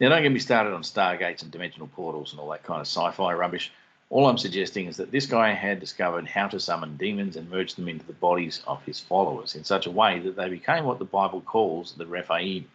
Now, 0.00 0.10
don't 0.10 0.22
get 0.22 0.32
me 0.32 0.38
started 0.38 0.74
on 0.74 0.82
stargates 0.82 1.40
and 1.40 1.50
dimensional 1.50 1.88
portals 1.88 2.32
and 2.32 2.40
all 2.40 2.50
that 2.50 2.64
kind 2.64 2.82
of 2.82 2.86
sci 2.86 3.10
fi 3.12 3.32
rubbish. 3.32 3.72
All 4.08 4.28
I'm 4.28 4.38
suggesting 4.38 4.86
is 4.86 4.96
that 4.98 5.10
this 5.10 5.26
guy 5.26 5.52
had 5.52 5.80
discovered 5.80 6.28
how 6.28 6.46
to 6.48 6.60
summon 6.60 6.96
demons 6.96 7.36
and 7.36 7.50
merge 7.50 7.74
them 7.74 7.88
into 7.88 8.06
the 8.06 8.12
bodies 8.12 8.62
of 8.66 8.84
his 8.84 9.00
followers 9.00 9.56
in 9.56 9.64
such 9.64 9.86
a 9.86 9.90
way 9.90 10.20
that 10.20 10.36
they 10.36 10.48
became 10.48 10.84
what 10.84 11.00
the 11.00 11.04
Bible 11.04 11.40
calls 11.40 11.92
the 11.92 12.06
Rephaim. 12.06 12.68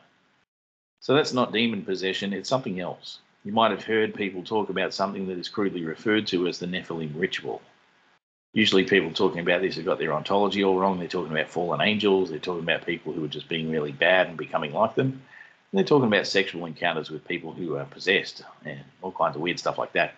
So 1.00 1.16
that's 1.16 1.34
not 1.34 1.54
demon 1.54 1.84
possession, 1.84 2.34
it's 2.34 2.50
something 2.50 2.80
else. 2.80 3.20
you 3.44 3.54
might 3.54 3.72
have 3.72 3.84
heard 3.84 4.14
people 4.14 4.44
talk 4.44 4.70
about 4.70 4.94
something 4.94 5.28
that 5.28 5.38
is 5.38 5.50
crudely 5.50 5.84
referred 5.84 6.28
to 6.28 6.48
as 6.48 6.60
the 6.60 6.68
Nephilim 6.68 7.12
ritual. 7.16 7.62
Usually, 8.54 8.84
people 8.84 9.12
talking 9.12 9.40
about 9.40 9.62
this 9.62 9.78
have 9.78 9.86
got 9.86 9.98
their 9.98 10.14
ontology 10.14 10.64
all 10.64 10.78
wrong. 10.78 11.00
They're 11.00 11.08
talking 11.08 11.32
about 11.32 11.50
fallen 11.50 11.80
angels, 11.80 12.30
they're 12.30 12.40
talking 12.40 12.64
about 12.64 12.86
people 12.86 13.14
who 13.14 13.24
are 13.24 13.30
just 13.30 13.48
being 13.48 13.72
really 13.72 13.94
bad 13.94 14.28
and 14.28 14.38
becoming 14.38 14.74
like 14.74 14.96
them. 14.96 15.08
And 15.08 15.80
they're 15.80 15.86
talking 15.86 16.08
about 16.08 16.28
sexual 16.28 16.66
encounters 16.66 17.10
with 17.10 17.26
people 17.26 17.54
who 17.54 17.78
are 17.78 17.86
possessed 17.86 18.44
and 18.66 18.82
all 19.02 19.14
kinds 19.14 19.38
of 19.38 19.42
weird 19.42 19.58
stuff 19.58 19.78
like 19.78 19.94
that. 19.94 20.16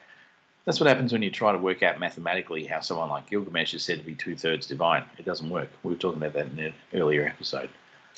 That's 0.66 0.80
what 0.80 0.88
happens 0.88 1.12
when 1.12 1.22
you 1.22 1.30
try 1.30 1.52
to 1.52 1.58
work 1.58 1.84
out 1.84 2.00
mathematically 2.00 2.66
how 2.66 2.80
someone 2.80 3.10
like 3.10 3.30
Gilgamesh 3.30 3.74
is 3.74 3.84
said 3.84 4.00
to 4.00 4.06
be 4.06 4.16
two 4.16 4.36
thirds 4.36 4.66
divine. 4.66 5.04
It 5.18 5.26
doesn't 5.26 5.50
work. 5.50 5.70
We 5.84 5.92
were 5.92 5.98
talking 5.98 6.22
about 6.22 6.34
that 6.34 6.48
in 6.48 6.60
an 6.60 6.74
earlier 6.94 7.26
episode. 7.26 7.70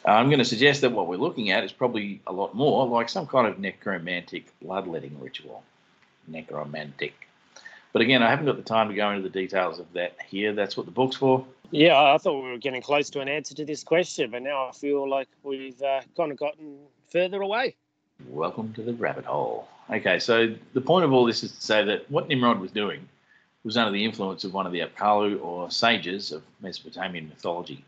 Uh, 0.05 0.11
I'm 0.11 0.27
going 0.27 0.39
to 0.39 0.45
suggest 0.45 0.81
that 0.81 0.91
what 0.91 1.07
we're 1.07 1.17
looking 1.17 1.49
at 1.49 1.63
is 1.63 1.71
probably 1.71 2.21
a 2.27 2.31
lot 2.31 2.53
more 2.53 2.85
like 2.87 3.09
some 3.09 3.25
kind 3.25 3.47
of 3.47 3.57
necromantic 3.57 4.53
bloodletting 4.61 5.19
ritual. 5.19 5.63
Necromantic. 6.27 7.27
But 7.93 8.03
again, 8.03 8.21
I 8.21 8.29
haven't 8.29 8.45
got 8.45 8.57
the 8.57 8.63
time 8.63 8.89
to 8.89 8.93
go 8.93 9.09
into 9.09 9.23
the 9.23 9.29
details 9.29 9.79
of 9.79 9.91
that 9.93 10.15
here. 10.27 10.53
That's 10.53 10.77
what 10.77 10.85
the 10.85 10.91
book's 10.91 11.15
for. 11.15 11.43
Yeah, 11.71 11.99
I 11.99 12.17
thought 12.19 12.43
we 12.43 12.51
were 12.51 12.59
getting 12.59 12.81
close 12.81 13.09
to 13.11 13.21
an 13.21 13.27
answer 13.27 13.55
to 13.55 13.65
this 13.65 13.83
question, 13.83 14.29
but 14.29 14.43
now 14.43 14.67
I 14.67 14.71
feel 14.71 15.09
like 15.09 15.29
we've 15.41 15.81
uh, 15.81 16.01
kind 16.15 16.31
of 16.31 16.37
gotten 16.37 16.77
further 17.09 17.41
away. 17.41 17.75
Welcome 18.29 18.73
to 18.73 18.83
the 18.83 18.93
rabbit 18.93 19.25
hole. 19.25 19.67
Okay, 19.88 20.17
so 20.17 20.55
the 20.73 20.81
point 20.81 21.05
of 21.05 21.13
all 21.13 21.25
this 21.25 21.43
is 21.43 21.51
to 21.51 21.61
say 21.61 21.83
that 21.83 22.09
what 22.09 22.27
Nimrod 22.27 22.59
was 22.59 22.71
doing 22.71 23.07
was 23.63 23.77
under 23.77 23.91
the 23.91 24.03
influence 24.03 24.43
of 24.43 24.51
one 24.53 24.65
of 24.65 24.71
the 24.71 24.79
Apkallu 24.79 25.43
or 25.43 25.69
sages 25.69 26.31
of 26.31 26.41
Mesopotamian 26.59 27.29
mythology. 27.29 27.86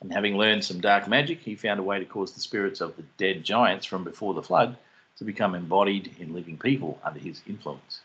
And 0.00 0.12
having 0.12 0.36
learned 0.36 0.64
some 0.64 0.80
dark 0.80 1.06
magic, 1.06 1.40
he 1.40 1.54
found 1.54 1.78
a 1.78 1.84
way 1.84 2.00
to 2.00 2.04
cause 2.04 2.32
the 2.32 2.40
spirits 2.40 2.80
of 2.80 2.96
the 2.96 3.04
dead 3.18 3.44
giants 3.44 3.86
from 3.86 4.02
before 4.02 4.34
the 4.34 4.42
flood 4.42 4.76
to 5.18 5.24
become 5.24 5.54
embodied 5.54 6.12
in 6.18 6.34
living 6.34 6.58
people 6.58 6.98
under 7.04 7.20
his 7.20 7.40
influence. 7.46 8.00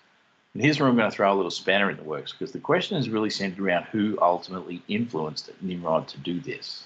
And 0.54 0.64
here's 0.64 0.80
where 0.80 0.88
I'm 0.88 0.96
going 0.96 1.10
to 1.10 1.16
throw 1.16 1.34
a 1.34 1.36
little 1.36 1.50
spanner 1.50 1.90
in 1.90 1.98
the 1.98 2.04
works 2.04 2.32
because 2.34 2.52
the 2.52 2.60
question 2.60 2.98
is 2.98 3.10
really 3.10 3.32
centered 3.32 3.64
around 3.64 3.86
who 3.86 4.18
ultimately 4.22 4.84
influenced 4.88 5.50
Nimrod 5.60 6.08
to 6.10 6.20
do 6.20 6.40
this. 6.40 6.86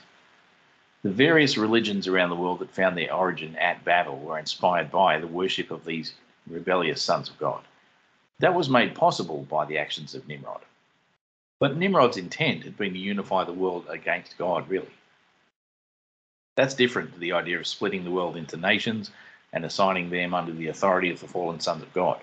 The 1.03 1.11
various 1.11 1.57
religions 1.57 2.07
around 2.07 2.29
the 2.29 2.35
world 2.37 2.59
that 2.59 2.71
found 2.71 2.97
their 2.97 3.13
origin 3.13 3.57
at 3.57 3.83
Babel 3.83 4.17
were 4.17 4.39
inspired 4.39 4.89
by 4.89 5.19
the 5.19 5.27
worship 5.27 5.71
of 5.71 5.83
these 5.83 6.13
rebellious 6.49 7.01
sons 7.01 7.29
of 7.29 7.37
God. 7.37 7.63
That 8.39 8.53
was 8.53 8.69
made 8.69 8.95
possible 8.95 9.45
by 9.49 9.65
the 9.65 9.77
actions 9.77 10.13
of 10.13 10.27
Nimrod. 10.27 10.61
But 11.59 11.77
Nimrod's 11.77 12.17
intent 12.17 12.63
had 12.63 12.77
been 12.77 12.93
to 12.93 12.99
unify 12.99 13.43
the 13.43 13.53
world 13.53 13.85
against 13.89 14.37
God, 14.37 14.69
really. 14.69 14.91
That's 16.55 16.75
different 16.75 17.13
to 17.13 17.19
the 17.19 17.33
idea 17.33 17.59
of 17.59 17.67
splitting 17.67 18.03
the 18.03 18.11
world 18.11 18.37
into 18.37 18.57
nations 18.57 19.11
and 19.53 19.65
assigning 19.65 20.09
them 20.09 20.33
under 20.33 20.51
the 20.51 20.67
authority 20.67 21.09
of 21.09 21.19
the 21.19 21.27
fallen 21.27 21.59
sons 21.59 21.81
of 21.81 21.93
God. 21.93 22.19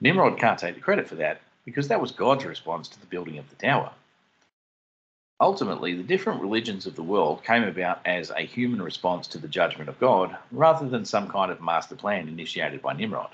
Nimrod 0.00 0.38
can't 0.38 0.58
take 0.58 0.74
the 0.74 0.80
credit 0.80 1.08
for 1.08 1.14
that 1.16 1.40
because 1.64 1.88
that 1.88 2.00
was 2.00 2.12
God's 2.12 2.44
response 2.44 2.88
to 2.88 3.00
the 3.00 3.06
building 3.06 3.38
of 3.38 3.48
the 3.48 3.56
tower. 3.56 3.90
Ultimately, 5.44 5.92
the 5.92 6.02
different 6.02 6.40
religions 6.40 6.86
of 6.86 6.96
the 6.96 7.02
world 7.02 7.44
came 7.44 7.64
about 7.64 8.00
as 8.06 8.30
a 8.30 8.46
human 8.46 8.80
response 8.80 9.26
to 9.26 9.36
the 9.36 9.46
judgment 9.46 9.90
of 9.90 10.00
God 10.00 10.34
rather 10.50 10.88
than 10.88 11.04
some 11.04 11.28
kind 11.28 11.52
of 11.52 11.60
master 11.60 11.96
plan 11.96 12.28
initiated 12.28 12.80
by 12.80 12.94
Nimrod. 12.94 13.28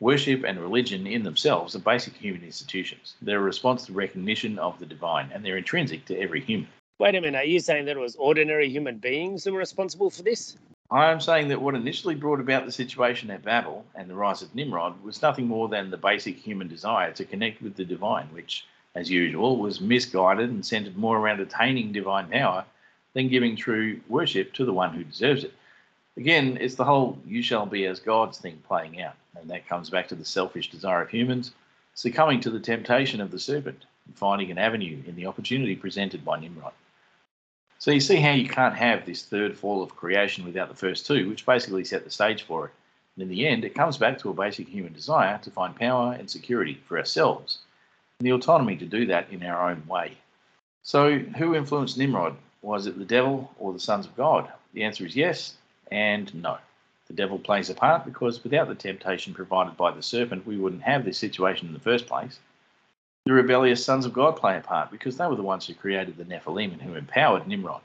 Worship 0.00 0.42
and 0.42 0.58
religion 0.58 1.06
in 1.06 1.22
themselves 1.22 1.76
are 1.76 1.78
basic 1.78 2.14
human 2.14 2.42
institutions. 2.42 3.14
They're 3.22 3.38
a 3.38 3.42
response 3.42 3.86
to 3.86 3.92
recognition 3.92 4.58
of 4.58 4.80
the 4.80 4.86
divine 4.86 5.30
and 5.32 5.44
they're 5.44 5.56
intrinsic 5.56 6.04
to 6.06 6.18
every 6.18 6.40
human. 6.40 6.68
Wait 6.98 7.14
a 7.14 7.20
minute, 7.20 7.38
are 7.38 7.44
you 7.44 7.60
saying 7.60 7.84
that 7.84 7.96
it 7.96 8.00
was 8.00 8.16
ordinary 8.16 8.68
human 8.68 8.98
beings 8.98 9.44
who 9.44 9.52
were 9.52 9.60
responsible 9.60 10.10
for 10.10 10.24
this? 10.24 10.56
I 10.90 11.12
am 11.12 11.20
saying 11.20 11.46
that 11.50 11.62
what 11.62 11.76
initially 11.76 12.16
brought 12.16 12.40
about 12.40 12.66
the 12.66 12.72
situation 12.72 13.30
at 13.30 13.44
Babel 13.44 13.86
and 13.94 14.10
the 14.10 14.16
rise 14.16 14.42
of 14.42 14.52
Nimrod 14.56 15.00
was 15.04 15.22
nothing 15.22 15.46
more 15.46 15.68
than 15.68 15.90
the 15.90 15.96
basic 15.96 16.36
human 16.38 16.66
desire 16.66 17.12
to 17.12 17.24
connect 17.24 17.62
with 17.62 17.76
the 17.76 17.84
divine, 17.84 18.26
which 18.32 18.66
as 18.94 19.10
usual, 19.10 19.56
was 19.56 19.80
misguided 19.80 20.50
and 20.50 20.64
centered 20.64 20.96
more 20.96 21.18
around 21.18 21.40
attaining 21.40 21.92
divine 21.92 22.28
power 22.28 22.64
than 23.12 23.28
giving 23.28 23.56
true 23.56 24.00
worship 24.08 24.52
to 24.52 24.64
the 24.64 24.72
one 24.72 24.92
who 24.92 25.04
deserves 25.04 25.44
it. 25.44 25.54
Again, 26.16 26.58
it's 26.60 26.74
the 26.74 26.84
whole 26.84 27.18
you 27.26 27.42
shall 27.42 27.66
be 27.66 27.86
as 27.86 28.00
gods 28.00 28.38
thing 28.38 28.60
playing 28.66 29.00
out, 29.00 29.14
and 29.36 29.48
that 29.50 29.68
comes 29.68 29.90
back 29.90 30.08
to 30.08 30.14
the 30.14 30.24
selfish 30.24 30.70
desire 30.70 31.02
of 31.02 31.10
humans 31.10 31.52
succumbing 31.94 32.40
to 32.40 32.50
the 32.50 32.60
temptation 32.60 33.20
of 33.20 33.30
the 33.30 33.38
serpent 33.38 33.84
and 34.06 34.16
finding 34.16 34.50
an 34.50 34.58
avenue 34.58 35.02
in 35.06 35.14
the 35.16 35.26
opportunity 35.26 35.76
presented 35.76 36.24
by 36.24 36.38
Nimrod. 36.38 36.72
So 37.78 37.90
you 37.90 38.00
see 38.00 38.16
how 38.16 38.32
you 38.32 38.48
can't 38.48 38.76
have 38.76 39.06
this 39.06 39.24
third 39.24 39.56
fall 39.56 39.82
of 39.82 39.96
creation 39.96 40.44
without 40.44 40.68
the 40.68 40.74
first 40.74 41.06
two, 41.06 41.28
which 41.28 41.46
basically 41.46 41.84
set 41.84 42.04
the 42.04 42.10
stage 42.10 42.42
for 42.42 42.66
it. 42.66 42.72
And 43.16 43.22
in 43.22 43.28
the 43.28 43.46
end, 43.46 43.64
it 43.64 43.74
comes 43.74 43.98
back 43.98 44.18
to 44.18 44.30
a 44.30 44.34
basic 44.34 44.68
human 44.68 44.92
desire 44.92 45.38
to 45.42 45.50
find 45.50 45.74
power 45.74 46.12
and 46.12 46.28
security 46.28 46.80
for 46.86 46.98
ourselves 46.98 47.58
and 48.20 48.26
the 48.26 48.32
autonomy 48.32 48.76
to 48.76 48.84
do 48.84 49.06
that 49.06 49.30
in 49.32 49.42
our 49.42 49.70
own 49.70 49.82
way. 49.88 50.12
So, 50.82 51.18
who 51.18 51.54
influenced 51.54 51.96
Nimrod? 51.96 52.36
Was 52.62 52.86
it 52.86 52.98
the 52.98 53.04
devil 53.06 53.50
or 53.58 53.72
the 53.72 53.80
sons 53.80 54.04
of 54.04 54.14
God? 54.14 54.52
The 54.74 54.84
answer 54.84 55.06
is 55.06 55.16
yes 55.16 55.54
and 55.90 56.32
no. 56.34 56.58
The 57.08 57.14
devil 57.14 57.38
plays 57.38 57.70
a 57.70 57.74
part 57.74 58.04
because 58.04 58.44
without 58.44 58.68
the 58.68 58.74
temptation 58.74 59.32
provided 59.32 59.76
by 59.76 59.90
the 59.90 60.02
serpent, 60.02 60.46
we 60.46 60.58
wouldn't 60.58 60.82
have 60.82 61.04
this 61.04 61.18
situation 61.18 61.66
in 61.66 61.72
the 61.72 61.80
first 61.80 62.06
place. 62.06 62.38
The 63.24 63.32
rebellious 63.32 63.84
sons 63.84 64.04
of 64.04 64.12
God 64.12 64.36
play 64.36 64.56
a 64.56 64.60
part 64.60 64.90
because 64.90 65.16
they 65.16 65.26
were 65.26 65.36
the 65.36 65.42
ones 65.42 65.66
who 65.66 65.74
created 65.74 66.16
the 66.16 66.24
Nephilim 66.24 66.72
and 66.72 66.82
who 66.82 66.94
empowered 66.94 67.48
Nimrod. 67.48 67.82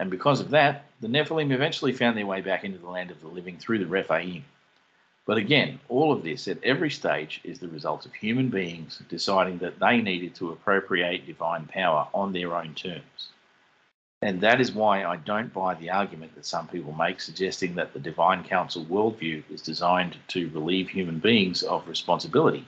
And 0.00 0.10
because 0.10 0.40
of 0.40 0.50
that, 0.50 0.84
the 1.00 1.08
Nephilim 1.08 1.52
eventually 1.52 1.92
found 1.92 2.16
their 2.16 2.26
way 2.26 2.40
back 2.40 2.64
into 2.64 2.78
the 2.78 2.90
land 2.90 3.12
of 3.12 3.20
the 3.20 3.28
living 3.28 3.56
through 3.56 3.78
the 3.78 3.86
Rephaim. 3.86 4.44
But 5.28 5.36
again, 5.36 5.78
all 5.90 6.10
of 6.10 6.22
this 6.22 6.48
at 6.48 6.64
every 6.64 6.88
stage 6.88 7.42
is 7.44 7.58
the 7.58 7.68
result 7.68 8.06
of 8.06 8.14
human 8.14 8.48
beings 8.48 9.02
deciding 9.10 9.58
that 9.58 9.78
they 9.78 10.00
needed 10.00 10.34
to 10.36 10.52
appropriate 10.52 11.26
divine 11.26 11.66
power 11.66 12.08
on 12.14 12.32
their 12.32 12.56
own 12.56 12.74
terms. 12.74 13.28
And 14.22 14.40
that 14.40 14.58
is 14.58 14.72
why 14.72 15.04
I 15.04 15.16
don't 15.16 15.52
buy 15.52 15.74
the 15.74 15.90
argument 15.90 16.34
that 16.34 16.46
some 16.46 16.66
people 16.66 16.94
make 16.94 17.20
suggesting 17.20 17.74
that 17.74 17.92
the 17.92 17.98
divine 17.98 18.42
council 18.42 18.86
worldview 18.86 19.42
is 19.50 19.60
designed 19.60 20.16
to 20.28 20.48
relieve 20.48 20.88
human 20.88 21.18
beings 21.18 21.62
of 21.62 21.86
responsibility 21.86 22.66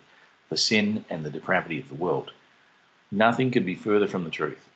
for 0.51 0.57
sin 0.57 1.03
and 1.09 1.25
the 1.25 1.31
depravity 1.31 1.81
of 1.81 1.89
the 1.89 1.95
world. 1.95 2.31
Nothing 3.11 3.51
could 3.51 3.65
be 3.65 3.75
further 3.75 4.07
from 4.07 4.25
the 4.25 4.31
truth. 4.31 4.69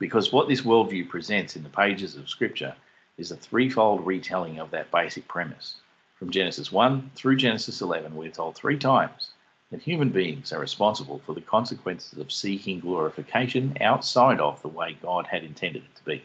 Because 0.00 0.32
what 0.32 0.48
this 0.48 0.62
worldview 0.62 1.08
presents 1.08 1.54
in 1.54 1.62
the 1.62 1.68
pages 1.68 2.16
of 2.16 2.28
Scripture 2.28 2.74
is 3.16 3.30
a 3.30 3.36
threefold 3.36 4.04
retelling 4.04 4.58
of 4.58 4.72
that 4.72 4.90
basic 4.90 5.28
premise. 5.28 5.76
From 6.18 6.30
Genesis 6.30 6.72
1 6.72 7.10
through 7.14 7.36
Genesis 7.36 7.82
11, 7.82 8.14
we're 8.14 8.30
told 8.30 8.56
three 8.56 8.78
times 8.78 9.30
that 9.70 9.82
human 9.82 10.08
beings 10.08 10.50
are 10.50 10.60
responsible 10.60 11.20
for 11.26 11.34
the 11.34 11.42
consequences 11.42 12.18
of 12.18 12.32
seeking 12.32 12.80
glorification 12.80 13.76
outside 13.82 14.40
of 14.40 14.62
the 14.62 14.68
way 14.68 14.96
God 15.02 15.26
had 15.26 15.44
intended 15.44 15.82
it 15.82 15.94
to 15.96 16.04
be. 16.04 16.24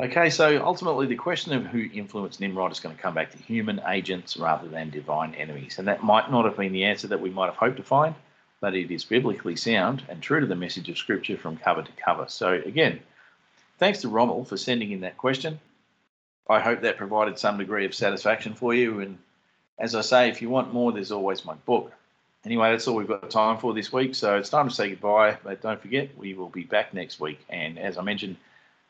Okay, 0.00 0.30
so 0.30 0.62
ultimately, 0.64 1.06
the 1.06 1.16
question 1.16 1.54
of 1.54 1.66
who 1.66 1.88
influenced 1.92 2.38
Nimrod 2.38 2.70
is 2.70 2.78
going 2.78 2.94
to 2.94 3.02
come 3.02 3.14
back 3.14 3.32
to 3.32 3.38
human 3.38 3.80
agents 3.88 4.36
rather 4.36 4.68
than 4.68 4.90
divine 4.90 5.34
enemies. 5.34 5.78
And 5.78 5.88
that 5.88 6.04
might 6.04 6.30
not 6.30 6.44
have 6.44 6.56
been 6.56 6.72
the 6.72 6.84
answer 6.84 7.08
that 7.08 7.20
we 7.20 7.30
might 7.30 7.46
have 7.46 7.56
hoped 7.56 7.78
to 7.78 7.82
find, 7.82 8.14
but 8.60 8.74
it 8.74 8.92
is 8.92 9.04
biblically 9.04 9.56
sound 9.56 10.04
and 10.08 10.22
true 10.22 10.38
to 10.38 10.46
the 10.46 10.54
message 10.54 10.88
of 10.88 10.98
Scripture 10.98 11.36
from 11.36 11.56
cover 11.56 11.82
to 11.82 11.92
cover. 11.92 12.26
So, 12.28 12.52
again, 12.52 13.00
thanks 13.78 14.02
to 14.02 14.08
Rommel 14.08 14.44
for 14.44 14.56
sending 14.56 14.92
in 14.92 15.00
that 15.00 15.16
question. 15.16 15.58
I 16.48 16.60
hope 16.60 16.82
that 16.82 16.96
provided 16.96 17.38
some 17.38 17.58
degree 17.58 17.84
of 17.86 17.94
satisfaction 17.94 18.54
for 18.54 18.74
you. 18.74 19.00
And 19.00 19.18
as 19.78 19.94
I 19.94 20.00
say, 20.00 20.28
if 20.28 20.40
you 20.40 20.48
want 20.48 20.72
more, 20.72 20.92
there's 20.92 21.12
always 21.12 21.44
my 21.44 21.54
book. 21.54 21.92
Anyway, 22.44 22.70
that's 22.70 22.86
all 22.86 22.94
we've 22.94 23.08
got 23.08 23.28
time 23.30 23.58
for 23.58 23.74
this 23.74 23.92
week. 23.92 24.14
So 24.14 24.36
it's 24.36 24.48
time 24.48 24.68
to 24.68 24.74
say 24.74 24.90
goodbye. 24.90 25.38
But 25.42 25.60
don't 25.60 25.80
forget, 25.80 26.16
we 26.16 26.34
will 26.34 26.48
be 26.48 26.62
back 26.62 26.94
next 26.94 27.18
week. 27.18 27.44
And 27.48 27.78
as 27.78 27.98
I 27.98 28.02
mentioned 28.02 28.36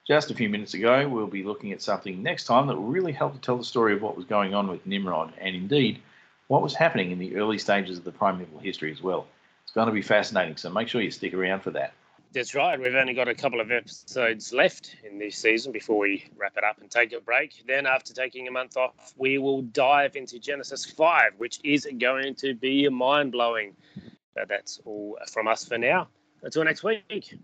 just 0.06 0.30
a 0.30 0.34
few 0.34 0.50
minutes 0.50 0.74
ago, 0.74 1.08
we'll 1.08 1.26
be 1.26 1.42
looking 1.42 1.72
at 1.72 1.80
something 1.80 2.22
next 2.22 2.44
time 2.44 2.66
that 2.66 2.76
will 2.76 2.84
really 2.84 3.12
help 3.12 3.32
to 3.32 3.40
tell 3.40 3.56
the 3.56 3.64
story 3.64 3.94
of 3.94 4.02
what 4.02 4.16
was 4.16 4.26
going 4.26 4.54
on 4.54 4.68
with 4.68 4.86
Nimrod 4.86 5.32
and 5.38 5.56
indeed 5.56 6.00
what 6.48 6.62
was 6.62 6.74
happening 6.74 7.10
in 7.10 7.18
the 7.18 7.36
early 7.36 7.58
stages 7.58 7.98
of 7.98 8.04
the 8.04 8.12
primeval 8.12 8.58
history 8.60 8.92
as 8.92 9.02
well. 9.02 9.26
It's 9.64 9.72
going 9.72 9.88
to 9.88 9.92
be 9.92 10.02
fascinating. 10.02 10.58
So 10.58 10.70
make 10.70 10.88
sure 10.88 11.00
you 11.00 11.10
stick 11.10 11.34
around 11.34 11.60
for 11.60 11.72
that. 11.72 11.92
That's 12.36 12.54
right. 12.54 12.78
We've 12.78 12.94
only 12.94 13.14
got 13.14 13.28
a 13.28 13.34
couple 13.34 13.62
of 13.62 13.72
episodes 13.72 14.52
left 14.52 14.94
in 15.02 15.18
this 15.18 15.38
season 15.38 15.72
before 15.72 16.00
we 16.00 16.26
wrap 16.36 16.58
it 16.58 16.64
up 16.64 16.78
and 16.82 16.90
take 16.90 17.14
a 17.14 17.20
break. 17.20 17.64
Then, 17.66 17.86
after 17.86 18.12
taking 18.12 18.46
a 18.46 18.50
month 18.50 18.76
off, 18.76 19.14
we 19.16 19.38
will 19.38 19.62
dive 19.62 20.16
into 20.16 20.38
Genesis 20.38 20.84
5, 20.84 21.30
which 21.38 21.60
is 21.64 21.88
going 21.98 22.34
to 22.34 22.52
be 22.52 22.86
mind 22.90 23.32
blowing. 23.32 23.74
But 24.34 24.48
that's 24.48 24.78
all 24.84 25.16
from 25.32 25.48
us 25.48 25.64
for 25.64 25.78
now. 25.78 26.08
Until 26.42 26.62
next 26.64 26.84
week. 26.84 27.38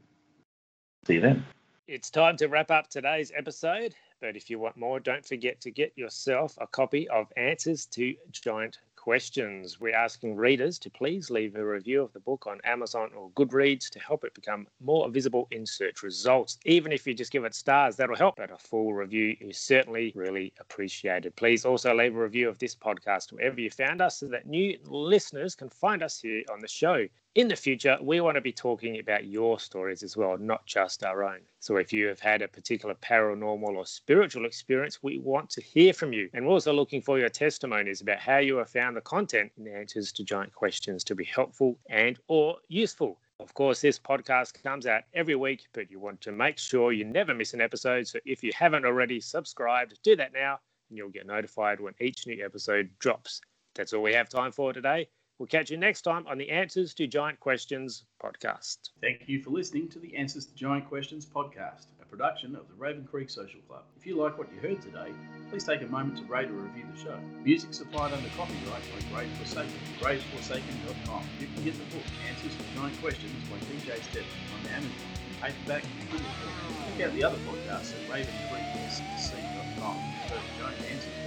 See 1.06 1.14
you 1.14 1.20
then. 1.22 1.46
It's 1.88 2.10
time 2.10 2.36
to 2.36 2.48
wrap 2.48 2.70
up 2.70 2.90
today's 2.90 3.32
episode. 3.34 3.94
But 4.20 4.36
if 4.36 4.50
you 4.50 4.58
want 4.58 4.76
more, 4.76 5.00
don't 5.00 5.24
forget 5.24 5.58
to 5.62 5.70
get 5.70 5.96
yourself 5.96 6.58
a 6.60 6.66
copy 6.66 7.08
of 7.08 7.32
Answers 7.38 7.86
to 7.86 8.14
Giant 8.30 8.78
questions. 9.02 9.80
We're 9.80 9.96
asking 9.96 10.36
readers 10.36 10.78
to 10.78 10.88
please 10.88 11.28
leave 11.28 11.56
a 11.56 11.66
review 11.66 12.02
of 12.02 12.12
the 12.12 12.20
book 12.20 12.46
on 12.46 12.60
Amazon 12.62 13.10
or 13.16 13.30
Goodreads 13.30 13.90
to 13.90 13.98
help 13.98 14.22
it 14.22 14.32
become 14.32 14.68
more 14.80 15.08
visible 15.10 15.48
in 15.50 15.66
search 15.66 16.04
results. 16.04 16.58
Even 16.66 16.92
if 16.92 17.04
you 17.04 17.12
just 17.12 17.32
give 17.32 17.42
it 17.42 17.52
stars, 17.52 17.96
that'll 17.96 18.14
help. 18.14 18.36
But 18.36 18.52
a 18.52 18.56
full 18.56 18.94
review 18.94 19.36
is 19.40 19.58
certainly 19.58 20.12
really 20.14 20.52
appreciated. 20.60 21.34
Please 21.34 21.64
also 21.64 21.92
leave 21.92 22.14
a 22.14 22.22
review 22.22 22.48
of 22.48 22.60
this 22.60 22.76
podcast 22.76 23.32
wherever 23.32 23.60
you 23.60 23.70
found 23.70 24.00
us 24.00 24.20
so 24.20 24.26
that 24.28 24.46
new 24.46 24.78
listeners 24.84 25.56
can 25.56 25.68
find 25.68 26.04
us 26.04 26.20
here 26.20 26.44
on 26.52 26.60
the 26.60 26.68
show 26.68 27.08
in 27.34 27.48
the 27.48 27.56
future, 27.56 27.96
we 28.02 28.20
want 28.20 28.34
to 28.34 28.42
be 28.42 28.52
talking 28.52 28.98
about 28.98 29.24
your 29.26 29.58
stories 29.58 30.02
as 30.02 30.16
well, 30.16 30.36
not 30.36 30.66
just 30.66 31.02
our 31.02 31.24
own. 31.24 31.40
So 31.60 31.76
if 31.76 31.90
you 31.90 32.06
have 32.08 32.20
had 32.20 32.42
a 32.42 32.48
particular 32.48 32.94
paranormal 32.96 33.74
or 33.74 33.86
spiritual 33.86 34.44
experience, 34.44 35.02
we 35.02 35.18
want 35.18 35.48
to 35.50 35.62
hear 35.62 35.94
from 35.94 36.12
you. 36.12 36.28
And 36.34 36.44
we're 36.44 36.52
also 36.52 36.74
looking 36.74 37.00
for 37.00 37.18
your 37.18 37.30
testimonies 37.30 38.02
about 38.02 38.18
how 38.18 38.38
you 38.38 38.56
have 38.56 38.68
found 38.68 38.96
the 38.96 39.00
content 39.00 39.50
and 39.56 39.66
answers 39.66 40.12
to 40.12 40.24
giant 40.24 40.52
questions 40.52 41.04
to 41.04 41.14
be 41.14 41.24
helpful 41.24 41.78
and 41.88 42.18
or 42.28 42.56
useful. 42.68 43.18
Of 43.40 43.54
course, 43.54 43.80
this 43.80 43.98
podcast 43.98 44.62
comes 44.62 44.86
out 44.86 45.02
every 45.14 45.34
week, 45.34 45.66
but 45.72 45.90
you 45.90 45.98
want 45.98 46.20
to 46.20 46.32
make 46.32 46.58
sure 46.58 46.92
you 46.92 47.04
never 47.04 47.34
miss 47.34 47.54
an 47.54 47.62
episode. 47.62 48.06
So 48.06 48.18
if 48.26 48.42
you 48.42 48.52
haven't 48.54 48.84
already 48.84 49.20
subscribed, 49.20 49.98
do 50.02 50.16
that 50.16 50.34
now 50.34 50.58
and 50.90 50.98
you'll 50.98 51.08
get 51.08 51.26
notified 51.26 51.80
when 51.80 51.94
each 51.98 52.26
new 52.26 52.44
episode 52.44 52.90
drops. 52.98 53.40
That's 53.74 53.94
all 53.94 54.02
we 54.02 54.12
have 54.12 54.28
time 54.28 54.52
for 54.52 54.74
today. 54.74 55.08
We'll 55.42 55.48
catch 55.48 55.72
you 55.72 55.76
next 55.76 56.02
time 56.02 56.24
on 56.28 56.38
the 56.38 56.48
Answers 56.50 56.94
to 56.94 57.08
Giant 57.08 57.40
Questions 57.40 58.04
podcast. 58.22 58.90
Thank 59.00 59.22
you 59.26 59.42
for 59.42 59.50
listening 59.50 59.88
to 59.88 59.98
the 59.98 60.14
Answers 60.14 60.46
to 60.46 60.54
Giant 60.54 60.88
Questions 60.88 61.26
podcast, 61.26 61.86
a 62.00 62.04
production 62.04 62.54
of 62.54 62.68
the 62.68 62.74
Raven 62.74 63.04
Creek 63.10 63.28
Social 63.28 63.58
Club. 63.66 63.82
If 63.96 64.06
you 64.06 64.14
like 64.14 64.38
what 64.38 64.46
you 64.54 64.60
heard 64.60 64.80
today, 64.80 65.10
please 65.50 65.64
take 65.64 65.82
a 65.82 65.88
moment 65.88 66.18
to 66.18 66.24
rate 66.26 66.48
or 66.48 66.52
review 66.52 66.84
the 66.94 66.96
show. 66.96 67.18
Music 67.42 67.74
supplied 67.74 68.12
under 68.12 68.28
copyright 68.36 68.84
by 68.94 69.16
Grave 69.16 69.32
Forsaken, 69.38 69.74
graveforsaken.com. 69.98 71.24
You 71.40 71.48
can 71.52 71.64
get 71.64 71.74
the 71.74 71.96
book 71.96 72.06
Answers 72.30 72.54
to 72.54 72.62
Giant 72.76 73.00
Questions 73.00 73.34
by 73.50 73.56
TJ 73.66 74.00
Steadman 74.00 74.46
on 74.54 74.70
Amazon 74.76 75.12
paperback 75.42 75.82
and. 76.12 76.22
Check 76.98 77.08
out 77.08 77.14
the 77.14 77.24
other 77.24 77.38
podcasts 77.38 77.94
at 77.98 78.08
ravencreeksc.com 78.08 79.96
for 80.28 80.38
more 80.62 80.70
Answers 80.70 81.21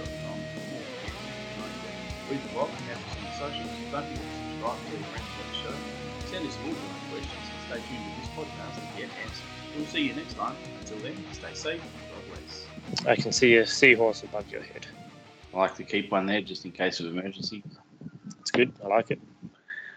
Giant 2.28 2.30
Questions. 2.30 2.30
Read 2.30 2.42
the 2.42 2.54
blog 2.54 2.68
and 2.68 2.88
have 2.88 2.98
some 2.98 3.50
socials. 3.50 3.70
Don't 3.92 4.04
forget 4.04 4.18
to 4.18 4.26
subscribe 4.26 4.78
to 4.84 4.90
your 4.92 5.06
friends 5.06 5.30
of 5.38 5.46
the 5.46 5.56
show. 5.56 5.74
Send 6.26 6.46
us 6.46 6.58
all 6.62 6.68
your 6.68 6.76
questions 7.10 7.46
and 7.50 7.60
stay 7.66 7.80
tuned 7.88 8.04
to 8.04 8.20
this 8.20 8.30
podcast 8.34 8.74
to 8.74 8.98
get 9.00 9.10
answers. 9.22 9.42
We'll 9.76 9.86
see 9.86 10.02
you 10.02 10.14
next 10.14 10.34
time. 10.34 10.56
Until 10.80 10.98
then, 10.98 11.16
stay 11.32 11.54
safe. 11.54 11.80
God 11.80 12.36
bless. 12.36 12.66
I 13.06 13.16
can 13.20 13.32
see 13.32 13.56
a 13.56 13.66
seahorse 13.66 14.22
above 14.22 14.48
your 14.48 14.62
head. 14.62 14.86
I 15.54 15.58
like 15.58 15.74
to 15.76 15.84
keep 15.84 16.10
one 16.10 16.26
there 16.26 16.40
just 16.40 16.64
in 16.64 16.72
case 16.72 17.00
of 17.00 17.06
emergency. 17.06 17.62
It's 18.40 18.50
good. 18.50 18.72
I 18.84 18.88
like 18.88 19.10
it. 19.10 19.20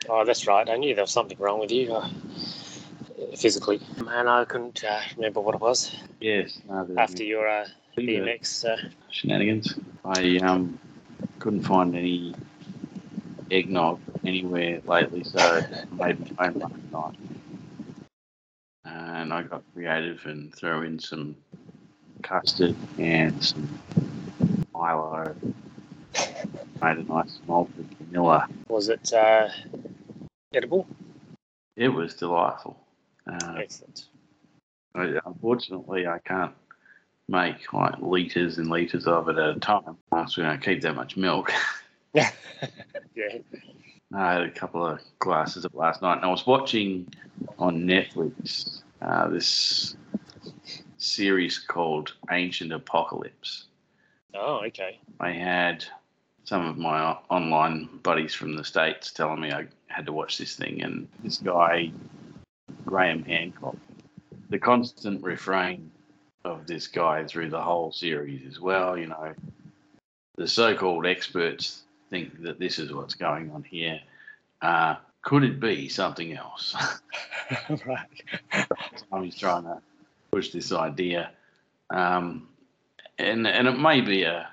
Oh, 0.09 0.23
that's 0.25 0.47
right. 0.47 0.69
I 0.69 0.77
knew 0.77 0.95
there 0.95 1.03
was 1.03 1.11
something 1.11 1.37
wrong 1.37 1.59
with 1.59 1.71
you 1.71 1.93
uh, 1.93 2.09
physically. 3.35 3.79
Man, 4.03 4.27
I 4.27 4.45
couldn't 4.45 4.83
uh, 4.83 4.99
remember 5.15 5.39
what 5.39 5.55
it 5.55 5.61
was 5.61 5.95
Yes. 6.19 6.61
No, 6.67 6.87
after 6.97 7.23
your 7.23 7.47
uh, 7.47 7.67
BMX. 7.97 8.65
Uh, 8.65 8.89
shenanigans. 9.09 9.77
I 10.05 10.37
um 10.37 10.79
couldn't 11.39 11.63
find 11.63 11.95
any 11.95 12.35
eggnog 13.51 13.99
anywhere 14.25 14.81
lately, 14.85 15.23
so 15.23 15.39
I 15.39 15.85
made 15.95 16.37
my 16.37 16.47
own 16.47 16.53
last 16.59 16.91
night. 16.91 17.15
And 18.85 19.33
I 19.33 19.43
got 19.43 19.63
creative 19.73 20.25
and 20.25 20.53
threw 20.53 20.83
in 20.83 20.99
some 20.99 21.35
custard 22.21 22.75
and 22.97 23.43
some 23.43 23.79
Milo. 24.73 25.35
Made 26.81 26.97
a 26.97 27.03
nice 27.03 27.39
malted 27.47 27.87
vanilla. 27.99 28.47
was 28.67 28.89
it 28.89 29.11
uh, 29.13 29.49
edible? 30.53 30.87
It 31.75 31.89
was 31.89 32.13
delightful. 32.15 32.79
Uh, 33.27 33.55
Excellent. 33.57 34.05
I- 34.95 35.19
unfortunately, 35.25 36.07
I 36.07 36.19
can't 36.19 36.53
make 37.29 37.71
like 37.73 37.95
liters 37.99 38.57
and 38.57 38.69
liters 38.69 39.07
of 39.07 39.29
it 39.29 39.37
at 39.37 39.57
a 39.57 39.59
time. 39.59 39.97
So 40.27 40.41
we 40.41 40.43
don't 40.43 40.61
keep 40.61 40.81
that 40.81 40.95
much 40.95 41.15
milk. 41.15 41.51
yeah. 42.13 42.31
I 44.13 44.33
had 44.33 44.41
a 44.41 44.51
couple 44.51 44.85
of 44.85 44.99
glasses 45.19 45.65
of 45.65 45.75
last 45.75 46.01
night, 46.01 46.17
and 46.17 46.25
I 46.25 46.29
was 46.29 46.47
watching 46.47 47.13
on 47.59 47.83
Netflix 47.83 48.81
uh, 49.01 49.29
this 49.29 49.95
series 50.97 51.59
called 51.59 52.13
Ancient 52.31 52.73
Apocalypse. 52.73 53.65
Oh, 54.33 54.63
okay. 54.65 54.99
I 55.19 55.31
had 55.31 55.85
some 56.45 56.65
of 56.65 56.77
my 56.77 57.15
online 57.29 57.87
buddies 58.01 58.33
from 58.33 58.55
the 58.55 58.63
States 58.63 59.11
telling 59.11 59.41
me 59.41 59.51
I 59.51 59.67
had 59.87 60.07
to 60.07 60.11
watch 60.11 60.39
this 60.39 60.55
thing, 60.55 60.81
and 60.81 61.07
this 61.23 61.37
guy, 61.37 61.91
Graham 62.85 63.23
Hancock, 63.23 63.77
the 64.49 64.57
constant 64.57 65.23
refrain 65.23 65.91
of 66.45 66.67
this 66.67 66.87
guy 66.87 67.25
through 67.25 67.49
the 67.49 67.61
whole 67.61 67.91
series 67.91 68.45
as 68.47 68.59
well, 68.59 68.97
you 68.97 69.07
know, 69.07 69.33
the 70.35 70.47
so 70.47 70.75
called 70.75 71.05
experts 71.05 71.83
think 72.09 72.41
that 72.43 72.59
this 72.59 72.79
is 72.79 72.93
what's 72.93 73.13
going 73.13 73.51
on 73.51 73.63
here. 73.63 73.99
Uh, 74.61 74.95
could 75.21 75.43
it 75.43 75.59
be 75.59 75.89
something 75.89 76.33
else? 76.33 76.75
right. 77.85 78.23
he's 79.21 79.37
trying 79.37 79.63
to 79.63 79.81
push 80.31 80.51
this 80.51 80.71
idea, 80.71 81.31
um, 81.89 82.47
and 83.17 83.45
and 83.45 83.67
it 83.67 83.77
may 83.77 84.01
be 84.01 84.23
a 84.23 84.49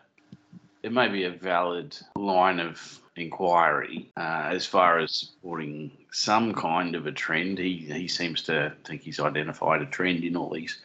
it 0.82 0.93
may 0.93 1.09
be 1.09 1.24
a 1.24 1.30
valid 1.30 1.97
line 2.16 2.59
of 2.61 3.01
inquiry 3.14 4.11
uh, 4.16 4.49
as 4.51 4.66
far 4.66 4.99
as 4.99 5.12
supporting 5.12 5.91
some 6.11 6.53
kind 6.53 6.95
of 6.95 7.07
a 7.07 7.12
trend. 7.12 7.59
He 7.59 7.76
he 7.76 8.09
seems 8.09 8.43
to 8.43 8.72
think 8.84 9.03
he's 9.03 9.20
identified 9.20 9.82
a 9.82 9.87
trend 9.87 10.24
in 10.24 10.37
all 10.37 10.53
these 10.53 10.78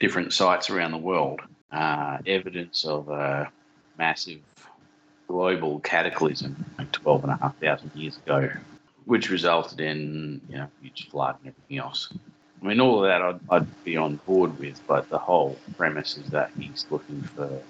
different 0.00 0.32
sites 0.32 0.70
around 0.70 0.92
the 0.92 0.98
world, 0.98 1.40
uh, 1.72 2.18
evidence 2.26 2.84
of 2.84 3.08
a 3.08 3.50
massive 3.98 4.40
global 5.26 5.80
cataclysm 5.80 6.64
like 6.78 6.90
12 6.92 7.24
and 7.24 7.32
a 7.32 7.36
half 7.36 7.56
thousand 7.58 7.90
years 7.94 8.16
ago, 8.18 8.50
which 9.04 9.30
resulted 9.30 9.80
in 9.80 10.40
you 10.48 10.56
know 10.56 10.68
huge 10.80 11.08
flood 11.10 11.36
and 11.42 11.52
everything 11.52 11.78
else. 11.78 12.12
I 12.62 12.66
mean, 12.66 12.80
all 12.80 13.04
of 13.04 13.08
that 13.08 13.22
I'd, 13.22 13.40
I'd 13.50 13.84
be 13.84 13.96
on 13.96 14.16
board 14.26 14.58
with, 14.58 14.80
but 14.86 15.08
the 15.10 15.18
whole 15.18 15.58
premise 15.76 16.16
is 16.16 16.30
that 16.30 16.50
he's 16.58 16.86
looking 16.90 17.22
for, 17.22 17.62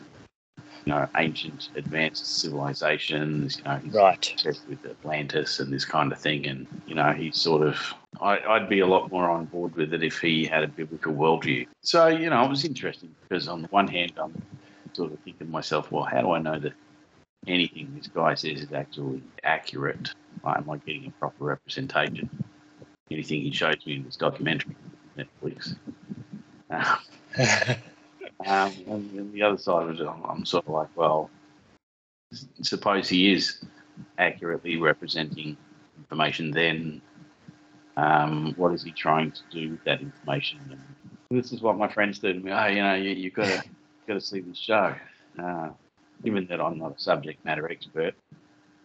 you 0.89 0.95
know, 0.95 1.07
ancient 1.19 1.69
advanced 1.77 2.41
civilizations. 2.41 3.59
You 3.59 3.65
know, 3.65 3.77
he's 3.77 3.93
Right. 3.93 4.33
obsessed 4.33 4.67
with 4.67 4.87
Atlantis 4.87 5.61
and 5.61 5.71
this 5.71 5.85
kind 5.85 6.11
of 6.11 6.19
thing, 6.19 6.47
and 6.47 6.67
you 6.87 6.95
know, 6.95 7.13
he's 7.13 7.37
sort 7.37 7.67
of. 7.67 7.95
I, 8.23 8.39
I'd 8.39 8.71
be 8.71 8.81
a 8.81 8.87
lot 8.87 9.11
more 9.13 9.29
on 9.29 9.45
board 9.45 9.77
with 9.77 9.93
it 9.93 10.03
if 10.03 10.19
he 10.19 10.47
had 10.47 10.65
a 10.65 10.67
biblical 10.67 11.13
worldview. 11.13 11.67
So 11.83 12.07
you 12.07 12.31
know, 12.31 12.43
it 12.43 12.49
was 12.49 12.65
interesting 12.65 13.15
because 13.21 13.49
on 13.49 13.61
the 13.61 13.69
one 13.69 13.87
hand, 13.87 14.13
I'm 14.17 14.33
sort 14.95 15.13
of 15.13 15.19
thinking 15.21 15.49
to 15.49 15.53
myself, 15.53 15.93
well, 15.93 16.05
how 16.05 16.23
do 16.23 16.31
I 16.31 16.39
know 16.39 16.59
that 16.59 16.73
anything 17.47 17.93
this 17.95 18.07
guy 18.07 18.33
says 18.33 18.63
is 18.63 18.73
actually 18.73 19.23
accurate? 19.45 20.09
Am 20.43 20.71
I 20.71 20.79
getting 20.79 21.09
a 21.09 21.11
proper 21.19 21.45
representation? 21.45 22.31
anything 23.11 23.41
he 23.41 23.51
shows 23.51 23.87
me 23.87 23.97
in 23.97 24.05
this 24.05 24.17
documentary 24.17 24.77
Netflix. 25.19 25.77
Um, 26.71 26.99
um, 28.47 28.73
and 28.87 29.11
then 29.15 29.33
the 29.33 29.43
other 29.43 29.59
side 29.59 29.89
of 29.89 30.01
it, 30.01 30.07
I'm, 30.07 30.25
I'm 30.25 30.45
sort 30.47 30.67
of 30.67 30.73
like, 30.73 30.89
well, 30.97 31.31
suppose 32.63 33.09
he 33.09 33.33
is 33.33 33.65
accurately 34.19 34.77
representing 34.77 35.57
information, 35.97 36.51
then 36.51 37.01
um, 37.97 38.55
what 38.57 38.73
is 38.73 38.85
he 38.85 38.93
trying 38.93 39.33
to 39.33 39.41
do 39.51 39.71
with 39.73 39.85
that 39.85 40.01
information? 40.01 40.61
And 40.71 41.39
this 41.39 41.53
is 41.53 41.63
what 41.63 41.77
my 41.77 41.89
friends 41.89 42.19
do 42.19 42.33
to 42.33 42.39
me. 42.39 42.53
Oh, 42.53 42.67
you 42.67 42.83
know, 42.83 42.95
you, 42.95 43.11
you've 43.11 43.35
got 43.35 43.47
to 43.47 43.69
got 44.07 44.15
to 44.15 44.21
see 44.21 44.41
this 44.41 44.59
show. 44.59 44.95
Uh, 45.43 45.71
given 46.25 46.47
that 46.47 46.61
I'm 46.61 46.79
not 46.79 46.97
a 46.97 47.01
subject 47.01 47.45
matter 47.45 47.71
expert, 47.71 48.15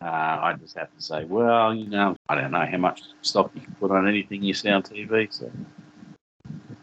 uh, 0.02 0.06
I 0.06 0.56
just 0.60 0.78
have 0.78 0.94
to 0.96 1.02
say, 1.02 1.24
well, 1.26 1.74
you 1.74 1.90
know, 1.90 2.16
I 2.28 2.36
don't 2.36 2.52
know 2.52 2.66
how 2.66 2.78
much 2.78 3.04
stock 3.22 3.52
you 3.56 3.62
can 3.62 3.74
put 3.76 3.92
on 3.92 4.08
anything 4.08 4.44
you 4.44 4.54
see 4.54 4.70
on 4.70 4.84
TV. 4.84 5.32
So, 5.32 5.50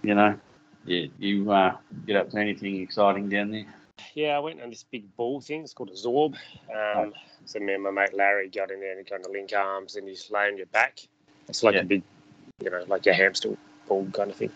you 0.03 0.15
know, 0.15 0.39
yeah, 0.85 1.07
you 1.19 1.51
uh, 1.51 1.77
get 2.07 2.17
up 2.17 2.31
to 2.31 2.39
anything 2.39 2.81
exciting 2.81 3.29
down 3.29 3.51
there? 3.51 3.67
Yeah, 4.15 4.37
I 4.37 4.41
went 4.41 4.61
on 4.61 4.71
this 4.71 4.85
big 4.85 5.15
ball 5.17 5.41
thing. 5.41 5.63
It's 5.63 5.75
called 5.75 5.91
a 5.91 5.93
Zorb. 5.93 6.37
Um, 6.75 7.13
so 7.45 7.59
me 7.61 7.75
and 7.75 7.83
my 7.83 7.91
mate 7.91 8.15
Larry 8.15 8.49
got 8.49 8.71
in 8.71 8.81
there 8.81 8.99
and 8.99 9.07
kind 9.07 9.25
of 9.25 9.31
link 9.31 9.53
arms 9.53 9.97
and 9.97 10.09
you 10.09 10.15
just 10.15 10.31
lay 10.31 10.47
on 10.47 10.57
your 10.57 10.67
back. 10.67 11.01
It's 11.49 11.63
like 11.63 11.75
Yeah. 11.75 11.83
a 11.83 11.85
big, 11.85 12.03
you 12.63 12.71
know, 12.71 12.85
like 12.89 13.07
a 13.07 13.15
hamster 13.15 13.57
ball 13.87 14.09
kind 14.13 14.31
of 14.31 14.37
thing. 14.37 14.53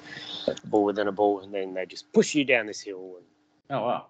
Ball 0.65 0.85
within 0.85 1.09
a 1.09 1.13
ball, 1.13 1.41
and 1.41 1.53
then 1.53 1.75
they 1.75 1.87
just 1.87 2.13
push 2.13 2.35
you 2.35 2.45
down 2.45 2.67
this 2.67 2.81
hill. 2.81 3.21
Oh 3.71 3.81
wow! 3.83 4.07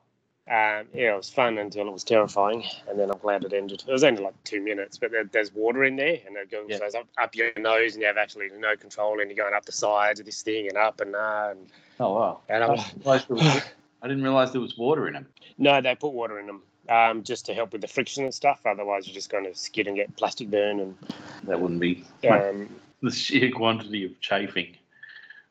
Um, 0.46 0.88
yeah, 0.92 1.14
it 1.14 1.16
was 1.16 1.30
fun 1.30 1.58
until 1.58 1.86
it 1.86 1.92
was 1.92 2.04
terrifying, 2.04 2.64
and 2.88 2.98
then 2.98 3.10
I'm 3.10 3.18
glad 3.18 3.44
it 3.44 3.52
ended. 3.52 3.84
It 3.86 3.92
was 3.92 4.04
only 4.04 4.22
like 4.22 4.34
two 4.44 4.60
minutes, 4.60 4.98
but 4.98 5.10
there, 5.12 5.24
there's 5.24 5.54
water 5.54 5.84
in 5.84 5.96
there, 5.96 6.18
and 6.26 6.36
it 6.36 6.50
goes 6.50 6.66
Yeah. 6.68 7.00
up, 7.00 7.06
up 7.16 7.34
your 7.34 7.52
nose, 7.56 7.94
and 7.94 8.02
you 8.02 8.06
have 8.08 8.16
absolutely 8.18 8.58
no 8.58 8.76
control, 8.76 9.20
and 9.20 9.30
you're 9.30 9.42
going 9.42 9.54
up 9.54 9.64
the 9.64 9.72
sides 9.72 10.20
of 10.20 10.26
this 10.26 10.42
thing 10.42 10.68
and 10.68 10.76
up 10.76 11.00
and 11.00 11.14
uh, 11.14 11.48
and 11.52 11.70
Oh 12.00 12.12
wow! 12.14 12.40
and 12.48 12.64
close 13.02 13.24
to 13.26 13.34
a- 13.38 13.62
I 14.02 14.08
didn't 14.08 14.22
realise 14.22 14.50
there 14.50 14.60
was 14.60 14.76
water 14.76 15.06
in 15.06 15.14
them. 15.14 15.26
No, 15.58 15.80
they 15.80 15.94
put 15.94 16.12
water 16.12 16.38
in 16.38 16.46
them 16.46 16.62
um, 16.88 17.22
just 17.22 17.46
to 17.46 17.54
help 17.54 17.72
with 17.72 17.80
the 17.80 17.88
friction 17.88 18.24
and 18.24 18.34
stuff. 18.34 18.60
Otherwise, 18.66 19.06
you're 19.06 19.14
just 19.14 19.30
going 19.30 19.44
to 19.44 19.54
skid 19.54 19.86
and 19.86 19.96
get 19.96 20.14
plastic 20.16 20.50
burn. 20.50 20.80
And 20.80 20.96
That 21.44 21.60
wouldn't 21.60 21.80
be 21.80 22.04
um, 22.28 22.68
the 23.02 23.10
sheer 23.10 23.50
quantity 23.50 24.04
of 24.04 24.20
chafing. 24.20 24.76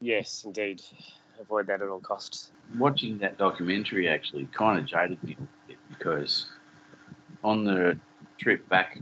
yes, 0.01 0.43
indeed, 0.45 0.81
avoid 1.39 1.67
that 1.67 1.81
at 1.81 1.87
all 1.87 1.99
costs. 1.99 2.49
Watching 2.77 3.17
that 3.19 3.37
documentary 3.37 4.07
actually 4.07 4.45
kind 4.53 4.77
of 4.79 4.85
jaded 4.85 5.23
me 5.23 5.35
a 5.39 5.67
bit 5.67 5.77
because 5.89 6.45
on 7.43 7.63
the 7.63 7.97
trip 8.37 8.67
back 8.69 8.99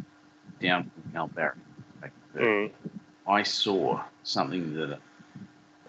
down 0.61 0.89
from 0.93 1.11
Melbourne, 1.13 1.59
back 1.99 2.11
to 2.13 2.37
Perth, 2.39 2.47
Mm. 2.47 2.71
I 3.27 3.43
saw 3.43 4.01
something 4.23 4.73
that 4.75 4.97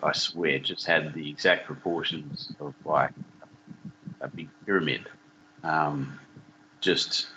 I 0.02 0.12
swear 0.12 0.58
just 0.58 0.86
had 0.86 1.14
the 1.14 1.28
exact 1.30 1.66
proportions 1.66 2.52
of 2.60 2.74
like 2.84 3.12
a 4.20 4.28
big 4.28 4.48
pyramid, 4.66 5.08
um, 5.62 6.18
just 6.80 7.28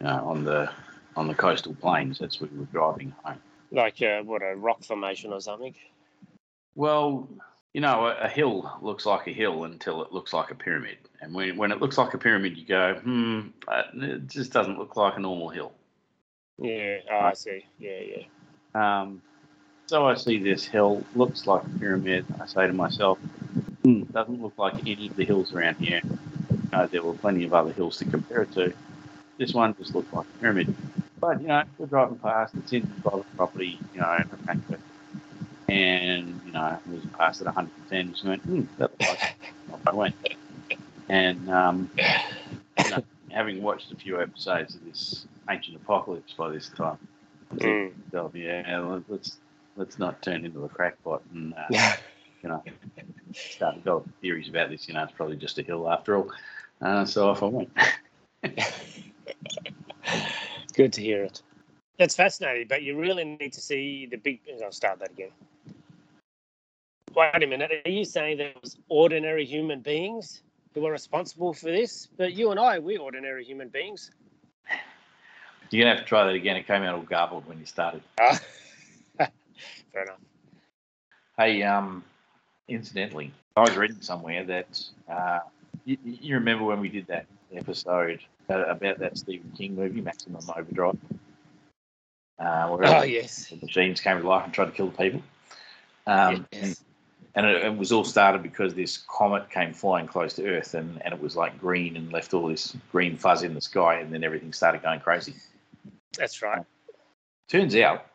you 0.00 0.06
know, 0.06 0.24
on 0.26 0.44
the 0.44 0.70
on 1.16 1.28
the 1.28 1.34
coastal 1.34 1.74
plains. 1.74 2.18
That's 2.18 2.40
what 2.40 2.52
we 2.52 2.58
were 2.58 2.64
driving 2.66 3.14
home. 3.22 3.40
Like 3.70 4.00
uh, 4.00 4.22
what 4.22 4.42
a 4.42 4.54
rock 4.56 4.82
formation 4.82 5.32
or 5.32 5.40
something. 5.40 5.74
Well, 6.74 7.28
you 7.74 7.80
know, 7.80 8.06
a, 8.06 8.14
a 8.24 8.28
hill 8.28 8.78
looks 8.80 9.04
like 9.04 9.26
a 9.26 9.32
hill 9.32 9.64
until 9.64 10.02
it 10.02 10.12
looks 10.12 10.32
like 10.32 10.50
a 10.50 10.54
pyramid, 10.54 10.98
and 11.20 11.34
when 11.34 11.56
when 11.56 11.72
it 11.72 11.80
looks 11.80 11.98
like 11.98 12.14
a 12.14 12.18
pyramid, 12.18 12.56
you 12.56 12.64
go, 12.64 12.94
hmm, 12.94 13.48
it 13.94 14.26
just 14.26 14.52
doesn't 14.52 14.78
look 14.78 14.96
like 14.96 15.16
a 15.16 15.20
normal 15.20 15.48
hill. 15.48 15.72
Yeah, 16.60 16.98
oh, 17.12 17.18
I 17.18 17.32
see. 17.34 17.64
Yeah, 17.78 18.00
yeah. 18.00 18.22
Um, 18.74 19.22
so 19.88 20.06
I 20.06 20.14
see 20.14 20.38
this 20.38 20.64
hill, 20.64 21.02
looks 21.14 21.46
like 21.46 21.64
a 21.64 21.78
pyramid. 21.78 22.26
I 22.40 22.46
say 22.46 22.66
to 22.66 22.72
myself, 22.74 23.18
hmm, 23.82 24.02
doesn't 24.02 24.40
look 24.40 24.52
like 24.58 24.74
any 24.86 25.08
of 25.08 25.16
the 25.16 25.24
hills 25.24 25.54
around 25.54 25.76
here. 25.76 26.02
Uh, 26.72 26.86
there 26.86 27.02
were 27.02 27.14
plenty 27.14 27.44
of 27.44 27.54
other 27.54 27.72
hills 27.72 27.96
to 27.98 28.04
compare 28.04 28.42
it 28.42 28.52
to. 28.52 28.72
This 29.38 29.54
one 29.54 29.74
just 29.76 29.94
looked 29.94 30.12
like 30.12 30.26
a 30.26 30.38
pyramid. 30.40 30.74
But, 31.18 31.40
you 31.40 31.48
know, 31.48 31.62
we're 31.78 31.86
driving 31.86 32.18
past, 32.18 32.54
it's 32.54 32.72
in 32.72 32.86
private 33.02 33.24
property, 33.36 33.78
you 33.94 34.00
know. 34.00 34.22
And, 35.68 36.40
you 36.44 36.52
know, 36.52 36.78
it 36.86 36.92
was 36.92 37.04
past 37.16 37.40
at 37.40 37.46
110. 37.46 38.12
Just 38.12 38.24
went, 38.24 38.42
hmm, 38.42 38.62
that 38.76 38.90
looks 38.90 39.08
like 39.08 39.36
off 39.72 39.80
I 39.86 39.94
went. 39.94 40.14
And, 41.08 41.48
um, 41.50 41.90
you 42.84 42.90
know, 42.90 43.02
having 43.30 43.62
watched 43.62 43.90
a 43.90 43.96
few 43.96 44.20
episodes 44.20 44.74
of 44.74 44.84
this 44.84 45.26
Ancient 45.48 45.76
Apocalypse 45.76 46.34
by 46.34 46.50
this 46.50 46.68
time, 46.68 46.98
Mm. 47.54 47.92
yeah, 48.34 49.00
let's 49.08 49.38
let's 49.78 49.98
not 49.98 50.20
turn 50.20 50.44
into 50.44 50.64
a 50.64 50.68
crackpot 50.68 51.22
and 51.32 51.54
uh, 51.54 51.94
you 52.42 52.48
know 52.48 52.62
start 53.32 53.76
developing 53.76 54.12
theories 54.20 54.48
about 54.48 54.70
this. 54.70 54.88
You 54.88 54.94
know, 54.94 55.04
it's 55.04 55.12
probably 55.12 55.36
just 55.36 55.58
a 55.58 55.62
hill 55.62 55.90
after 55.90 56.16
all. 56.16 56.30
Uh, 56.82 57.04
so 57.04 57.30
off 57.30 57.42
I 57.42 57.46
went. 57.46 57.70
Good 60.74 60.92
to 60.92 61.00
hear 61.00 61.24
it. 61.24 61.42
That's 61.98 62.14
fascinating, 62.14 62.68
but 62.68 62.82
you 62.82 62.96
really 62.96 63.24
need 63.24 63.52
to 63.54 63.60
see 63.60 64.06
the 64.06 64.16
big. 64.16 64.40
I'll 64.62 64.70
start 64.72 64.98
that 65.00 65.10
again. 65.10 65.30
Wait 67.14 67.42
a 67.42 67.46
minute. 67.46 67.72
Are 67.84 67.90
you 67.90 68.04
saying 68.04 68.38
there 68.38 68.52
was 68.62 68.76
ordinary 68.88 69.44
human 69.44 69.80
beings 69.80 70.42
who 70.74 70.82
were 70.82 70.92
responsible 70.92 71.52
for 71.52 71.66
this? 71.66 72.06
But 72.16 72.34
you 72.34 72.50
and 72.50 72.60
I, 72.60 72.78
we're 72.78 73.00
ordinary 73.00 73.44
human 73.44 73.68
beings. 73.68 74.10
You're 75.70 75.84
gonna 75.84 75.96
have 75.96 76.04
to 76.04 76.08
try 76.08 76.24
that 76.24 76.34
again. 76.34 76.56
It 76.56 76.66
came 76.66 76.82
out 76.82 76.94
all 76.94 77.02
garbled 77.02 77.46
when 77.46 77.58
you 77.58 77.66
started. 77.66 78.02
Ah. 78.20 78.38
Fair 79.92 80.02
enough. 80.02 80.18
Hey, 81.36 81.62
um, 81.62 82.04
incidentally, 82.68 83.32
I 83.56 83.60
was 83.60 83.76
reading 83.76 84.00
somewhere 84.00 84.44
that 84.44 84.80
uh, 85.08 85.40
you, 85.84 85.96
you 86.04 86.34
remember 86.34 86.64
when 86.64 86.80
we 86.80 86.88
did 86.88 87.06
that 87.06 87.26
episode 87.54 88.20
uh, 88.50 88.64
about 88.66 88.98
that 88.98 89.16
Stephen 89.18 89.52
King 89.56 89.74
movie, 89.74 90.00
Maximum 90.00 90.42
Overdrive, 90.56 90.96
uh, 92.38 92.68
where 92.68 92.86
Oh 92.86 93.02
yes. 93.02 93.48
the 93.48 93.56
machines 93.56 94.00
came 94.00 94.20
to 94.20 94.28
life 94.28 94.44
and 94.44 94.52
tried 94.52 94.66
to 94.66 94.72
kill 94.72 94.88
the 94.90 94.96
people. 94.96 95.22
Um, 96.06 96.46
and 96.52 96.68
yes. 96.68 96.84
and 97.34 97.46
it, 97.46 97.64
it 97.64 97.76
was 97.76 97.92
all 97.92 98.04
started 98.04 98.42
because 98.42 98.74
this 98.74 98.98
comet 99.08 99.50
came 99.50 99.72
flying 99.72 100.06
close 100.06 100.34
to 100.34 100.46
Earth, 100.46 100.74
and, 100.74 101.00
and 101.02 101.12
it 101.14 101.20
was 101.20 101.36
like 101.36 101.58
green 101.58 101.96
and 101.96 102.12
left 102.12 102.34
all 102.34 102.48
this 102.48 102.76
green 102.90 103.16
fuzz 103.16 103.42
in 103.42 103.54
the 103.54 103.60
sky, 103.60 104.00
and 104.00 104.12
then 104.12 104.24
everything 104.24 104.52
started 104.52 104.82
going 104.82 105.00
crazy. 105.00 105.34
That's 106.16 106.42
right. 106.42 106.64
Turns 107.48 107.76
out 107.76 108.06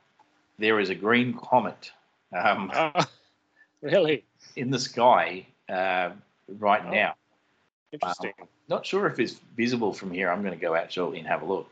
there 0.58 0.80
is 0.80 0.90
a 0.90 0.96
green 0.96 1.34
comet 1.34 1.92
um, 2.36 2.72
Oh, 2.74 3.06
really 3.82 4.26
in 4.56 4.70
the 4.70 4.80
sky 4.80 5.46
uh, 5.70 6.12
right 6.60 6.86
Oh. 6.86 6.92
now. 6.92 7.16
interesting. 7.92 8.34
Not 8.70 8.86
sure 8.86 9.08
if 9.08 9.20
it's 9.20 9.34
visible 9.56 9.94
from 9.94 10.12
here. 10.12 10.30
I'm 10.32 10.42
going 10.42 10.54
to 10.54 10.60
go 10.60 10.76
out 10.76 10.92
shortly 10.92 11.20
and 11.20 11.28
have 11.28 11.42
a 11.42 11.46
look. 11.46 11.70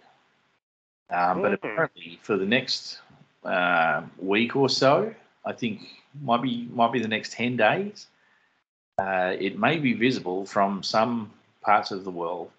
Um, 1.09 1.41
but 1.41 1.51
Mhm. 1.51 1.53
apparently, 1.53 2.19
for 2.21 2.37
the 2.37 2.45
next 2.45 2.99
uh, 3.43 4.03
week 4.17 4.55
or 4.55 4.69
so, 4.69 5.13
I 5.45 5.53
think 5.53 5.81
might 6.21 6.41
be 6.41 6.67
might 6.73 6.91
be 6.91 6.99
the 7.01 7.07
next 7.07 7.33
ten 7.33 7.57
days. 7.57 8.07
Uh, 8.97 9.35
it 9.39 9.57
may 9.57 9.77
be 9.77 9.93
visible 9.93 10.45
from 10.45 10.83
some 10.83 11.31
parts 11.61 11.91
of 11.91 12.03
the 12.03 12.11
world, 12.11 12.51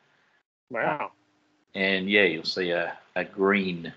Wow. 0.70 1.12
and 1.74 2.10
yeah, 2.10 2.24
you'll 2.24 2.44
see 2.44 2.70
a, 2.70 2.98
a 3.14 3.24
green 3.24 3.92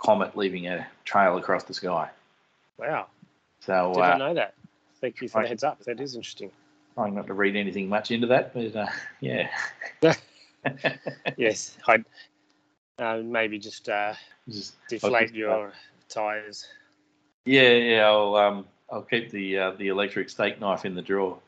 comet 0.00 0.36
leaving 0.36 0.66
a 0.66 0.86
trail 1.04 1.36
across 1.36 1.64
the 1.64 1.74
sky. 1.74 2.10
Wow. 2.78 3.06
So, 3.60 3.92
Did 3.94 4.02
uh, 4.02 4.16
know 4.16 4.34
that. 4.34 4.54
Thank 5.00 5.20
you 5.20 5.28
for 5.28 5.42
the 5.42 5.48
heads 5.48 5.64
up. 5.64 5.82
That 5.84 6.00
is 6.00 6.14
interesting. 6.14 6.50
trying 6.94 7.14
not 7.14 7.26
to 7.28 7.34
read 7.34 7.56
anything 7.56 7.88
much 7.88 8.10
into 8.10 8.26
that, 8.28 8.52
but 8.54 8.74
uh, 8.74 8.86
yeah, 9.20 9.48
Yes. 11.36 11.76
I 11.86 12.04
uh, 12.98 13.18
maybe 13.18 13.58
just 13.58 13.88
uh, 13.88 14.14
just 14.48 14.74
deflate 14.88 15.28
just, 15.28 15.34
your 15.34 15.72
tires. 16.08 16.66
Yeah, 17.44 17.70
yeah. 17.70 18.06
I'll 18.06 18.34
um, 18.34 18.66
I'll 18.90 19.02
keep 19.02 19.30
the 19.30 19.58
uh, 19.58 19.70
the 19.72 19.88
electric 19.88 20.28
steak 20.30 20.60
knife 20.60 20.84
in 20.84 20.94
the 20.94 21.02
drawer. 21.02 21.38